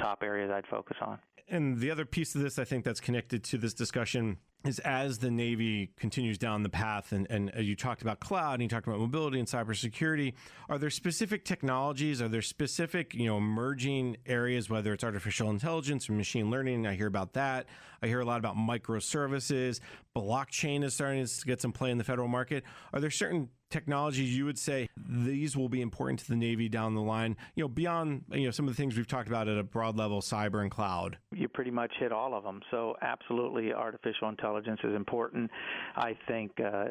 top 0.00 0.22
areas 0.22 0.50
I'd 0.50 0.66
focus 0.68 0.96
on. 1.00 1.18
And 1.50 1.78
the 1.78 1.90
other 1.90 2.04
piece 2.04 2.34
of 2.34 2.42
this, 2.42 2.58
I 2.58 2.64
think, 2.64 2.84
that's 2.84 3.00
connected 3.00 3.42
to 3.44 3.58
this 3.58 3.72
discussion 3.72 4.38
is 4.64 4.80
as 4.80 5.18
the 5.18 5.30
Navy 5.30 5.92
continues 5.96 6.36
down 6.36 6.64
the 6.64 6.68
path, 6.68 7.12
and, 7.12 7.28
and 7.30 7.52
uh, 7.56 7.60
you 7.60 7.76
talked 7.76 8.02
about 8.02 8.18
cloud, 8.18 8.54
and 8.54 8.62
you 8.62 8.68
talked 8.68 8.88
about 8.88 8.98
mobility 8.98 9.38
and 9.38 9.46
cybersecurity. 9.46 10.34
Are 10.68 10.78
there 10.78 10.90
specific 10.90 11.44
technologies? 11.44 12.20
Are 12.20 12.28
there 12.28 12.42
specific, 12.42 13.14
you 13.14 13.26
know, 13.26 13.38
emerging 13.38 14.16
areas, 14.26 14.68
whether 14.68 14.92
it's 14.92 15.04
artificial 15.04 15.48
intelligence 15.50 16.10
or 16.10 16.12
machine 16.14 16.50
learning? 16.50 16.86
I 16.86 16.96
hear 16.96 17.06
about 17.06 17.34
that. 17.34 17.66
I 18.02 18.08
hear 18.08 18.20
a 18.20 18.24
lot 18.24 18.40
about 18.40 18.56
microservices. 18.56 19.78
Blockchain 20.16 20.82
is 20.82 20.94
starting 20.94 21.24
to 21.24 21.46
get 21.46 21.60
some 21.62 21.72
play 21.72 21.92
in 21.92 21.98
the 21.98 22.04
federal 22.04 22.28
market. 22.28 22.64
Are 22.92 23.00
there 23.00 23.10
certain 23.10 23.50
technologies 23.70 24.36
you 24.36 24.44
would 24.44 24.58
say 24.58 24.88
these 24.96 25.56
will 25.56 25.68
be 25.68 25.80
important 25.80 26.20
to 26.20 26.28
the 26.28 26.36
Navy 26.36 26.68
down 26.68 26.94
the 26.94 27.02
line, 27.02 27.36
you 27.54 27.64
know, 27.64 27.68
beyond, 27.68 28.24
you 28.32 28.44
know, 28.44 28.50
some 28.50 28.66
of 28.66 28.74
the 28.74 28.80
things 28.80 28.96
we've 28.96 29.06
talked 29.06 29.28
about 29.28 29.48
at 29.48 29.58
a 29.58 29.62
broad 29.62 29.96
level, 29.96 30.20
cyber 30.20 30.62
and 30.62 30.70
cloud? 30.70 31.18
You 31.32 31.48
pretty 31.48 31.70
much 31.70 31.92
hit 31.98 32.12
all 32.12 32.34
of 32.34 32.44
them. 32.44 32.60
So 32.70 32.96
absolutely 33.02 33.72
artificial 33.72 34.28
intelligence 34.28 34.80
is 34.84 34.94
important. 34.94 35.50
I 35.96 36.16
think 36.26 36.52
uh, 36.60 36.86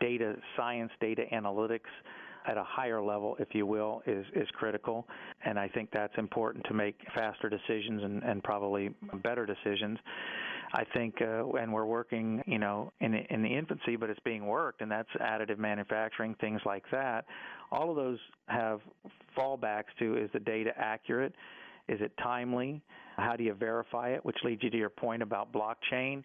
data 0.00 0.36
science, 0.56 0.90
data 1.00 1.24
analytics, 1.32 1.80
at 2.48 2.56
a 2.56 2.64
higher 2.64 3.02
level, 3.02 3.36
if 3.40 3.48
you 3.52 3.66
will, 3.66 4.02
is, 4.06 4.24
is 4.34 4.48
critical. 4.52 5.06
And 5.44 5.58
I 5.58 5.68
think 5.68 5.90
that's 5.92 6.16
important 6.16 6.64
to 6.66 6.74
make 6.74 6.96
faster 7.14 7.48
decisions 7.48 8.02
and, 8.04 8.22
and 8.22 8.42
probably 8.42 8.90
better 9.22 9.46
decisions. 9.46 9.98
I 10.72 10.84
think, 10.84 11.14
uh, 11.20 11.48
and 11.52 11.72
we're 11.72 11.84
working, 11.84 12.42
you 12.46 12.58
know, 12.58 12.92
in 13.00 13.14
in 13.14 13.42
the 13.42 13.48
infancy, 13.48 13.96
but 13.96 14.10
it's 14.10 14.20
being 14.20 14.46
worked, 14.46 14.82
and 14.82 14.90
that's 14.90 15.08
additive 15.20 15.58
manufacturing, 15.58 16.34
things 16.40 16.60
like 16.64 16.84
that. 16.92 17.24
All 17.70 17.90
of 17.90 17.96
those 17.96 18.18
have 18.48 18.80
fallbacks 19.36 19.94
to: 19.98 20.16
is 20.16 20.30
the 20.32 20.40
data 20.40 20.72
accurate? 20.76 21.32
Is 21.88 22.00
it 22.00 22.12
timely? 22.22 22.82
How 23.16 23.34
do 23.36 23.44
you 23.44 23.54
verify 23.54 24.10
it? 24.10 24.24
Which 24.24 24.36
leads 24.44 24.62
you 24.62 24.70
to 24.70 24.76
your 24.76 24.90
point 24.90 25.22
about 25.22 25.52
blockchain. 25.52 26.22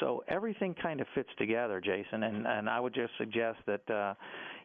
So 0.00 0.22
everything 0.28 0.74
kind 0.82 1.00
of 1.00 1.06
fits 1.14 1.30
together, 1.38 1.80
Jason. 1.80 2.24
And 2.24 2.46
and 2.46 2.68
I 2.68 2.80
would 2.80 2.94
just 2.94 3.12
suggest 3.18 3.58
that. 3.66 3.90
Uh, 3.90 4.14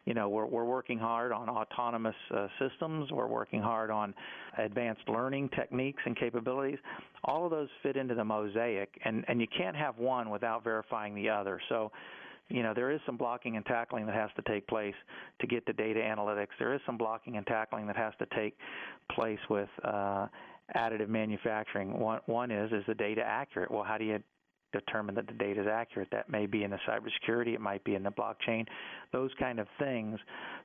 you 0.06 0.14
know, 0.14 0.28
we're, 0.28 0.46
we're 0.46 0.64
working 0.64 0.98
hard 0.98 1.32
on 1.32 1.48
autonomous 1.48 2.14
uh, 2.34 2.46
systems. 2.58 3.10
We're 3.12 3.26
working 3.26 3.60
hard 3.60 3.90
on 3.90 4.14
advanced 4.58 5.02
learning 5.08 5.50
techniques 5.50 6.02
and 6.04 6.16
capabilities. 6.16 6.78
All 7.24 7.44
of 7.44 7.50
those 7.50 7.68
fit 7.82 7.96
into 7.96 8.14
the 8.14 8.24
mosaic, 8.24 8.88
and, 9.04 9.24
and 9.28 9.40
you 9.40 9.46
can't 9.56 9.76
have 9.76 9.98
one 9.98 10.30
without 10.30 10.64
verifying 10.64 11.14
the 11.14 11.28
other. 11.28 11.60
So, 11.68 11.92
you 12.50 12.62
know, 12.62 12.74
there 12.74 12.90
is 12.90 13.00
some 13.06 13.16
blocking 13.16 13.56
and 13.56 13.64
tackling 13.64 14.06
that 14.06 14.14
has 14.14 14.30
to 14.36 14.42
take 14.42 14.66
place 14.66 14.94
to 15.40 15.46
get 15.46 15.64
to 15.66 15.72
data 15.72 16.00
analytics. 16.00 16.48
There 16.58 16.74
is 16.74 16.80
some 16.84 16.98
blocking 16.98 17.36
and 17.36 17.46
tackling 17.46 17.86
that 17.86 17.96
has 17.96 18.12
to 18.18 18.26
take 18.36 18.56
place 19.12 19.38
with 19.48 19.68
uh, 19.84 20.26
additive 20.76 21.08
manufacturing. 21.08 21.98
One, 21.98 22.20
one 22.26 22.50
is 22.50 22.70
is 22.72 22.84
the 22.86 22.94
data 22.94 23.22
accurate? 23.22 23.70
Well, 23.70 23.84
how 23.84 23.98
do 23.98 24.04
you 24.04 24.22
determine 24.72 25.14
that 25.16 25.26
the 25.26 25.34
data 25.34 25.62
is 25.62 25.66
accurate. 25.66 26.08
That 26.12 26.30
may 26.30 26.46
be 26.46 26.64
in 26.64 26.70
the 26.70 26.78
cybersecurity, 26.88 27.54
it 27.54 27.60
might 27.60 27.82
be 27.84 27.94
in 27.94 28.02
the 28.02 28.10
blockchain, 28.10 28.66
those 29.12 29.30
kind 29.38 29.58
of 29.58 29.66
things. 29.78 30.18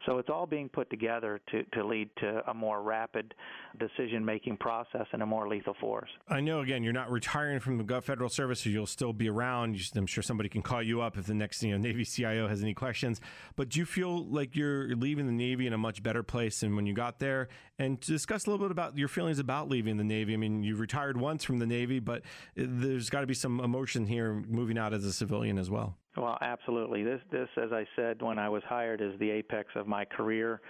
So 0.06 0.18
it's 0.18 0.30
all 0.30 0.46
being 0.46 0.70
put 0.70 0.90
together 0.90 1.42
to, 1.52 1.64
to 1.64 1.86
lead 1.86 2.10
to 2.18 2.42
a 2.50 2.54
more 2.54 2.82
rapid 2.82 3.34
decision 3.80 4.24
making 4.24 4.58
process 4.58 5.08
and 5.12 5.24
a 5.24 5.26
more 5.26 5.48
lethal 5.48 5.76
force. 5.80 6.10
I 6.30 6.42
know, 6.42 6.62
again, 6.62 6.84
you're 6.84 6.94
not 6.94 7.12
retiring 7.12 7.60
from 7.60 7.78
the 7.78 8.02
federal 8.02 8.30
service, 8.30 8.62
so 8.62 8.70
you'll 8.70 8.86
still 8.86 9.14
be 9.14 9.30
around. 9.30 9.80
I'm 9.96 10.06
sure 10.06 10.24
somebody 10.24 10.50
can 10.50 10.62
call 10.62 10.82
you 10.82 11.02
up 11.02 11.18
if 11.18 11.26
the 11.26 11.34
next 11.34 11.64
you 11.64 11.72
know, 11.72 11.78
Navy 11.78 12.06
CIO 12.06 12.48
has 12.48 12.62
any 12.62 12.74
questions. 12.74 13.20
But 13.56 13.70
do 13.70 13.80
you 13.80 13.86
feel 13.86 14.26
like 14.26 14.56
you're 14.56 14.96
leaving 14.96 15.26
the 15.26 15.32
Navy 15.32 15.68
in 15.68 15.74
a 15.74 15.78
much 15.78 16.04
better 16.04 16.24
place 16.24 16.60
than 16.60 16.76
when 16.76 16.86
you 16.86 16.94
got 16.94 17.20
there? 17.20 17.50
And 17.78 18.00
discuss 18.00 18.46
a 18.46 18.50
little 18.50 18.66
bit 18.66 18.72
about 18.72 18.98
your 18.98 19.10
feelings 19.10 19.40
about 19.40 19.68
leaving 19.68 19.98
the 19.98 20.04
Navy. 20.04 20.34
I 20.34 20.38
mean, 20.38 20.64
you 20.64 20.76
retired 20.76 21.18
once 21.18 21.44
from 21.44 21.60
the 21.60 21.66
Navy, 21.66 22.00
but 22.00 22.22
there's 22.56 23.10
got 23.10 23.22
to 23.22 23.28
be 23.28 23.34
some 23.34 23.60
here 24.04 24.44
moving 24.48 24.78
out 24.78 24.94
as 24.94 25.06
a 25.06 25.14
civilian 25.14 25.58
as 25.58 25.70
well. 25.70 25.96
Well, 26.18 26.38
absolutely. 26.42 27.04
This, 27.04 27.22
this, 27.32 27.50
as 27.62 27.72
I 27.72 27.86
said 27.96 28.22
when 28.22 28.40
I 28.40 28.50
was 28.50 28.64
hired, 28.68 29.02
is 29.02 29.18
the 29.20 29.30
apex 29.30 29.70
of 29.76 29.88
my 29.88 30.06
career. 30.06 30.62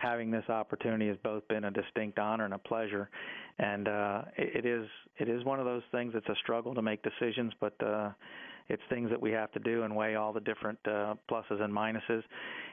Having 0.00 0.30
this 0.30 0.48
opportunity 0.48 1.08
has 1.08 1.16
both 1.22 1.46
been 1.48 1.64
a 1.64 1.70
distinct 1.70 2.18
honor 2.18 2.44
and 2.44 2.54
a 2.54 2.58
pleasure, 2.58 3.08
and 3.58 3.86
uh, 3.86 4.22
it, 4.36 4.64
it 4.64 4.66
is 4.66 4.86
it 5.18 5.28
is 5.28 5.44
one 5.44 5.60
of 5.60 5.66
those 5.66 5.82
things. 5.92 6.14
It's 6.16 6.28
a 6.28 6.34
struggle 6.42 6.74
to 6.74 6.82
make 6.82 7.00
decisions, 7.02 7.52
but 7.60 7.74
uh, 7.80 8.10
it's 8.68 8.82
things 8.88 9.10
that 9.10 9.20
we 9.20 9.30
have 9.30 9.52
to 9.52 9.60
do 9.60 9.82
and 9.82 9.94
weigh 9.94 10.16
all 10.16 10.32
the 10.32 10.40
different 10.40 10.78
uh, 10.86 11.14
pluses 11.30 11.60
and 11.60 11.72
minuses. 11.72 12.22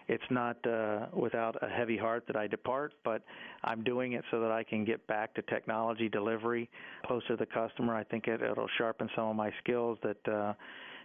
It's 0.08 0.24
not 0.30 0.58
uh, 0.68 1.08
without 1.14 1.56
a 1.62 1.70
heavy 1.70 1.98
heart 1.98 2.26
that 2.28 2.36
I 2.36 2.48
depart, 2.48 2.94
but 3.04 3.22
I'm 3.64 3.84
doing 3.84 4.14
it 4.14 4.24
so 4.32 4.40
that 4.42 4.52
I 4.52 4.64
can 4.64 4.84
get 4.86 5.06
back 5.08 5.34
to 5.36 5.42
technology 5.44 6.10
delivery 6.10 6.70
closer 7.06 7.30
to 7.30 7.36
the 7.38 7.46
customer. 7.46 7.96
I 7.96 8.04
think 8.04 8.28
it, 8.28 8.42
it'll 8.42 8.70
sharpen 8.78 9.10
some 9.16 9.30
of 9.30 9.36
my 9.36 9.52
skills 9.64 9.98
that. 10.04 10.32
Uh, 10.32 10.54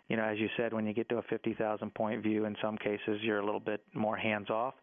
you 0.09 0.17
know, 0.17 0.23
as 0.23 0.39
you 0.39 0.49
said, 0.57 0.73
when 0.73 0.87
you 0.87 0.93
get 0.93 1.09
to 1.09 1.19
a 1.19 1.23
50,000 1.23 1.93
point 1.93 2.23
view, 2.23 2.45
in 2.45 2.55
some 2.63 2.79
cases 2.79 3.19
you're 3.23 3.41
a 3.41 3.45
little 3.45 3.59
bit 3.59 3.83
more 3.93 4.17
hands 4.17 4.51
off. 4.51 4.75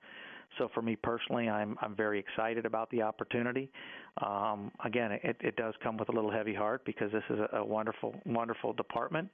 So 0.57 0.69
for 0.73 0.81
me 0.81 0.95
personally, 0.95 1.49
I'm 1.49 1.77
I'm 1.81 1.95
very 1.95 2.19
excited 2.19 2.65
about 2.65 2.89
the 2.89 3.01
opportunity. 3.01 3.71
Um, 4.21 4.71
again, 4.85 5.11
it, 5.11 5.37
it 5.41 5.55
does 5.55 5.73
come 5.81 5.97
with 5.97 6.09
a 6.09 6.11
little 6.11 6.31
heavy 6.31 6.53
heart 6.53 6.85
because 6.85 7.11
this 7.11 7.23
is 7.29 7.39
a, 7.51 7.65
wonderful 7.65 8.15
wonderful 8.25 8.73
department, 8.73 9.29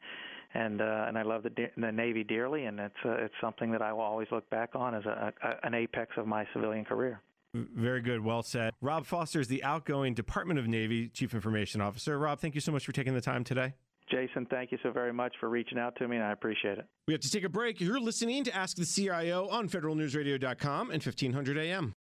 and 0.54 0.82
uh, 0.82 1.06
and 1.08 1.18
I 1.18 1.24
love 1.24 1.44
the 1.44 1.70
the 1.78 1.92
Navy 1.92 2.24
dearly, 2.24 2.66
and 2.66 2.80
it's 2.80 2.96
uh, 3.06 3.12
it's 3.12 3.34
something 3.42 3.72
that 3.72 3.82
I 3.82 3.92
will 3.92 4.02
always 4.02 4.28
look 4.32 4.50
back 4.50 4.76
on 4.76 4.96
as 4.96 5.06
a, 5.06 5.34
a, 5.44 5.66
an 5.68 5.74
apex 5.74 6.12
of 6.18 6.28
my 6.28 6.48
civilian 6.54 6.86
career. 6.86 7.22
Very 7.54 8.02
good. 8.02 8.24
Well 8.24 8.44
said. 8.44 8.74
Rob 8.80 9.06
Foster 9.06 9.40
is 9.40 9.48
the 9.48 9.64
outgoing 9.64 10.14
Department 10.14 10.60
of 10.60 10.68
Navy 10.68 11.10
Chief 11.10 11.34
Information 11.34 11.82
Officer. 11.82 12.18
Rob, 12.18 12.40
thank 12.40 12.54
you 12.56 12.62
so 12.62 12.72
much 12.72 12.86
for 12.86 12.92
taking 12.92 13.16
the 13.16 13.22
time 13.22 13.44
today. 13.44 13.74
Jason, 14.10 14.46
thank 14.50 14.72
you 14.72 14.78
so 14.84 14.92
very 14.92 15.14
much 15.14 15.34
for 15.40 15.50
reaching 15.50 15.78
out 15.78 15.96
to 15.98 16.08
me, 16.08 16.18
and 16.18 16.26
I 16.26 16.32
appreciate 16.32 16.78
it. 16.78 16.86
We 17.08 17.14
have 17.14 17.22
to 17.22 17.32
take 17.32 17.44
a 17.44 17.50
break. 17.50 17.80
You're 17.80 18.00
listening 18.00 18.44
to 18.46 18.56
Ask 18.56 18.78
the 18.78 18.86
CIO 18.86 19.48
on 19.48 19.70
federalnewsradio.com 19.70 20.92
and 20.92 21.04
1500 21.04 21.58
AM. 21.58 21.94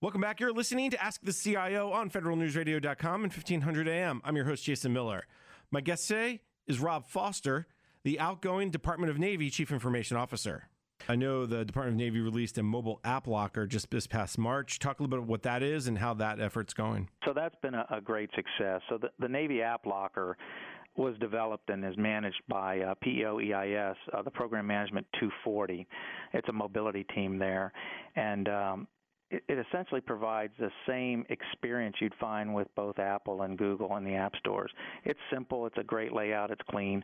Welcome 0.00 0.20
back. 0.20 0.40
You're 0.40 0.52
listening 0.52 0.90
to 0.90 1.02
Ask 1.02 1.20
the 1.22 1.32
CIO 1.32 1.92
on 1.92 2.10
federalnewsradio.com 2.10 3.24
and 3.24 3.32
1500 3.32 3.88
AM. 3.88 4.20
I'm 4.24 4.34
your 4.36 4.44
host, 4.44 4.64
Jason 4.64 4.92
Miller. 4.92 5.26
My 5.70 5.80
guest 5.80 6.08
today 6.08 6.40
is 6.66 6.80
Rob 6.80 7.06
Foster, 7.06 7.66
the 8.04 8.18
outgoing 8.18 8.70
Department 8.70 9.10
of 9.10 9.18
Navy 9.18 9.48
Chief 9.48 9.70
Information 9.70 10.16
Officer. 10.16 10.68
I 11.08 11.16
know 11.16 11.46
the 11.46 11.64
Department 11.64 11.94
of 11.94 11.98
Navy 11.98 12.20
released 12.20 12.58
a 12.58 12.62
mobile 12.62 13.00
app 13.04 13.26
locker 13.26 13.66
just 13.66 13.90
this 13.90 14.06
past 14.06 14.38
March. 14.38 14.78
Talk 14.78 15.00
a 15.00 15.02
little 15.02 15.10
bit 15.10 15.18
about 15.18 15.28
what 15.28 15.42
that 15.42 15.62
is 15.62 15.86
and 15.88 15.98
how 15.98 16.14
that 16.14 16.40
effort's 16.40 16.74
going. 16.74 17.08
So 17.24 17.32
that's 17.32 17.56
been 17.62 17.74
a, 17.74 17.86
a 17.90 18.00
great 18.00 18.30
success. 18.34 18.80
So 18.88 18.98
the, 18.98 19.08
the 19.18 19.28
Navy 19.28 19.62
app 19.62 19.86
locker 19.86 20.36
was 20.96 21.14
developed 21.18 21.70
and 21.70 21.84
is 21.84 21.96
managed 21.96 22.42
by 22.48 22.80
uh, 22.80 22.94
PEO 23.02 23.38
EIS, 23.38 23.96
uh, 24.12 24.22
the 24.22 24.30
Program 24.30 24.66
Management 24.66 25.06
240. 25.14 25.86
It's 26.34 26.48
a 26.48 26.52
mobility 26.52 27.04
team 27.14 27.38
there, 27.38 27.72
and 28.16 28.48
um, 28.48 28.88
it, 29.30 29.42
it 29.48 29.66
essentially 29.66 30.02
provides 30.02 30.52
the 30.58 30.70
same 30.86 31.24
experience 31.30 31.96
you'd 32.00 32.14
find 32.20 32.54
with 32.54 32.68
both 32.76 32.98
Apple 32.98 33.42
and 33.42 33.56
Google 33.56 33.96
in 33.96 34.04
the 34.04 34.14
app 34.14 34.36
stores. 34.36 34.70
It's 35.04 35.18
simple, 35.32 35.66
it's 35.66 35.78
a 35.78 35.84
great 35.84 36.12
layout, 36.12 36.50
it's 36.50 36.60
clean. 36.70 37.02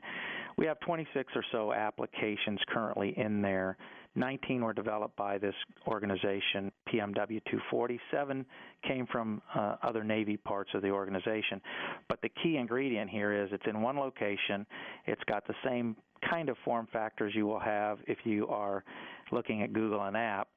We 0.58 0.66
have 0.66 0.78
26 0.80 1.32
or 1.34 1.44
so 1.50 1.72
applications 1.72 2.60
currently 2.68 3.14
in 3.16 3.40
there 3.40 3.78
19 4.18 4.62
were 4.62 4.72
developed 4.72 5.16
by 5.16 5.38
this 5.38 5.54
organization, 5.86 6.70
PMW 6.88 7.40
247, 7.50 8.44
came 8.86 9.06
from 9.06 9.40
uh, 9.54 9.76
other 9.82 10.04
Navy 10.04 10.36
parts 10.36 10.70
of 10.74 10.82
the 10.82 10.90
organization. 10.90 11.60
But 12.08 12.20
the 12.22 12.30
key 12.42 12.56
ingredient 12.56 13.10
here 13.10 13.32
is 13.32 13.48
it's 13.52 13.66
in 13.66 13.80
one 13.80 13.96
location. 13.96 14.66
It's 15.06 15.22
got 15.28 15.46
the 15.46 15.54
same 15.64 15.96
kind 16.28 16.48
of 16.48 16.56
form 16.64 16.88
factors 16.92 17.32
you 17.34 17.46
will 17.46 17.60
have 17.60 17.98
if 18.06 18.18
you 18.24 18.48
are 18.48 18.84
looking 19.30 19.62
at 19.62 19.72
Google 19.72 20.02
an 20.02 20.16
app. 20.16 20.48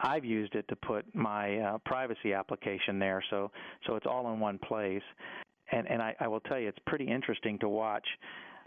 I've 0.00 0.24
used 0.24 0.54
it 0.56 0.66
to 0.68 0.76
put 0.76 1.04
my 1.14 1.58
uh, 1.58 1.78
privacy 1.84 2.32
application 2.32 2.98
there, 2.98 3.22
so 3.30 3.52
so 3.86 3.94
it's 3.94 4.06
all 4.06 4.32
in 4.32 4.40
one 4.40 4.58
place. 4.58 5.02
And 5.70 5.88
and 5.88 6.02
I, 6.02 6.16
I 6.18 6.26
will 6.26 6.40
tell 6.40 6.58
you, 6.58 6.68
it's 6.68 6.78
pretty 6.86 7.06
interesting 7.06 7.58
to 7.60 7.68
watch 7.68 8.06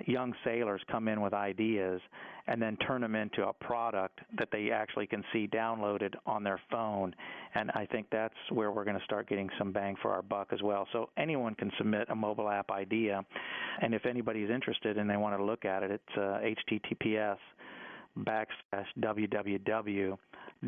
young 0.06 0.34
sailors 0.44 0.82
come 0.92 1.08
in 1.08 1.22
with 1.22 1.34
ideas 1.34 2.02
and 2.48 2.62
then 2.62 2.78
turn 2.78 3.02
them 3.02 3.16
into 3.16 3.48
a 3.48 3.54
product 3.54 4.20
that 4.38 4.50
they 4.52 4.72
actually 4.72 5.08
can 5.08 5.24
see 5.34 5.48
downloaded 5.48 6.14
on 6.26 6.44
their 6.44 6.60
phone. 6.72 7.14
And 7.56 7.72
I 7.72 7.86
think 7.86 8.08
that's 8.12 8.34
where 8.52 8.72
we're 8.72 8.86
going 8.86 8.98
to 8.98 9.04
start 9.04 9.28
getting 9.28 9.50
some 9.58 9.72
bang 9.72 9.96
for 10.02 10.12
our 10.12 10.22
buck 10.22 10.50
as 10.54 10.62
well. 10.62 10.88
So 10.94 11.10
anyone 11.18 11.56
can 11.56 11.72
submit 11.78 12.08
a 12.10 12.16
mobile 12.16 12.50
app 12.50 12.72
idea. 12.72 13.26
And 13.82 13.94
if 13.94 14.06
anybody's 14.06 14.50
interested 14.50 14.98
and 14.98 15.10
they 15.10 15.18
want 15.18 15.38
to 15.38 15.44
look 15.44 15.66
at 15.66 15.84
it, 15.84 15.92
it's 15.92 16.18
uh, 16.18 16.40
https 16.72 17.38
backslash 18.20 18.86
www 19.00 20.18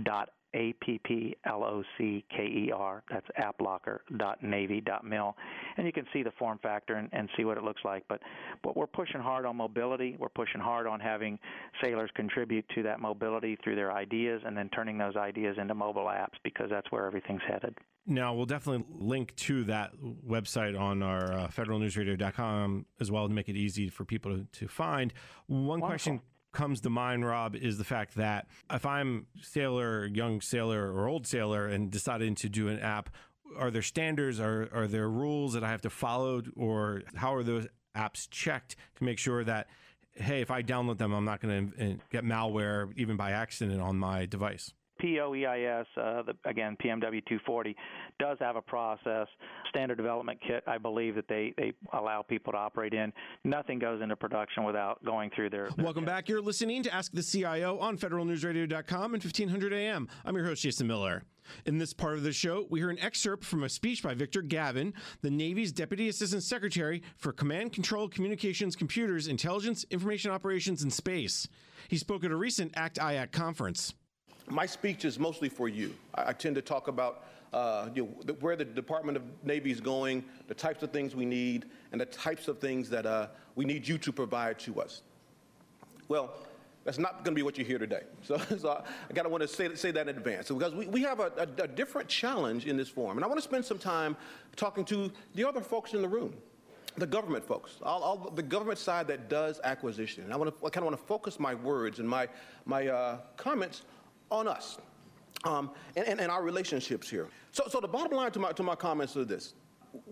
dot 0.04 0.30
a 0.54 0.74
P 0.82 1.00
P 1.04 1.36
L 1.46 1.64
O 1.64 1.84
C 1.98 2.26
K 2.30 2.44
E 2.44 2.72
R. 2.76 3.04
That's 3.10 3.28
applocker.navy.mil. 3.40 5.36
And 5.78 5.86
you 5.86 5.94
can 5.94 6.06
see 6.12 6.24
the 6.24 6.32
form 6.38 6.60
factor 6.62 6.96
and, 6.96 7.10
and, 7.12 7.30
see 7.38 7.46
what 7.46 7.58
it 7.58 7.64
looks 7.64 7.82
like. 7.86 8.04
But, 8.10 8.22
but 8.64 8.76
we're 8.76 8.88
pushing 8.88 9.22
hard 9.22 9.46
on 9.46 9.56
mobility. 9.56 10.16
We're 10.18 10.30
pushing 10.30 10.62
hard 10.62 10.88
on 10.88 11.00
having 11.00 11.38
sailors 11.82 12.10
contribute 12.16 12.66
to 12.76 12.84
that 12.84 13.00
mobility 13.00 13.58
through 13.64 13.76
their 13.76 13.92
ideas 13.92 14.42
and 14.46 14.58
then 14.58 14.70
turning 14.70 14.98
those 14.98 15.16
ideas 15.16 15.58
into 15.60 15.76
mobile 15.76 16.06
apps 16.06 16.36
because 16.44 16.70
that's 16.70 16.92
where 16.92 17.06
everything's 17.06 17.44
headed. 17.48 17.78
Now, 18.08 18.34
we'll 18.34 18.48
definitely 18.48 18.86
link 18.98 19.36
to 19.36 19.66
that 19.66 19.92
website 20.28 20.80
on 20.80 21.04
our 21.04 21.32
uh, 21.32 21.48
federalnewsradio.com 21.48 22.88
as 23.00 23.12
well 23.12 23.28
to 23.28 23.34
make 23.34 23.50
it 23.50 23.56
easy 23.56 23.88
for 23.90 24.04
people 24.04 24.36
to, 24.36 24.48
to 24.60 24.68
find. 24.68 25.14
One 25.46 25.80
Wonderful. 25.80 25.90
question 25.90 26.22
comes 26.52 26.82
to 26.82 26.90
mind, 26.90 27.26
Rob, 27.26 27.56
is 27.56 27.78
the 27.78 27.84
fact 27.84 28.16
that 28.16 28.48
if 28.72 28.86
I'm 28.86 29.28
sailor, 29.42 30.06
young 30.06 30.42
sailor, 30.42 30.92
or 30.94 31.08
old 31.08 31.28
sailor, 31.28 31.68
and 31.68 31.92
deciding 31.92 32.36
to 32.36 32.50
do 32.50 32.68
an 32.68 32.80
app, 32.80 33.10
are 33.58 33.72
there 33.72 33.82
standards? 33.82 34.40
Are 34.40 34.70
are 34.74 34.88
there 34.88 35.10
rules 35.10 35.54
that 35.54 35.64
I 35.64 35.70
have 35.70 35.82
to 35.82 35.90
follow, 35.90 36.42
or 36.56 37.04
how 37.16 37.34
are 37.36 37.44
those 37.44 37.68
apps 37.96 38.30
checked 38.30 38.76
to 38.96 39.04
make 39.04 39.18
sure 39.18 39.44
that 39.44 39.68
hey, 40.14 40.42
if 40.42 40.52
I 40.52 40.62
download 40.62 40.98
them, 40.98 41.14
I'm 41.14 41.26
not 41.26 41.40
going 41.40 41.72
to 41.72 41.82
eh, 41.82 41.94
get 42.12 42.24
malware 42.24 42.92
even 42.98 43.16
by 43.16 43.32
accident 43.32 43.82
on 43.82 43.98
my 43.98 44.26
device? 44.26 44.74
PEO 45.00 45.34
EIS, 45.34 45.86
uh, 45.98 46.24
the, 46.24 46.34
again, 46.46 46.78
PMW 46.84 47.24
240, 47.26 47.76
does 48.20 48.38
have 48.40 48.56
a 48.56 48.62
process, 48.62 49.28
standard 49.70 49.96
development 49.96 50.40
kit, 50.46 50.64
I 50.68 50.78
believe, 50.78 51.16
that 51.16 51.28
they, 51.28 51.54
they 51.58 51.74
allow 51.94 52.22
people 52.22 52.54
to 52.54 52.60
operate 52.60 52.94
in. 52.94 53.12
Nothing 53.44 53.80
goes 53.80 54.02
into 54.02 54.16
production 54.16 54.64
without 54.64 55.04
going 55.06 55.32
through 55.36 55.50
their. 55.50 55.70
their 55.76 55.84
Welcome 55.86 56.04
kit. 56.04 56.10
back. 56.10 56.30
You're 56.30 56.42
listening 56.42 56.84
to 56.84 56.94
Ask 56.94 57.12
the 57.14 57.24
CIO 57.24 57.80
on 57.80 57.98
federalnewsradio.com 57.98 59.14
and 59.14 59.24
1500 59.24 59.74
AM. 59.74 60.08
I'm 60.26 60.36
your 60.36 60.46
host, 60.46 60.64
Jason 60.64 60.88
Miller. 60.88 61.24
In 61.66 61.78
this 61.78 61.94
part 61.94 62.16
of 62.16 62.24
the 62.24 62.32
show, 62.32 62.68
we 62.70 62.80
hear 62.80 62.90
an 62.90 63.00
excerpt 63.00 63.44
from 63.44 63.64
a 63.64 63.70
speech 63.70 64.04
by 64.04 64.14
Victor 64.14 64.42
Gavin, 64.42 64.94
the 65.22 65.32
Navy's 65.32 65.72
Deputy 65.72 66.10
Assistant 66.10 66.44
Secretary 66.44 67.02
for 67.18 67.32
Command, 67.32 67.74
Control, 67.74 68.08
Communications, 68.08 68.76
Computers, 68.76 69.28
Intelligence, 69.28 69.86
Information 69.90 70.32
Operations, 70.32 70.84
and 70.84 70.94
Space. 70.94 71.48
He 71.88 71.98
spoke 71.98 72.24
at 72.24 72.32
a 72.32 72.36
recent 72.36 72.74
ACT 72.76 72.98
IAC 73.00 73.32
conference 73.32 73.94
my 74.50 74.66
speech 74.66 75.06
is 75.06 75.20
mostly 75.20 75.50
for 75.50 75.70
you. 75.70 75.96
I, 76.16 76.30
I 76.30 76.34
tend 76.34 76.56
to 76.56 76.62
talk 76.62 76.88
about 76.88 77.26
uh, 77.54 77.90
you 77.96 78.04
know, 78.04 78.34
where 78.40 78.56
the 78.56 78.66
Department 78.66 79.18
of 79.18 79.24
Navy 79.44 79.72
is 79.72 79.82
going, 79.82 80.24
the 80.48 80.54
types 80.54 80.84
of 80.84 80.92
things 80.92 81.16
we 81.16 81.26
need, 81.26 81.66
and 81.92 82.00
the 82.00 82.06
types 82.06 82.48
of 82.48 82.60
things 82.60 82.90
that 82.90 83.06
uh, 83.06 83.28
we 83.56 83.66
need 83.66 83.88
you 83.88 83.98
to 83.98 84.12
provide 84.12 84.60
to 84.60 84.82
us. 84.82 85.02
Well, 86.08 86.34
that's 86.86 86.98
not 86.98 87.24
going 87.24 87.36
to 87.36 87.40
be 87.40 87.44
what 87.44 87.58
you 87.58 87.66
hear 87.66 87.78
today. 87.78 88.04
So, 88.24 88.38
so 88.58 88.84
I, 89.10 89.14
got 89.14 89.24
to 89.24 89.30
want 89.30 89.42
to 89.42 89.48
say, 89.48 89.74
say 89.76 89.92
that 89.92 90.08
in 90.08 90.16
advance 90.16 90.48
so 90.48 90.56
because 90.56 90.74
we, 90.74 90.88
we 90.88 91.02
have 91.02 91.20
a, 91.20 91.32
a, 91.38 91.64
a 91.64 91.68
different 91.68 92.08
challenge 92.08 92.66
in 92.66 92.78
this 92.78 92.90
forum. 92.90 93.18
And 93.18 93.24
I 93.24 93.28
want 93.28 93.40
to 93.40 93.44
spend 93.44 93.66
some 93.66 93.80
time 93.80 94.16
talking 94.56 94.86
to 94.86 95.12
the 95.36 95.48
other 95.48 95.62
folks 95.62 95.94
in 95.94 96.02
the 96.02 96.08
room 96.08 96.34
the 96.98 97.08
government 97.08 97.46
folks, 97.46 97.78
all, 97.82 98.02
all, 98.02 98.32
the 98.36 98.44
government 98.44 98.78
side 98.78 99.08
that 99.08 99.30
does 99.30 99.60
acquisition. 99.64 100.24
And 100.26 100.34
I, 100.34 100.36
want 100.36 100.60
to, 100.60 100.66
I 100.66 100.70
kind 100.70 100.86
of 100.86 100.92
want 100.92 101.00
to 101.00 101.08
focus 101.08 101.40
my 101.40 101.56
words 101.56 102.00
and 102.00 102.10
my, 102.10 102.28
my 102.66 102.88
uh, 102.88 103.18
comments 103.38 103.84
on 104.32 104.48
us 104.48 104.78
um, 105.44 105.72
and, 105.96 106.08
and, 106.08 106.20
and, 106.20 106.32
our 106.32 106.44
relationships 106.44 107.10
here. 107.10 107.28
So, 107.52 107.64
so 107.68 107.80
the 107.80 107.88
bottom 107.88 108.16
line 108.16 108.32
to 108.32 108.40
my, 108.40 108.52
to 108.52 108.64
my 108.64 108.76
comments 108.76 109.16
is 109.16 109.28
this. 109.28 109.54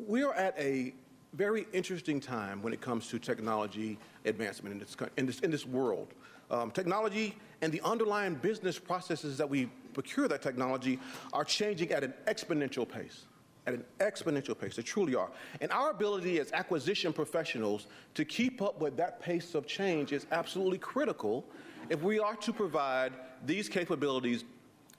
We 0.08 0.24
are 0.24 0.34
at 0.34 0.58
a 0.58 0.94
very 1.34 1.68
interesting 1.74 2.20
time 2.20 2.62
when 2.62 2.74
it 2.74 2.82
comes 2.82 3.08
to 3.10 3.20
technology 3.20 3.98
advancement 4.26 4.74
in 4.74 4.80
this, 4.80 4.96
in 5.18 5.26
this, 5.26 5.40
in 5.42 5.52
this 5.52 5.66
world. 5.66 6.14
Um, 6.50 6.72
technology 6.72 7.36
and 7.62 7.74
the 7.74 7.82
underlying 7.82 8.36
business 8.36 8.80
processes 8.80 9.38
that 9.38 9.50
we 9.50 9.66
procure 9.94 10.28
that 10.30 10.42
technology 10.42 11.00
are 11.34 11.44
changing 11.44 11.92
at 11.92 12.04
an 12.04 12.14
exponential 12.28 12.88
pace 12.88 13.26
at 13.66 13.74
an 13.74 13.84
exponential 14.00 14.58
pace. 14.58 14.78
They 14.78 14.82
truly 14.82 15.14
are. 15.14 15.30
And 15.60 15.72
our 15.72 15.92
ability 15.92 16.40
as 16.40 16.54
acquisition 16.54 17.12
professionals 17.12 17.88
to 18.14 18.24
keep 18.24 18.62
up 18.62 18.80
with 18.80 18.96
that 18.96 19.20
pace 19.20 19.56
of 19.56 19.68
change 19.68 20.14
is 20.14 20.26
absolutely 20.32 20.78
critical 20.78 21.46
if 21.90 22.02
we 22.02 22.18
are 22.18 22.38
to 22.38 22.54
provide 22.54 23.12
these 23.46 23.70
capabilities 23.70 24.44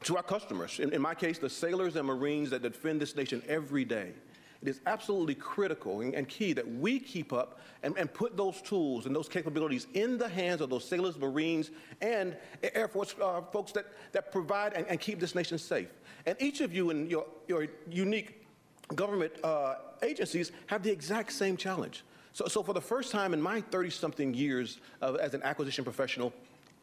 to 0.05 0.17
our 0.17 0.23
customers, 0.23 0.79
in, 0.79 0.93
in 0.93 1.03
my 1.03 1.15
case, 1.15 1.39
the 1.39 1.51
sailors 1.51 1.97
and 1.97 2.07
Marines 2.07 2.51
that 2.51 2.63
defend 2.63 3.01
this 3.01 3.17
nation 3.17 3.43
every 3.49 3.85
day, 3.85 4.13
it 4.61 4.69
is 4.69 4.81
absolutely 4.87 5.35
critical 5.35 6.01
and, 6.01 6.15
and 6.15 6.29
key 6.29 6.53
that 6.53 6.67
we 6.67 6.99
keep 6.99 7.33
up 7.33 7.61
and, 7.85 7.97
and, 7.97 8.13
put 8.13 8.37
those 8.37 8.61
tools 8.61 9.07
and 9.07 9.15
those 9.15 9.29
capabilities 9.29 9.87
in 9.95 10.19
the 10.19 10.29
hands 10.29 10.61
of 10.61 10.69
those 10.69 10.85
sailors, 10.85 11.17
Marines, 11.17 11.71
and 12.01 12.37
Air 12.75 12.89
Force 12.89 13.15
uh, 13.23 13.41
folks 13.53 13.71
that, 13.73 13.87
that 14.11 14.33
provide 14.33 14.73
and, 14.73 14.85
and, 14.89 14.99
keep 14.99 15.21
this 15.21 15.37
nation 15.37 15.59
safe. 15.59 15.89
And 16.27 16.37
each 16.41 16.61
of 16.61 16.75
you 16.75 16.91
in 16.91 17.09
your, 17.09 17.27
your 17.47 17.69
unique 17.89 18.45
government 18.97 19.33
uh, 19.45 19.77
agencies 20.03 20.51
have 20.67 20.83
the 20.83 20.91
exact 20.91 21.33
same 21.33 21.57
challenge. 21.57 22.03
So, 22.33 22.47
so 22.47 22.63
for 22.63 22.73
the 22.73 22.81
first 22.81 23.13
time 23.13 23.33
in 23.35 23.41
my 23.41 23.61
30 23.61 23.91
something 23.91 24.35
years 24.35 24.79
of, 25.01 25.17
as 25.17 25.35
an 25.35 25.43
acquisition 25.45 25.85
professional, 25.85 26.33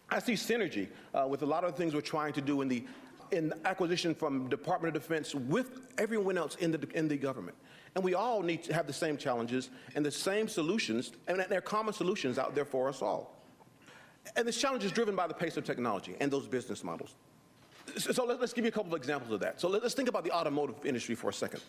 I 0.09 0.19
see 0.19 0.33
synergy 0.33 0.87
uh, 1.13 1.27
with 1.27 1.41
a 1.41 1.45
lot 1.45 1.63
of 1.63 1.71
the 1.71 1.77
things 1.77 1.93
we're 1.93 2.01
trying 2.01 2.33
to 2.33 2.41
do 2.41 2.61
in 2.61 2.67
the 2.67 2.85
in 3.31 3.51
acquisition 3.65 4.13
from 4.13 4.47
Department 4.49 4.95
of 4.95 5.01
Defense 5.01 5.33
with 5.33 5.87
everyone 5.97 6.37
else 6.37 6.55
in 6.55 6.71
the 6.71 6.87
in 6.93 7.07
the 7.07 7.17
government. 7.17 7.57
And 7.95 8.03
we 8.03 8.13
all 8.13 8.41
need 8.41 8.63
to 8.63 8.73
have 8.73 8.87
the 8.87 8.93
same 8.93 9.17
challenges 9.17 9.69
and 9.95 10.05
the 10.05 10.11
same 10.11 10.47
solutions, 10.47 11.13
and 11.27 11.39
there 11.49 11.57
are 11.57 11.61
common 11.61 11.93
solutions 11.93 12.37
out 12.37 12.53
there 12.53 12.65
for 12.65 12.89
us 12.89 13.01
all. 13.01 13.35
And 14.35 14.47
this 14.47 14.59
challenge 14.59 14.83
is 14.83 14.91
driven 14.91 15.15
by 15.15 15.27
the 15.27 15.33
pace 15.33 15.55
of 15.55 15.63
technology 15.63 16.15
and 16.19 16.31
those 16.31 16.47
business 16.47 16.83
models. 16.83 17.15
So 17.97 18.25
let's 18.25 18.53
give 18.53 18.65
you 18.65 18.69
a 18.69 18.71
couple 18.71 18.93
of 18.93 18.97
examples 18.97 19.31
of 19.31 19.39
that. 19.41 19.61
So 19.61 19.69
let's 19.69 19.93
think 19.93 20.09
about 20.09 20.23
the 20.23 20.31
automotive 20.31 20.85
industry 20.85 21.15
for 21.15 21.29
a 21.29 21.33
second. 21.33 21.61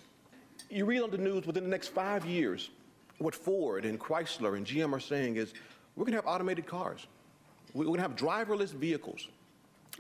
You 0.71 0.85
read 0.85 1.03
on 1.03 1.11
the 1.11 1.19
news 1.19 1.47
within 1.47 1.63
the 1.63 1.71
next 1.71 1.89
five 1.89 2.25
years, 2.25 2.71
what 3.19 3.35
Ford 3.35 3.85
and 3.85 4.01
Chrysler 4.01 4.57
and 4.57 4.67
GM 4.67 4.93
are 4.93 5.01
saying 5.01 5.37
is 5.37 5.53
we're 5.95 6.05
going 6.05 6.13
to 6.13 6.19
have 6.19 6.27
automated 6.27 6.67
cars. 6.67 7.07
We're 7.77 7.85
going 7.85 7.97
to 7.97 8.03
have 8.03 8.17
driverless 8.17 8.73
vehicles 8.73 9.29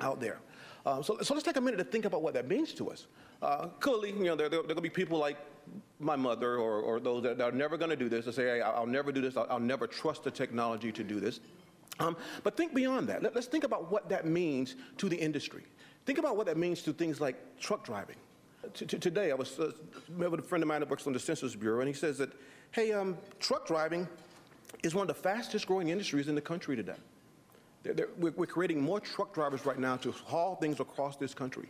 out 0.00 0.20
there. 0.20 0.38
Uh, 0.84 1.02
so, 1.02 1.18
so, 1.20 1.34
let's 1.34 1.44
take 1.44 1.56
a 1.56 1.60
minute 1.60 1.78
to 1.78 1.84
think 1.84 2.04
about 2.04 2.22
what 2.22 2.32
that 2.34 2.48
means 2.48 2.72
to 2.74 2.90
us. 2.90 3.06
Uh, 3.42 3.66
clearly, 3.80 4.10
you 4.12 4.24
know, 4.24 4.36
there, 4.36 4.48
there, 4.48 4.60
there, 4.60 4.74
going 4.74 4.76
to 4.76 4.82
be 4.82 4.88
people 4.88 5.18
like 5.18 5.36
my 5.98 6.16
mother 6.16 6.56
or, 6.56 6.80
or 6.80 7.00
those 7.00 7.22
that, 7.24 7.40
are 7.40 7.52
never 7.52 7.76
going 7.76 7.90
to 7.90 7.96
do 7.96 8.08
this 8.08 8.24
to 8.24 8.32
say, 8.32 8.44
hey, 8.44 8.60
I'll 8.60 8.86
never 8.86 9.10
do 9.10 9.20
this, 9.20 9.36
I'll, 9.36 9.46
I'll 9.50 9.58
never 9.58 9.86
trust 9.86 10.24
the 10.24 10.30
technology 10.30 10.92
to 10.92 11.02
do 11.02 11.18
this. 11.18 11.40
Um, 11.98 12.16
but 12.44 12.56
think 12.56 12.74
beyond 12.74 13.08
that. 13.08 13.22
Let, 13.22 13.36
us 13.36 13.46
think 13.46 13.64
about 13.64 13.90
what 13.90 14.08
that 14.08 14.26
means 14.26 14.76
to 14.98 15.08
the 15.08 15.16
industry. 15.16 15.64
Think 16.04 16.18
about 16.18 16.36
what 16.36 16.46
that 16.46 16.56
means 16.56 16.82
to 16.82 16.92
things 16.92 17.20
like 17.20 17.36
truck 17.58 17.84
driving. 17.84 18.16
Today, 18.74 19.30
I 19.30 19.34
was 19.34 19.58
uh, 19.58 19.72
with 20.16 20.40
a 20.40 20.42
friend 20.42 20.62
of 20.62 20.68
mine 20.68 20.80
that 20.80 20.90
works 20.90 21.06
on 21.06 21.12
the 21.12 21.20
Census 21.20 21.54
Bureau, 21.54 21.80
and 21.80 21.88
he 21.88 21.94
says 21.94 22.18
that, 22.18 22.30
hey, 22.72 22.92
um, 22.92 23.16
truck 23.38 23.66
driving 23.66 24.08
is 24.82 24.94
one 24.94 25.08
of 25.08 25.08
the 25.08 25.20
fastest 25.22 25.66
growing 25.66 25.88
industries 25.88 26.28
in 26.28 26.34
the 26.34 26.40
country 26.40 26.74
today. 26.74 26.96
They're, 27.86 27.94
they're, 27.94 28.32
we're, 28.36 28.46
creating 28.46 28.80
more 28.80 29.00
truck 29.00 29.32
drivers 29.32 29.64
right 29.64 29.78
now 29.78 29.96
to 29.98 30.12
haul 30.12 30.56
things 30.56 30.80
across 30.80 31.16
this 31.16 31.34
country. 31.34 31.68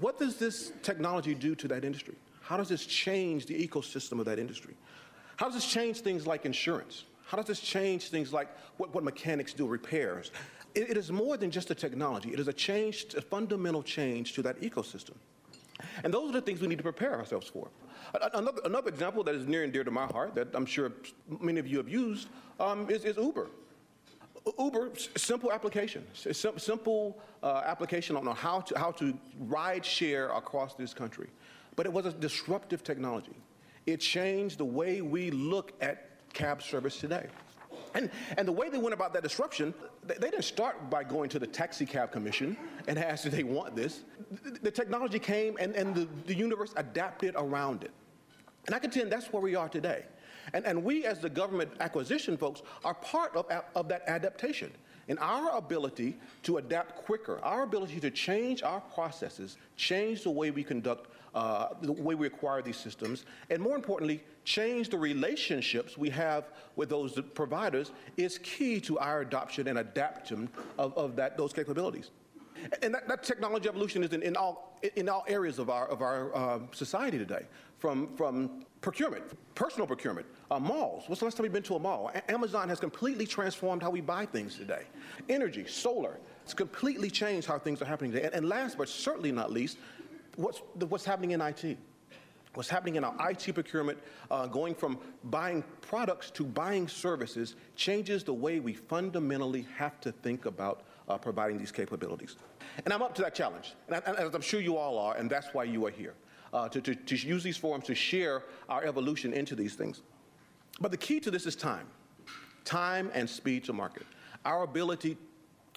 What 0.00 0.18
does 0.18 0.36
this 0.36 0.72
technology 0.82 1.34
do 1.34 1.54
to 1.56 1.68
that 1.68 1.84
industry? 1.84 2.14
How 2.40 2.56
does 2.56 2.68
this 2.68 2.86
change 2.86 3.46
the 3.46 3.54
ecosystem 3.54 4.18
of 4.18 4.24
that 4.26 4.38
industry? 4.38 4.74
How 5.36 5.46
does 5.46 5.54
this 5.54 5.66
change 5.66 6.00
things 6.00 6.26
like 6.26 6.46
insurance? 6.46 7.04
How 7.26 7.36
does 7.36 7.46
this 7.46 7.60
change 7.60 8.10
things 8.10 8.32
like 8.32 8.48
what, 8.76 8.94
what 8.94 9.04
mechanics 9.04 9.52
do, 9.52 9.66
repairs? 9.66 10.30
it, 10.74 10.90
it 10.90 10.96
is 10.96 11.10
more 11.10 11.36
than 11.36 11.50
just 11.50 11.70
a 11.70 11.74
technology. 11.74 12.32
It 12.32 12.40
is 12.40 12.48
a 12.48 12.52
change, 12.52 13.06
a 13.16 13.22
fundamental 13.22 13.82
change 13.82 14.34
to 14.34 14.42
that 14.42 14.60
ecosystem. 14.60 15.14
And 16.02 16.12
those 16.12 16.30
are 16.30 16.32
the 16.32 16.40
things 16.40 16.60
we 16.60 16.68
need 16.68 16.78
to 16.78 16.84
prepare 16.84 17.14
ourselves 17.14 17.48
for. 17.48 17.68
Another, 18.32 18.60
another 18.64 18.88
example 18.88 19.24
that 19.24 19.34
is 19.34 19.46
near 19.46 19.64
and 19.64 19.72
dear 19.72 19.84
to 19.84 19.90
my 19.90 20.06
heart 20.06 20.34
that 20.34 20.48
I'm 20.54 20.66
sure 20.66 20.92
many 21.40 21.58
of 21.58 21.66
you 21.66 21.78
have 21.78 21.88
used 21.88 22.28
um, 22.60 22.88
is, 22.88 23.04
is, 23.04 23.16
Uber. 23.16 23.48
Uber, 24.58 24.90
simple 25.16 25.50
application, 25.50 26.04
simple 26.14 27.18
uh, 27.42 27.62
application 27.64 28.14
on 28.16 28.26
how 28.36 28.60
to, 28.60 28.78
how 28.78 28.90
to 28.92 29.16
ride 29.40 29.84
share 29.84 30.28
across 30.30 30.74
this 30.74 30.92
country. 30.92 31.28
But 31.76 31.86
it 31.86 31.92
was 31.92 32.06
a 32.06 32.12
disruptive 32.12 32.84
technology. 32.84 33.36
It 33.86 33.98
changed 33.98 34.58
the 34.58 34.64
way 34.64 35.00
we 35.00 35.30
look 35.30 35.72
at 35.80 36.10
cab 36.32 36.62
service 36.62 36.98
today. 36.98 37.26
And, 37.94 38.10
and 38.36 38.46
the 38.46 38.52
way 38.52 38.68
they 38.68 38.78
went 38.78 38.92
about 38.92 39.12
that 39.14 39.22
disruption, 39.22 39.72
they, 40.04 40.14
they 40.14 40.30
didn't 40.30 40.44
start 40.44 40.90
by 40.90 41.04
going 41.04 41.30
to 41.30 41.38
the 41.38 41.46
Taxi 41.46 41.86
Cab 41.86 42.10
Commission 42.12 42.56
and 42.88 42.98
ask 43.10 43.24
if 43.24 43.32
they 43.32 43.44
want 43.44 43.74
this. 43.76 44.02
The, 44.42 44.50
the 44.50 44.70
technology 44.70 45.18
came 45.18 45.56
and, 45.58 45.74
and 45.74 45.94
the, 45.94 46.08
the 46.26 46.34
universe 46.34 46.72
adapted 46.76 47.34
around 47.36 47.84
it. 47.84 47.92
And 48.66 48.74
I 48.74 48.78
contend 48.78 49.12
that's 49.12 49.32
where 49.32 49.42
we 49.42 49.54
are 49.54 49.68
today. 49.68 50.04
And, 50.52 50.66
and 50.66 50.84
we, 50.84 51.04
as 51.04 51.18
the 51.18 51.30
government 51.30 51.72
acquisition 51.80 52.36
folks, 52.36 52.62
are 52.84 52.94
part 52.94 53.34
of, 53.36 53.46
of 53.74 53.88
that 53.88 54.02
adaptation. 54.06 54.70
And 55.08 55.18
our 55.18 55.56
ability 55.56 56.16
to 56.44 56.58
adapt 56.58 56.96
quicker, 56.96 57.38
our 57.42 57.62
ability 57.62 58.00
to 58.00 58.10
change 58.10 58.62
our 58.62 58.80
processes, 58.80 59.58
change 59.76 60.22
the 60.22 60.30
way 60.30 60.50
we 60.50 60.64
conduct, 60.64 61.10
uh, 61.34 61.68
the 61.82 61.92
way 61.92 62.14
we 62.14 62.26
acquire 62.26 62.62
these 62.62 62.76
systems, 62.76 63.26
and 63.50 63.60
more 63.60 63.76
importantly, 63.76 64.22
change 64.44 64.88
the 64.88 64.96
relationships 64.96 65.98
we 65.98 66.08
have 66.10 66.44
with 66.76 66.88
those 66.88 67.18
providers 67.34 67.90
is 68.16 68.38
key 68.38 68.80
to 68.80 68.98
our 68.98 69.20
adoption 69.20 69.68
and 69.68 69.78
adaptation 69.78 70.48
of, 70.78 70.96
of 70.96 71.16
that, 71.16 71.36
those 71.36 71.52
capabilities. 71.52 72.10
And 72.82 72.94
that, 72.94 73.08
that, 73.08 73.22
technology 73.22 73.68
evolution 73.68 74.02
is 74.04 74.12
in, 74.12 74.22
in, 74.22 74.36
all, 74.36 74.78
in 74.96 75.08
all 75.08 75.24
areas 75.28 75.58
of 75.58 75.70
our, 75.70 75.86
of 75.88 76.02
our 76.02 76.34
uh, 76.34 76.58
society 76.72 77.18
today, 77.18 77.46
from, 77.78 78.14
from 78.16 78.64
procurement, 78.80 79.24
personal 79.54 79.86
procurement, 79.86 80.26
uh, 80.50 80.58
malls. 80.58 81.04
What's 81.06 81.20
the 81.20 81.26
last 81.26 81.36
time 81.36 81.44
you've 81.44 81.52
been 81.52 81.62
to 81.64 81.76
a 81.76 81.78
mall? 81.78 82.10
A- 82.14 82.30
Amazon 82.30 82.68
has 82.68 82.80
completely 82.80 83.26
transformed 83.26 83.82
how 83.82 83.90
we 83.90 84.00
buy 84.00 84.26
things 84.26 84.56
today. 84.56 84.84
Energy, 85.28 85.66
solar, 85.66 86.18
it's 86.42 86.54
completely 86.54 87.10
changed 87.10 87.46
how 87.46 87.58
things 87.58 87.80
are 87.82 87.86
happening 87.86 88.12
today. 88.12 88.26
And, 88.26 88.34
and 88.34 88.48
last 88.48 88.78
but 88.78 88.88
certainly 88.88 89.32
not 89.32 89.52
least, 89.52 89.78
what's, 90.36 90.62
the, 90.76 90.86
what's 90.86 91.04
happening 91.04 91.32
in 91.32 91.40
IT 91.40 91.78
what's 92.54 92.68
happening 92.68 92.96
in 92.96 93.04
our 93.04 93.30
IT 93.30 93.52
procurement, 93.52 93.98
uh, 94.30 94.46
going 94.46 94.74
from 94.74 94.98
buying 95.24 95.64
products 95.80 96.30
to 96.30 96.44
buying 96.44 96.88
services, 96.88 97.56
changes 97.76 98.24
the 98.24 98.32
way 98.32 98.60
we 98.60 98.72
fundamentally 98.72 99.66
have 99.76 100.00
to 100.00 100.12
think 100.12 100.46
about 100.46 100.82
uh, 101.08 101.18
providing 101.18 101.58
these 101.58 101.72
capabilities. 101.72 102.36
And 102.84 102.92
I'm 102.92 103.02
up 103.02 103.14
to 103.16 103.22
that 103.22 103.34
challenge, 103.34 103.74
and, 103.88 103.96
I, 103.96 104.12
as 104.14 104.34
I'm 104.34 104.40
sure 104.40 104.60
you 104.60 104.76
all 104.76 104.98
are, 104.98 105.16
and 105.16 105.30
that's 105.30 105.52
why 105.52 105.64
you 105.64 105.86
are 105.86 105.90
here, 105.90 106.14
uh, 106.52 106.68
to, 106.68 106.80
to, 106.80 106.94
to 106.94 107.16
use 107.16 107.42
these 107.42 107.56
forums 107.56 107.84
to 107.86 107.94
share 107.94 108.42
our 108.68 108.84
evolution 108.84 109.32
into 109.32 109.54
these 109.54 109.74
things. 109.74 110.02
But 110.80 110.90
the 110.90 110.96
key 110.96 111.20
to 111.20 111.30
this 111.30 111.46
is 111.46 111.56
time 111.56 111.86
time 112.64 113.10
and 113.12 113.28
speed 113.28 113.62
to 113.64 113.72
market. 113.72 114.06
Our 114.46 114.62
ability 114.62 115.18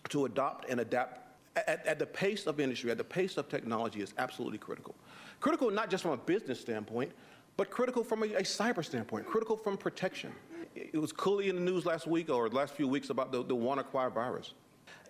to 0.10 0.26
adopt 0.26 0.70
and 0.70 0.80
adapt 0.80 1.20
at, 1.56 1.86
at, 1.86 2.00
the 2.00 2.06
pace 2.06 2.46
of 2.48 2.60
industry, 2.60 2.92
at 2.92 2.98
the 2.98 3.04
pace 3.04 3.38
of 3.38 3.50
technology 3.50 4.02
is 4.02 4.14
absolutely 4.18 4.58
critical. 4.58 4.96
Critical 5.40 5.70
not 5.70 5.90
just 5.90 6.04
from 6.04 6.14
a 6.14 6.18
business 6.18 6.60
standpoint, 6.60 7.12
but 7.58 7.70
critical 7.72 8.04
from 8.04 8.24
a, 8.24 8.28
a 8.28 8.42
cyber 8.42 8.86
standpoint, 8.86 9.26
critical 9.26 9.58
from 9.58 9.78
protection. 9.78 10.32
It 10.76 10.98
was 10.98 11.12
clearly 11.12 11.50
in 11.50 11.56
the 11.56 11.62
news 11.62 11.86
last 11.86 12.08
week 12.08 12.30
or 12.30 12.48
the 12.50 12.56
last 12.56 12.74
few 12.74 12.88
weeks 12.88 13.10
about 13.10 13.32
the, 13.32 13.44
the 13.44 13.56
WannaCry 13.56 14.14
virus. 14.14 14.54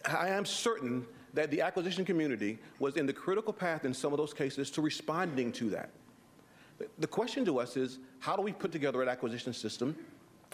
I 0.06 0.30
am 0.30 0.46
certain 0.46 1.06
that 1.34 1.52
the 1.52 1.62
acquisition 1.62 2.06
community 2.06 2.58
was 2.80 2.98
in 2.98 3.06
the 3.06 3.14
critical 3.14 3.54
path 3.54 3.86
in 3.86 3.94
some 3.94 4.14
of 4.14 4.18
those 4.18 4.34
cases 4.34 4.72
to 4.72 4.82
responding 4.82 5.52
to 5.54 5.70
that. 5.72 5.90
The 7.00 7.08
question 7.08 7.44
to 7.46 7.60
us 7.60 7.78
is 7.78 8.00
how 8.20 8.36
do 8.36 8.42
we 8.42 8.52
put 8.52 8.72
together 8.72 9.02
an 9.02 9.10
acquisition 9.10 9.54
system? 9.54 9.96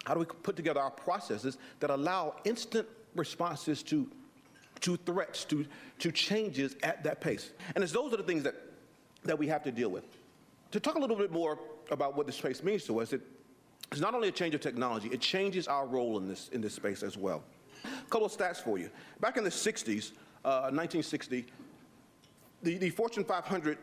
How 0.06 0.14
do 0.14 0.20
we 0.20 0.26
put 0.26 0.56
together 0.56 0.80
our 0.80 0.92
processes 0.92 1.58
that 1.80 1.90
allow 1.90 2.36
instant 2.44 2.88
responses 3.16 3.84
to, 3.84 4.10
to 4.82 4.98
threats, 4.98 5.46
to, 5.46 5.66
to 6.00 6.12
changes 6.12 6.76
at 6.84 7.04
that 7.04 7.22
pace? 7.22 7.52
And 7.76 7.84
it's 7.84 7.94
those 7.94 8.14
are 8.14 8.18
the 8.18 8.24
things 8.24 8.44
that 8.44 8.56
that 9.26 9.38
we 9.38 9.48
have 9.48 9.64
to 9.64 9.72
deal 9.72 9.90
with. 9.90 10.04
To 10.72 10.80
talk 10.80 10.96
a 10.96 11.00
little 11.00 11.16
bit 11.16 11.32
more 11.32 11.60
about 11.92 12.16
what 12.16 12.26
this 12.26 12.36
space 12.36 12.64
means 12.64 12.86
to 12.86 13.00
us, 13.00 13.14
it, 13.14 13.22
it's 13.92 14.02
not 14.02 14.14
only 14.14 14.28
a 14.28 14.32
change 14.32 14.56
of 14.56 14.62
technology, 14.62 15.10
it 15.12 15.22
changes 15.22 15.68
our 15.68 15.86
role 15.86 16.18
in 16.18 16.28
this, 16.28 16.50
in 16.52 16.62
this 16.62 16.74
space 16.74 17.04
as 17.04 17.18
well. 17.18 17.44
A 18.06 18.10
couple 18.10 18.26
of 18.26 18.32
stats 18.32 18.58
for 18.58 18.78
you. 18.78 18.90
Back 19.20 19.38
in 19.38 19.44
the 19.44 19.50
60s, 19.50 20.12
uh, 20.46 20.70
1960, 20.72 21.46
the, 22.62 22.78
the 22.78 22.90
Fortune 22.90 23.24
500 23.24 23.78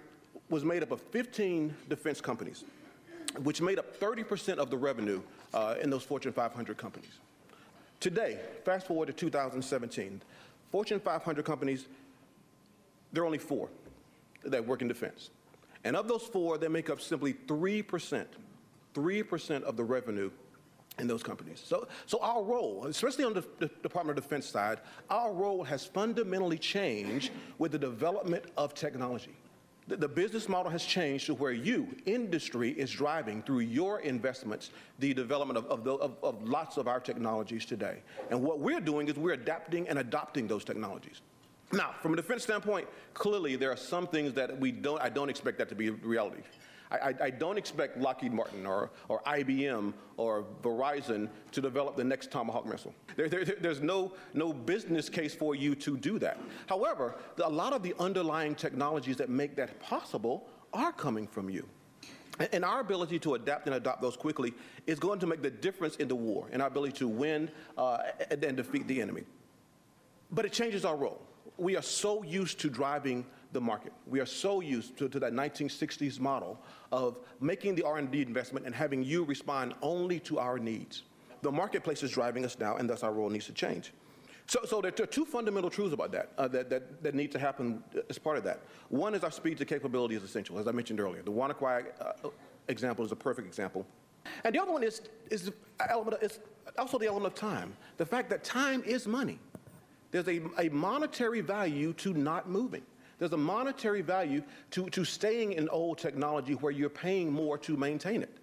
was 0.48 0.64
made 0.64 0.82
up 0.82 0.90
of 0.90 1.00
15 1.00 1.74
defense 1.88 2.20
companies, 2.20 2.64
which 3.42 3.60
made 3.60 3.78
up 3.78 3.98
30% 3.98 4.58
of 4.58 4.70
the 4.70 4.76
revenue 4.76 5.22
uh, 5.54 5.76
in 5.80 5.90
those 5.90 6.02
Fortune 6.02 6.32
500 6.32 6.76
companies. 6.76 7.18
Today, 8.00 8.38
fast 8.64 8.86
forward 8.86 9.06
to 9.06 9.12
2017, 9.12 10.22
Fortune 10.70 11.00
500 11.00 11.44
companies, 11.44 11.86
there 13.12 13.22
are 13.22 13.26
only 13.26 13.38
four 13.38 13.68
that 14.44 14.64
work 14.64 14.82
in 14.82 14.88
defense. 14.88 15.30
And 15.84 15.96
of 15.96 16.08
those 16.08 16.22
four, 16.22 16.58
they 16.58 16.68
make 16.68 16.90
up 16.90 17.00
simply 17.00 17.34
3%, 17.34 18.26
3% 18.94 19.62
of 19.62 19.76
the 19.76 19.84
revenue 19.84 20.30
in 21.01 21.09
those 21.09 21.22
companies. 21.22 21.62
So, 21.64 21.88
so 22.07 22.18
our 22.20 22.42
role, 22.42 22.86
especially 22.86 23.24
on 23.24 23.34
the, 23.34 23.44
the, 23.59 23.70
Department 23.82 24.18
of 24.18 24.24
Defense 24.24 24.46
side, 24.46 24.80
our 25.09 25.32
role 25.32 25.64
has 25.64 25.84
fundamentally 25.84 26.59
changed 26.59 27.32
with 27.59 27.72
the 27.72 27.78
development 27.78 28.44
of 28.57 28.74
technology. 28.74 29.34
The, 29.88 29.96
the 29.96 30.09
business 30.09 30.48
model 30.48 30.70
has 30.70 30.84
changed 30.84 31.26
to 31.26 31.34
where 31.34 31.53
you, 31.53 31.88
industry, 32.07 32.70
is 32.70 32.90
driving 32.90 33.42
through 33.42 33.61
your 33.61 34.01
investments 34.01 34.70
the 34.98 35.14
development 35.14 35.59
of, 35.59 35.66
of, 35.66 35.84
the, 35.84 35.94
of, 35.94 36.16
of 36.22 36.42
lots 36.46 36.76
of 36.76 36.86
our 36.86 37.01
technologies 37.01 37.64
today. 37.64 38.03
And 38.30 38.42
what 38.42 38.61
we're 38.61 38.80
doing 38.80 39.09
is 39.09 39.16
we're 39.16 39.32
adapting 39.32 39.88
and 39.88 39.98
adopting 39.98 40.46
those 40.46 40.64
technologies. 40.64 41.22
Now, 41.72 41.94
from 42.03 42.12
a 42.12 42.16
defense 42.16 42.42
standpoint, 42.42 42.88
clearly 43.14 43.57
there 43.57 43.70
are 43.70 43.76
some 43.76 44.07
things 44.07 44.32
that 44.34 44.59
we 44.59 44.72
don't, 44.72 45.01
I 45.01 45.09
don't 45.09 45.30
expect 45.30 45.59
that 45.59 45.68
to 45.68 45.74
be 45.74 45.90
reality. 45.90 46.42
I, 46.91 47.14
I, 47.20 47.30
don't 47.30 47.57
expect 47.57 47.99
Lockheed 47.99 48.32
Martin 48.32 48.66
or, 48.66 48.91
or 49.09 49.20
IBM 49.22 49.93
or 50.16 50.45
Verizon 50.61 51.28
to 51.53 51.61
develop 51.61 51.97
the 51.97 52.03
next 52.03 52.32
Tomahawk 52.32 52.66
missile. 52.66 52.93
There, 53.14 53.28
there, 53.28 53.45
there's 53.45 53.80
no, 53.80 54.12
no 54.34 54.53
business 54.53 55.09
case 55.09 55.32
for 55.32 55.55
you 55.55 55.76
to 55.76 55.97
do 55.97 56.18
that. 56.18 56.41
However, 56.66 57.14
the, 57.36 57.47
a 57.47 57.49
lot 57.49 57.72
of 57.72 57.84
the 57.84 57.95
underlying 58.01 58.57
technologies 58.57 59.16
that 59.18 59.28
make 59.28 59.55
that 59.57 59.80
possible 59.80 60.49
are 60.72 60.93
coming 60.93 61.28
from 61.28 61.49
you. 61.49 61.66
And 62.53 62.64
our 62.64 62.80
ability 62.80 63.18
to 63.20 63.34
adapt 63.34 63.66
and 63.66 63.76
adopt 63.76 64.01
those 64.01 64.16
quickly 64.16 64.55
is 64.86 64.99
going 64.99 65.20
to 65.20 65.26
make 65.26 65.43
the 65.43 65.51
difference 65.51 65.97
in 65.97 66.09
the 66.09 66.14
war 66.14 66.49
and 66.53 66.62
our 66.62 66.68
ability 66.68 66.95
to 66.99 67.09
win 67.09 67.51
uh, 67.76 67.99
and, 68.30 68.43
and 68.43 68.57
defeat 68.57 68.88
the 68.88 69.01
enemy. 69.01 69.22
But 70.32 70.45
it 70.45 70.53
changes 70.53 70.84
our 70.84 70.97
role. 70.97 71.20
We 71.57 71.76
are 71.76 71.82
so 71.82 72.22
used 72.22 72.59
to 72.61 72.70
driving 72.70 73.26
the 73.53 73.61
market. 73.61 73.92
We 74.07 74.20
are 74.20 74.26
so 74.26 74.61
used 74.61 74.96
to, 74.98 75.09
to 75.09 75.20
that 75.20 75.32
1960s 75.32 76.20
model 76.20 76.61
of 76.92 77.18
making 77.40 77.74
the 77.74 77.84
R&D 77.84 78.22
investment 78.22 78.66
and 78.66 78.74
having 78.74 79.03
you 79.03 79.24
respond 79.24 79.74
only 79.82 80.20
to 80.20 80.38
our 80.38 80.59
needs. 80.59 81.03
The 81.42 81.51
marketplace 81.51 82.03
is 82.03 82.11
driving 82.11 82.44
us 82.44 82.59
now, 82.59 82.76
and 82.76 82.88
thus 82.88 83.03
our 83.03 83.12
role 83.12 83.30
needs 83.30 83.46
to 83.46 83.53
change. 83.53 83.92
So, 84.46 84.61
so 84.64 84.80
there 84.80 84.92
are 85.01 85.07
two 85.07 85.24
fundamental 85.24 85.70
truths 85.70 85.94
about 85.94 86.12
that, 86.12 86.32
uh, 86.36 86.48
that, 86.48 86.68
that, 86.70 87.03
that 87.03 87.14
need 87.14 87.30
to 87.32 87.38
happen 87.38 87.82
as 88.09 88.18
part 88.18 88.36
of 88.36 88.44
that. 88.44 88.62
One 88.88 89.14
is 89.14 89.22
our 89.22 89.30
speed 89.30 89.59
to 89.59 89.64
capability 89.64 90.16
is 90.16 90.22
essential, 90.22 90.59
as 90.59 90.66
I 90.66 90.72
mentioned 90.72 91.01
earlier. 91.01 91.22
The 91.22 91.30
WannaCry 91.30 91.86
uh, 92.01 92.28
example 92.68 93.05
is 93.05 93.12
a 93.12 93.16
perfect 93.16 93.46
example. 93.46 93.86
And 94.44 94.55
the 94.55 94.61
other 94.61 94.72
one 94.72 94.82
is, 94.82 95.03
is, 95.30 95.53
element 95.88 96.22
is 96.22 96.40
also 96.78 96.98
the 96.98 97.07
element 97.07 97.32
of 97.32 97.34
time. 97.38 97.76
The 97.96 98.07
fact 98.07 98.28
that 98.30 98.44
time 98.44 98.82
is 98.84 99.07
money. 99.07 99.38
There's 100.11 100.28
a, 100.28 100.40
a 100.59 100.68
monetary 100.70 101.40
value 101.40 101.92
to 101.94 102.12
not 102.12 102.48
moving. 102.48 102.82
There's 103.20 103.32
a 103.34 103.36
monetary 103.36 104.00
value 104.00 104.42
to, 104.72 104.88
to 104.90 105.04
staying 105.04 105.52
in 105.52 105.68
old 105.68 105.98
technology 105.98 106.54
where 106.54 106.72
you're 106.72 106.88
paying 106.88 107.30
more 107.30 107.58
to 107.58 107.76
maintain 107.76 108.22
it. 108.22 108.34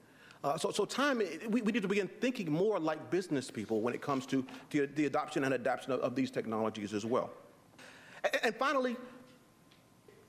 Uh, 0.44 0.56
so, 0.56 0.70
so 0.70 0.86
time, 0.86 1.18
we, 1.50 1.62
we, 1.62 1.72
need 1.72 1.82
to 1.82 1.88
begin 1.88 2.08
thinking 2.22 2.52
more 2.52 2.80
like 2.80 3.10
business 3.10 3.50
people 3.50 3.82
when 3.82 3.96
it 3.96 4.04
comes 4.04 4.28
to, 4.28 4.46
to 4.70 4.86
the 4.86 5.08
adoption 5.08 5.44
and 5.44 5.56
adoption 5.56 5.92
of, 5.92 6.00
of 6.02 6.16
these 6.16 6.30
technologies 6.30 6.94
as 6.94 7.06
well. 7.06 7.32
And, 8.24 8.40
and, 8.44 8.56
finally, 8.56 8.96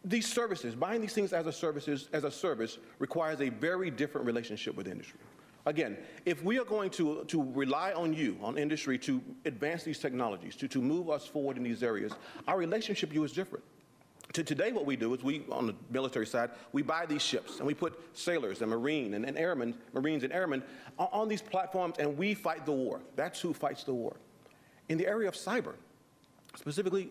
these 0.02 0.26
services, 0.26 0.74
buying 0.74 1.02
these 1.02 1.12
things 1.12 1.34
as 1.34 1.46
a 1.46 1.52
services 1.52 2.08
as 2.14 2.24
a 2.24 2.30
service 2.30 2.78
requires 2.98 3.42
a 3.42 3.50
very 3.50 3.90
different 3.90 4.26
relationship 4.26 4.74
with 4.76 4.88
industry. 4.88 5.20
Again, 5.66 5.98
if 6.24 6.42
we 6.42 6.58
are 6.58 6.64
going 6.64 6.88
to, 6.92 7.24
to 7.24 7.42
rely 7.52 7.92
on 7.92 8.14
you, 8.14 8.38
on 8.42 8.56
industry, 8.56 8.96
to 9.00 9.20
advance 9.44 9.82
these 9.82 9.98
technologies, 9.98 10.56
to, 10.56 10.68
to 10.68 10.80
move 10.80 11.10
us 11.10 11.26
forward 11.26 11.58
in 11.58 11.62
these 11.62 11.82
areas, 11.82 12.12
our 12.46 12.56
relationship 12.56 13.10
with 13.10 13.16
you 13.16 13.24
is 13.24 13.32
different. 13.32 13.62
To 14.38 14.44
today, 14.44 14.70
what 14.70 14.86
we 14.86 14.94
do 14.94 15.12
is 15.14 15.24
we, 15.24 15.42
on 15.50 15.66
the 15.66 15.74
military 15.90 16.24
side, 16.24 16.50
we 16.70 16.80
buy 16.80 17.06
these 17.06 17.22
ships 17.22 17.58
and 17.58 17.66
we 17.66 17.74
put 17.74 17.98
sailors 18.16 18.62
and 18.62 18.70
marine 18.70 19.14
and, 19.14 19.24
and 19.24 19.36
airmen, 19.36 19.74
marines 19.92 20.22
and 20.22 20.32
airmen 20.32 20.62
on, 20.96 21.08
on 21.10 21.28
these 21.28 21.42
platforms 21.42 21.96
and 21.98 22.16
we 22.16 22.34
fight 22.34 22.64
the 22.64 22.70
war. 22.70 23.00
That's 23.16 23.40
who 23.40 23.52
fights 23.52 23.82
the 23.82 23.94
war. 23.94 24.14
In 24.90 24.96
the 24.96 25.08
area 25.08 25.26
of 25.26 25.34
cyber, 25.34 25.72
specifically, 26.54 27.10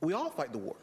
we 0.00 0.14
all 0.14 0.30
fight 0.30 0.52
the 0.52 0.56
war. 0.56 0.76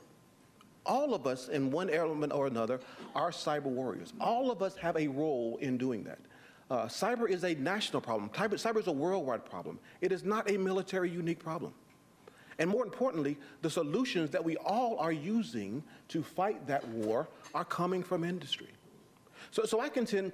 All 0.86 1.16
of 1.16 1.26
us, 1.26 1.48
in 1.48 1.72
one 1.72 1.90
element 1.90 2.34
or 2.34 2.46
another, 2.46 2.80
are 3.16 3.32
cyber 3.32 3.64
warriors. 3.64 4.14
All 4.22 4.52
of 4.52 4.62
us 4.62 4.76
have 4.76 4.96
a 4.96 5.08
role 5.08 5.58
in 5.60 5.80
doing 5.80 6.04
that. 6.04 6.20
Uh, 6.70 6.86
cyber 6.86 7.28
is 7.28 7.44
a 7.44 7.56
national 7.56 8.00
problem. 8.00 8.30
Cyber, 8.30 8.62
cyber 8.62 8.78
is 8.78 8.86
a 8.86 8.92
worldwide 8.92 9.44
problem. 9.44 9.80
It 10.02 10.12
is 10.12 10.24
not 10.24 10.52
a 10.52 10.56
military 10.56 11.10
unique 11.10 11.40
problem. 11.40 11.74
And 12.60 12.70
more 12.70 12.84
importantly, 12.84 13.38
the 13.62 13.70
solutions 13.70 14.30
that 14.32 14.44
we 14.44 14.58
all 14.58 14.98
are 15.00 15.12
using 15.12 15.84
to 16.10 16.24
fight 16.24 16.68
that 16.68 16.88
war 16.90 17.28
are 17.54 17.66
coming 17.66 18.04
from 18.04 18.24
industry. 18.24 18.70
So, 19.52 19.66
so 19.66 19.80
I 19.80 19.90
contend 19.90 20.32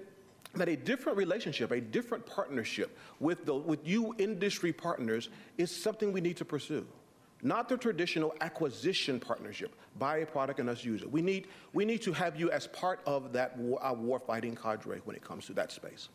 that 0.55 0.67
a 0.67 0.75
different 0.75 1.17
relationship, 1.17 1.71
a 1.71 1.81
different 1.81 2.25
partnership 2.25 2.97
with, 3.19 3.45
the, 3.45 3.53
with 3.53 3.87
you 3.87 4.15
industry 4.17 4.73
partners 4.73 5.29
is 5.57 5.75
something 5.75 6.11
we 6.11 6.21
need 6.21 6.37
to 6.37 6.45
pursue. 6.45 6.85
Not 7.41 7.69
the 7.69 7.77
traditional 7.77 8.35
acquisition 8.41 9.19
partnership, 9.19 9.73
buy 9.97 10.17
a 10.17 10.25
product 10.25 10.59
and 10.59 10.69
us 10.69 10.83
use 10.83 11.01
it. 11.01 11.09
We 11.09 11.21
need, 11.21 11.47
we 11.71 11.85
need 11.85 12.01
to 12.01 12.11
have 12.11 12.37
you 12.37 12.51
as 12.51 12.67
part 12.67 12.99
of 13.05 13.31
that 13.33 13.57
war, 13.57 13.81
our 13.81 13.95
warfighting 13.95 14.61
cadre 14.61 14.99
when 15.05 15.15
it 15.15 15.23
comes 15.23 15.45
to 15.45 15.53
that 15.53 15.71
space. 15.71 16.09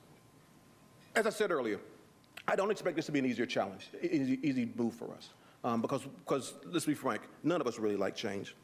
As 1.17 1.27
I 1.27 1.31
said 1.31 1.51
earlier, 1.51 1.81
I 2.47 2.57
don't 2.57 2.71
expect 2.71 2.97
this 2.97 3.07
to 3.07 3.13
be 3.13 3.21
an 3.21 3.27
easier 3.27 3.47
challenge, 3.47 3.89
easy, 4.03 4.39
easy 4.43 4.69
move 4.77 4.95
for 4.95 5.11
us. 5.13 5.31
Um, 5.65 5.81
because, 5.81 6.03
because, 6.03 6.53
let's 6.67 6.85
be 6.85 6.95
frank, 6.95 7.23
none 7.43 7.61
of 7.61 7.67
us 7.67 7.79
really 7.79 7.97
like 7.97 8.15
change. 8.15 8.55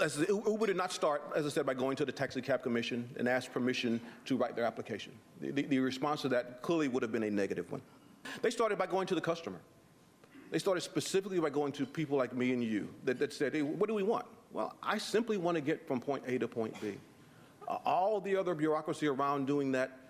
As, 0.00 0.24
Uber 0.28 0.66
did 0.66 0.76
not 0.76 0.92
start, 0.92 1.22
as 1.34 1.44
I 1.44 1.48
said, 1.48 1.66
by 1.66 1.74
going 1.74 1.96
to 1.96 2.04
the 2.04 2.12
Taxi 2.12 2.40
Cab 2.40 2.62
Commission 2.62 3.08
and 3.18 3.28
ask 3.28 3.52
permission 3.52 4.00
to 4.26 4.36
write 4.36 4.54
their 4.54 4.64
application. 4.64 5.12
The, 5.40 5.50
the, 5.50 5.62
the 5.62 5.78
response 5.80 6.22
to 6.22 6.28
that 6.28 6.62
clearly 6.62 6.86
would 6.86 7.02
have 7.02 7.10
been 7.10 7.24
a 7.24 7.30
negative 7.30 7.70
one. 7.72 7.82
They 8.42 8.50
started 8.50 8.78
by 8.78 8.86
going 8.86 9.08
to 9.08 9.16
the 9.16 9.20
customer. 9.20 9.58
They 10.52 10.58
started 10.60 10.82
specifically 10.82 11.40
by 11.40 11.50
going 11.50 11.72
to 11.72 11.86
people 11.86 12.16
like 12.16 12.32
me 12.32 12.52
and 12.52 12.62
you 12.62 12.88
that, 13.04 13.18
that 13.18 13.32
said, 13.32 13.52
hey, 13.52 13.62
what 13.62 13.88
do 13.88 13.94
we 13.94 14.04
want? 14.04 14.26
Well, 14.52 14.76
I 14.82 14.98
simply 14.98 15.36
want 15.38 15.56
to 15.56 15.60
get 15.60 15.86
from 15.86 16.00
point 16.00 16.22
A 16.28 16.38
to 16.38 16.46
point 16.46 16.80
B. 16.80 16.94
Uh, 17.66 17.78
all 17.84 18.20
the 18.20 18.36
other 18.36 18.54
bureaucracy 18.54 19.08
around 19.08 19.46
doing 19.46 19.72
that 19.72 20.05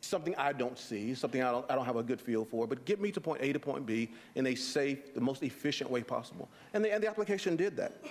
something 0.00 0.34
I 0.36 0.52
don't 0.52 0.78
see, 0.78 1.14
something 1.14 1.42
I 1.42 1.50
don't, 1.50 1.70
I 1.70 1.74
don't 1.74 1.84
have 1.84 1.96
a 1.96 2.02
good 2.02 2.20
feel 2.20 2.44
for, 2.44 2.66
but 2.66 2.84
get 2.84 3.00
me 3.00 3.10
to 3.12 3.20
point 3.20 3.42
A 3.42 3.52
to 3.52 3.58
point 3.58 3.86
B 3.86 4.10
in 4.34 4.46
a 4.46 4.54
safe, 4.54 5.14
the 5.14 5.20
most 5.20 5.42
efficient 5.42 5.90
way 5.90 6.02
possible. 6.02 6.48
And 6.74 6.84
the, 6.84 6.92
and 6.92 7.02
the 7.02 7.08
application 7.08 7.56
did 7.56 7.76
that. 7.76 8.02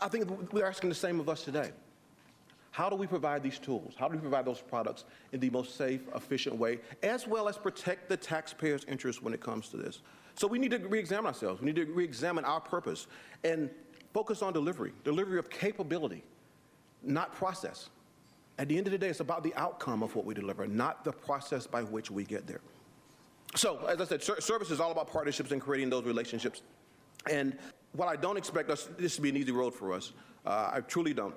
I 0.00 0.08
think 0.08 0.52
we're 0.52 0.66
asking 0.66 0.88
the 0.88 0.94
same 0.94 1.20
of 1.20 1.28
us 1.28 1.42
today. 1.42 1.70
How 2.72 2.88
do 2.88 2.94
we 2.94 3.06
provide 3.06 3.42
these 3.42 3.58
tools? 3.58 3.94
How 3.96 4.08
do 4.08 4.14
we 4.14 4.20
provide 4.20 4.44
those 4.44 4.60
products 4.60 5.04
in 5.32 5.40
the 5.40 5.50
most 5.50 5.76
safe, 5.76 6.02
efficient 6.14 6.56
way, 6.56 6.78
as 7.02 7.26
well 7.26 7.48
as 7.48 7.58
protect 7.58 8.08
the 8.08 8.16
taxpayer's 8.16 8.84
interest 8.84 9.22
when 9.22 9.34
it 9.34 9.40
comes 9.40 9.68
to 9.70 9.76
this? 9.76 10.02
So 10.36 10.46
we 10.46 10.58
need 10.58 10.70
to 10.70 10.78
re-examine 10.78 11.26
ourselves. 11.26 11.60
We 11.60 11.66
need 11.66 11.76
to 11.76 11.84
re-examine 11.86 12.44
our 12.44 12.60
purpose 12.60 13.08
and 13.42 13.70
focus 14.14 14.40
on 14.42 14.52
delivery, 14.52 14.92
delivery 15.04 15.38
of 15.38 15.50
capability, 15.50 16.22
not 17.02 17.34
process. 17.34 17.90
At 18.60 18.68
the 18.68 18.76
end 18.76 18.86
of 18.86 18.90
the 18.90 18.98
day, 18.98 19.08
it's 19.08 19.20
about 19.20 19.42
the 19.42 19.54
outcome 19.54 20.02
of 20.02 20.14
what 20.14 20.26
we 20.26 20.34
deliver, 20.34 20.66
not 20.66 21.02
the 21.02 21.12
process 21.12 21.66
by 21.66 21.82
which 21.82 22.10
we 22.10 22.24
get 22.24 22.46
there. 22.46 22.60
So, 23.56 23.86
as 23.86 24.02
I 24.02 24.04
said, 24.04 24.22
ser- 24.22 24.42
service 24.42 24.70
is 24.70 24.80
all 24.80 24.92
about 24.92 25.10
partnerships 25.10 25.50
and 25.50 25.62
creating 25.62 25.88
those 25.88 26.04
relationships. 26.04 26.60
And 27.30 27.56
while 27.92 28.10
I 28.10 28.16
don't 28.16 28.36
expect 28.36 28.68
us, 28.68 28.90
this 28.98 29.16
to 29.16 29.22
be 29.22 29.30
an 29.30 29.38
easy 29.38 29.50
road 29.50 29.74
for 29.74 29.94
us, 29.94 30.12
uh, 30.44 30.72
I 30.74 30.80
truly 30.82 31.14
don't, 31.14 31.34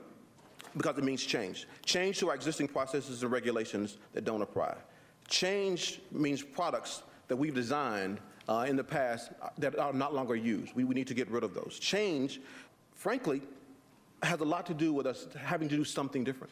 because 0.75 0.97
it 0.97 1.05
means 1.05 1.23
change. 1.23 1.65
Change 1.85 2.19
to 2.19 2.27
our 2.27 2.35
existing 2.35 2.67
processes 2.67 3.23
and 3.23 3.31
regulations 3.31 3.99
that 4.11 4.25
don't 4.25 4.41
apply. 4.41 4.75
Change 5.29 6.01
means 6.11 6.43
products 6.43 7.03
that 7.29 7.37
we've 7.37 7.55
designed 7.55 8.19
uh, 8.49 8.65
in 8.67 8.75
the 8.75 8.83
past 8.83 9.31
that 9.59 9.79
are 9.79 9.93
not 9.93 10.13
longer 10.13 10.35
used. 10.35 10.75
We, 10.75 10.83
we 10.83 10.93
need 10.93 11.07
to 11.07 11.13
get 11.13 11.31
rid 11.31 11.45
of 11.45 11.53
those. 11.53 11.79
Change, 11.79 12.41
frankly, 12.91 13.41
has 14.21 14.41
a 14.41 14.45
lot 14.45 14.65
to 14.65 14.73
do 14.73 14.91
with 14.91 15.07
us 15.07 15.27
having 15.41 15.69
to 15.69 15.77
do 15.77 15.85
something 15.85 16.25
different. 16.25 16.51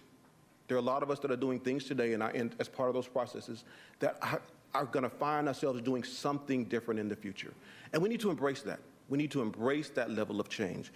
There 0.67 0.77
are 0.77 0.79
a 0.79 0.83
lot 0.83 1.03
of 1.03 1.11
us 1.11 1.19
that 1.19 1.31
are 1.31 1.37
doing 1.37 1.59
things 1.59 1.83
today 1.83 2.13
and, 2.13 2.23
and 2.23 2.55
as 2.59 2.67
part 2.67 2.89
of 2.89 2.95
those 2.95 3.07
processes 3.07 3.65
that 3.99 4.17
are, 4.21 4.41
are 4.73 4.85
going 4.85 5.03
to 5.03 5.09
find 5.09 5.47
ourselves 5.47 5.81
doing 5.81 6.03
something 6.03 6.65
different 6.65 6.99
in 6.99 7.09
the 7.09 7.15
future. 7.15 7.53
And 7.93 8.01
we 8.01 8.09
need 8.09 8.21
to 8.21 8.29
embrace 8.29 8.61
that. 8.61 8.79
We 9.09 9.17
need 9.17 9.31
to 9.31 9.41
embrace 9.41 9.89
that 9.89 10.09
level 10.09 10.39
of 10.39 10.47
change 10.47 10.91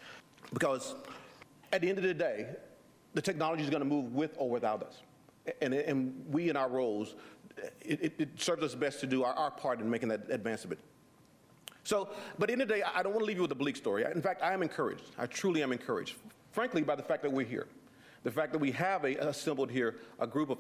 because 0.54 0.96
at 1.74 1.82
the 1.82 1.90
end 1.90 1.98
of 1.98 2.04
the 2.04 2.14
day, 2.14 2.48
the 3.14 3.22
technology 3.22 3.64
is 3.64 3.70
going 3.70 3.82
to 3.82 3.88
move 3.88 4.14
with 4.14 4.36
or 4.38 4.50
without 4.50 4.84
us. 4.84 5.02
And, 5.62 5.74
and 5.74 6.26
we 6.30 6.50
in 6.50 6.56
our 6.56 6.70
roles, 6.70 7.16
it, 7.82 8.14
it, 8.18 8.30
serves 8.38 8.64
us 8.64 8.76
best 8.76 9.00
to 9.02 9.08
do 9.08 9.24
our, 9.24 9.34
our 9.34 9.52
part 9.52 9.80
in 9.80 9.90
making 9.90 10.10
that 10.10 10.30
advancement. 10.30 10.80
So, 11.84 12.10
but 12.40 12.50
in 12.50 12.60
the, 12.60 12.66
the 12.66 12.76
day, 12.76 12.84
I 12.84 13.04
don't 13.04 13.12
want 13.12 13.22
to 13.22 13.26
leave 13.26 13.38
you 13.38 13.44
with 13.44 13.52
a 13.52 13.56
bleak 13.56 13.76
story. 13.76 14.06
In 14.14 14.22
fact, 14.22 14.42
I 14.42 14.54
am 14.54 14.64
encouraged. 14.64 15.04
I 15.18 15.28
truly 15.28 15.62
am 15.62 15.72
encouraged, 15.72 16.16
frankly, 16.52 16.82
by 16.82 16.96
the 16.96 17.04
fact 17.04 17.22
that 17.24 17.32
we're 17.32 17.46
here 17.46 17.68
the 18.26 18.32
fact 18.32 18.52
that 18.52 18.58
we 18.58 18.72
have 18.72 19.06
a, 19.06 19.14
assembled 19.28 19.70
here 19.70 19.96
a 20.20 20.26
group 20.26 20.50
of 20.50 20.60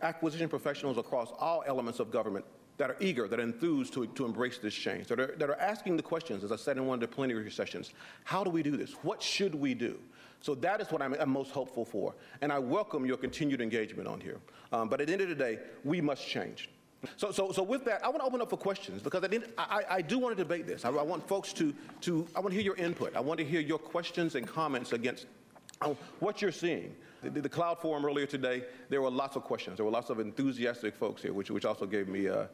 acquisition 0.00 0.48
professionals 0.48 0.96
across 0.96 1.32
all 1.40 1.64
elements 1.66 1.98
of 1.98 2.10
government 2.12 2.44
that 2.78 2.88
are 2.88 2.96
eager, 3.00 3.26
that 3.26 3.40
are 3.40 3.42
enthused 3.42 3.92
to, 3.92 4.06
to 4.06 4.24
embrace 4.24 4.58
this 4.58 4.72
change, 4.72 5.08
that 5.08 5.18
are, 5.18 5.34
that 5.36 5.50
are 5.50 5.60
asking 5.60 5.96
the 5.96 6.02
questions, 6.04 6.44
as 6.44 6.52
I 6.52 6.56
said 6.56 6.78
in 6.78 6.86
one 6.86 6.94
of 6.94 7.00
the 7.00 7.08
plenary 7.08 7.50
sessions, 7.50 7.92
how 8.22 8.44
do 8.44 8.48
we 8.48 8.62
do 8.62 8.76
this? 8.76 8.92
What 9.02 9.20
should 9.20 9.56
we 9.56 9.74
do? 9.74 9.98
So 10.40 10.54
that 10.54 10.80
is 10.80 10.90
what 10.92 11.02
I'm, 11.02 11.14
I'm 11.14 11.30
most 11.30 11.50
hopeful 11.50 11.84
for. 11.84 12.14
And 12.42 12.52
I 12.52 12.60
welcome 12.60 13.04
your 13.04 13.16
continued 13.16 13.60
engagement 13.60 14.06
on 14.06 14.20
here. 14.20 14.38
Um, 14.72 14.88
but 14.88 15.00
at 15.00 15.08
the 15.08 15.12
end 15.12 15.22
of 15.22 15.28
the 15.28 15.34
day, 15.34 15.58
we 15.84 16.00
must 16.00 16.26
change. 16.26 16.70
So, 17.16 17.32
so, 17.32 17.50
so 17.50 17.62
with 17.64 17.84
that, 17.86 18.04
I 18.04 18.08
want 18.08 18.20
to 18.20 18.24
open 18.24 18.40
up 18.40 18.50
for 18.50 18.56
questions 18.56 19.02
because 19.02 19.24
I, 19.24 19.26
didn't, 19.26 19.50
I, 19.58 19.82
I 19.90 20.02
do 20.02 20.18
want 20.18 20.36
to 20.36 20.42
debate 20.42 20.66
this. 20.66 20.84
I, 20.84 20.90
I, 20.90 21.02
want 21.02 21.26
folks 21.26 21.52
to, 21.54 21.74
to, 22.02 22.26
I 22.36 22.40
want 22.40 22.52
to 22.52 22.54
hear 22.54 22.64
your 22.64 22.76
input. 22.76 23.16
I 23.16 23.20
want 23.20 23.38
to 23.38 23.44
hear 23.44 23.60
your 23.60 23.78
questions 23.78 24.36
and 24.36 24.46
comments 24.46 24.92
against 24.92 25.26
what 26.18 26.42
you're 26.42 26.52
seeing. 26.52 26.94
The, 27.22 27.30
the, 27.30 27.48
Cloud 27.48 27.80
Forum 27.80 28.04
earlier 28.04 28.26
today, 28.26 28.64
there 28.88 29.00
were 29.00 29.10
lots 29.10 29.36
of 29.36 29.44
questions. 29.44 29.76
There 29.76 29.84
were 29.84 29.90
lots 29.90 30.10
of 30.10 30.20
enthusiastic 30.20 30.94
folks 30.94 31.22
here, 31.22 31.32
which, 31.32 31.50
which 31.50 31.64
also 31.64 31.86
gave 31.86 32.08
me, 32.08 32.28
uh, 32.28 32.46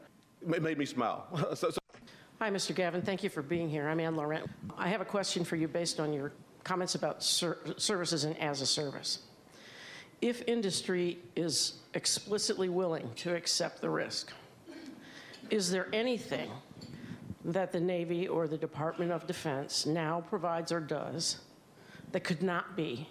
made 0.45 0.77
me 0.77 0.85
smile. 0.85 1.27
so, 1.55 1.69
so. 1.71 1.79
Hi, 2.39 2.49
Mr. 2.49 2.73
Gavin. 2.73 3.01
Thank 3.01 3.23
you 3.23 3.29
for 3.29 3.41
being 3.41 3.69
here. 3.69 3.87
I'm 3.89 3.99
Ann 3.99 4.15
Laurent. 4.15 4.49
I 4.77 4.87
have 4.89 5.01
a 5.01 5.05
question 5.05 5.43
for 5.43 5.55
you 5.55 5.67
based 5.67 5.99
on 5.99 6.13
your 6.13 6.31
comments 6.63 6.95
about 6.95 7.23
ser- 7.23 7.57
services 7.77 8.23
and 8.23 8.37
as 8.39 8.61
a 8.61 8.65
service. 8.65 9.19
If 10.21 10.43
industry 10.47 11.19
is 11.35 11.79
explicitly 11.93 12.69
willing 12.69 13.09
to 13.17 13.35
accept 13.35 13.81
the 13.81 13.89
risk, 13.89 14.31
is 15.49 15.69
there 15.69 15.87
anything 15.93 16.49
that 17.45 17.71
the 17.71 17.79
Navy 17.79 18.27
or 18.27 18.47
the 18.47 18.57
Department 18.57 19.11
of 19.11 19.27
Defense 19.27 19.85
now 19.85 20.21
provides 20.29 20.71
or 20.71 20.79
does 20.79 21.37
that 22.11 22.23
could 22.23 22.41
not 22.41 22.75
be 22.75 23.07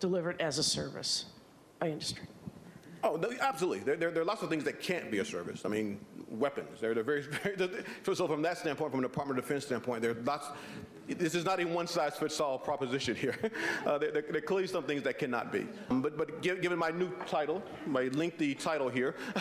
delivered 0.00 0.40
as 0.40 0.58
a 0.58 0.62
service 0.62 1.26
by 1.78 1.88
industry? 1.88 2.26
Oh, 3.02 3.16
no, 3.16 3.30
absolutely. 3.40 3.80
There, 3.80 3.96
there, 3.96 4.10
there, 4.10 4.22
are 4.22 4.26
lots 4.26 4.42
of 4.42 4.48
things 4.48 4.64
that 4.64 4.80
can't 4.80 5.10
be 5.10 5.18
a 5.18 5.24
service. 5.24 5.62
I 5.64 5.68
mean, 5.68 6.00
weapons. 6.28 6.80
They're, 6.80 6.94
they're 6.94 7.04
very, 7.04 7.22
very 7.42 7.84
so 8.02 8.26
from 8.26 8.42
that 8.42 8.58
standpoint, 8.58 8.90
from 8.90 9.02
the 9.02 9.08
Department 9.08 9.38
of 9.38 9.44
Defense 9.44 9.66
standpoint, 9.66 10.02
there 10.02 10.12
are 10.12 10.22
lots. 10.24 10.48
This 11.08 11.34
is 11.34 11.44
not 11.44 11.60
a 11.60 11.64
one-size-fits-all 11.64 12.58
proposition 12.58 13.14
here. 13.14 13.36
Uh, 13.86 13.98
there, 13.98 14.10
there, 14.10 14.36
are 14.36 14.40
clearly 14.40 14.66
some 14.66 14.82
things 14.82 15.02
that 15.02 15.18
cannot 15.18 15.52
be. 15.52 15.66
Um, 15.90 16.02
but, 16.02 16.16
but 16.16 16.42
given 16.42 16.78
my 16.78 16.90
new 16.90 17.10
title, 17.26 17.62
my 17.86 18.04
lengthy 18.08 18.54
title 18.54 18.88
here, 18.88 19.14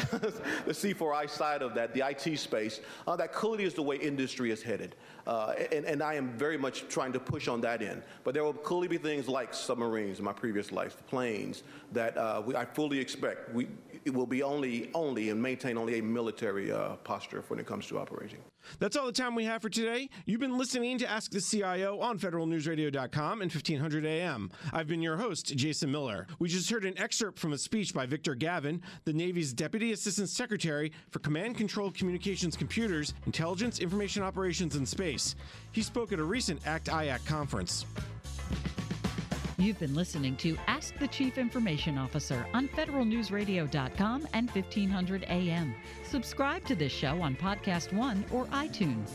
the 0.66 0.72
C4I 0.72 1.30
side 1.30 1.61
of 1.61 1.74
that, 1.74 1.93
the 1.93 2.07
IT 2.07 2.38
space, 2.38 2.82
uh, 3.07 3.16
that 3.16 3.34
clearly 3.34 3.63
is 3.63 3.74
the 3.74 3.82
way 3.82 3.95
industry 3.95 4.51
is 4.51 4.61
headed. 4.61 4.95
Uh, 5.26 5.55
and, 5.72 5.86
and, 5.86 6.03
I 6.03 6.13
am 6.13 6.30
very 6.38 6.57
much 6.57 6.88
trying 6.88 7.11
to 7.13 7.20
push 7.20 7.47
on 7.47 7.59
that 7.61 7.82
end. 7.82 8.03
But 8.24 8.36
there 8.36 8.43
will 8.43 8.53
clearly 8.53 8.88
be 8.88 8.99
things 8.99 9.28
like 9.28 9.55
submarines 9.55 10.20
in 10.20 10.26
my 10.26 10.34
previous 10.34 10.72
life, 10.72 11.01
planes, 11.07 11.63
that 11.93 12.16
uh, 12.16 12.43
we, 12.45 12.55
I 12.55 12.66
fully 12.66 12.99
expect 12.99 13.51
we, 13.51 13.68
it 14.06 14.14
will 14.14 14.28
be 14.28 14.43
only, 14.43 14.91
only 14.93 15.32
and 15.32 15.41
maintain 15.41 15.78
only 15.78 15.97
a 15.97 16.03
military 16.03 16.72
uh, 16.72 16.95
posture 16.97 17.43
when 17.47 17.60
it 17.60 17.66
comes 17.66 17.88
to 17.88 17.97
operating. 17.97 18.38
That's 18.80 18.95
all 18.95 19.08
the 19.08 19.12
time 19.12 19.34
we 19.34 19.45
have 19.45 19.64
for 19.64 19.70
today. 19.70 20.10
You've 20.26 20.39
been 20.39 20.58
listening 20.58 20.99
to 20.99 21.10
Ask 21.10 21.32
the 21.32 21.41
CIO 21.41 21.99
on 21.99 22.20
federalnewsradio.com 22.20 23.41
and 23.41 23.51
1500 23.51 24.06
AM. 24.06 24.51
I've 24.74 24.88
been 24.88 25.01
your 25.01 25.18
host, 25.18 25.56
Jason 25.56 25.91
Miller. 25.91 26.28
We 26.38 26.49
just 26.49 26.70
heard 26.70 26.86
an 26.86 26.97
excerpt 26.99 27.39
from 27.39 27.53
a 27.53 27.58
speech 27.58 27.93
by 27.93 28.06
Victor 28.06 28.36
Gavin, 28.36 28.82
the 29.06 29.14
Navy's 29.14 29.53
Deputy 29.53 29.91
Assistant 29.91 30.30
Secretary 30.30 30.91
for 31.10 31.20
Command 31.20 31.58
Control 31.58 31.91
Communications 31.91 32.56
Computers, 32.56 33.16
Intelligence, 33.26 33.80
Information 33.80 34.22
Operations, 34.22 34.76
and 34.76 34.88
Space. 34.88 35.36
He 35.72 35.82
spoke 35.82 36.12
at 36.12 36.20
a 36.20 36.24
recent 36.24 36.66
ACT 36.68 36.88
IAC 36.88 37.26
conference. 37.26 37.86
You've 39.58 39.80
been 39.80 39.95
listening 39.95 40.36
to 40.38 40.58
Ask 40.68 40.97
the 40.99 41.08
Chief 41.08 41.38
Information 41.38 41.97
Officer 41.97 42.45
on 42.53 42.68
federalnewsradio.com 42.68 44.28
and 44.34 44.49
1500 44.51 45.24
AM. 45.30 45.74
Subscribe 46.03 46.66
to 46.66 46.76
this 46.76 46.91
show 46.91 47.22
on 47.22 47.36
Podcast 47.36 47.93
One 47.93 48.26
or 48.34 48.45
iTunes. 48.47 49.12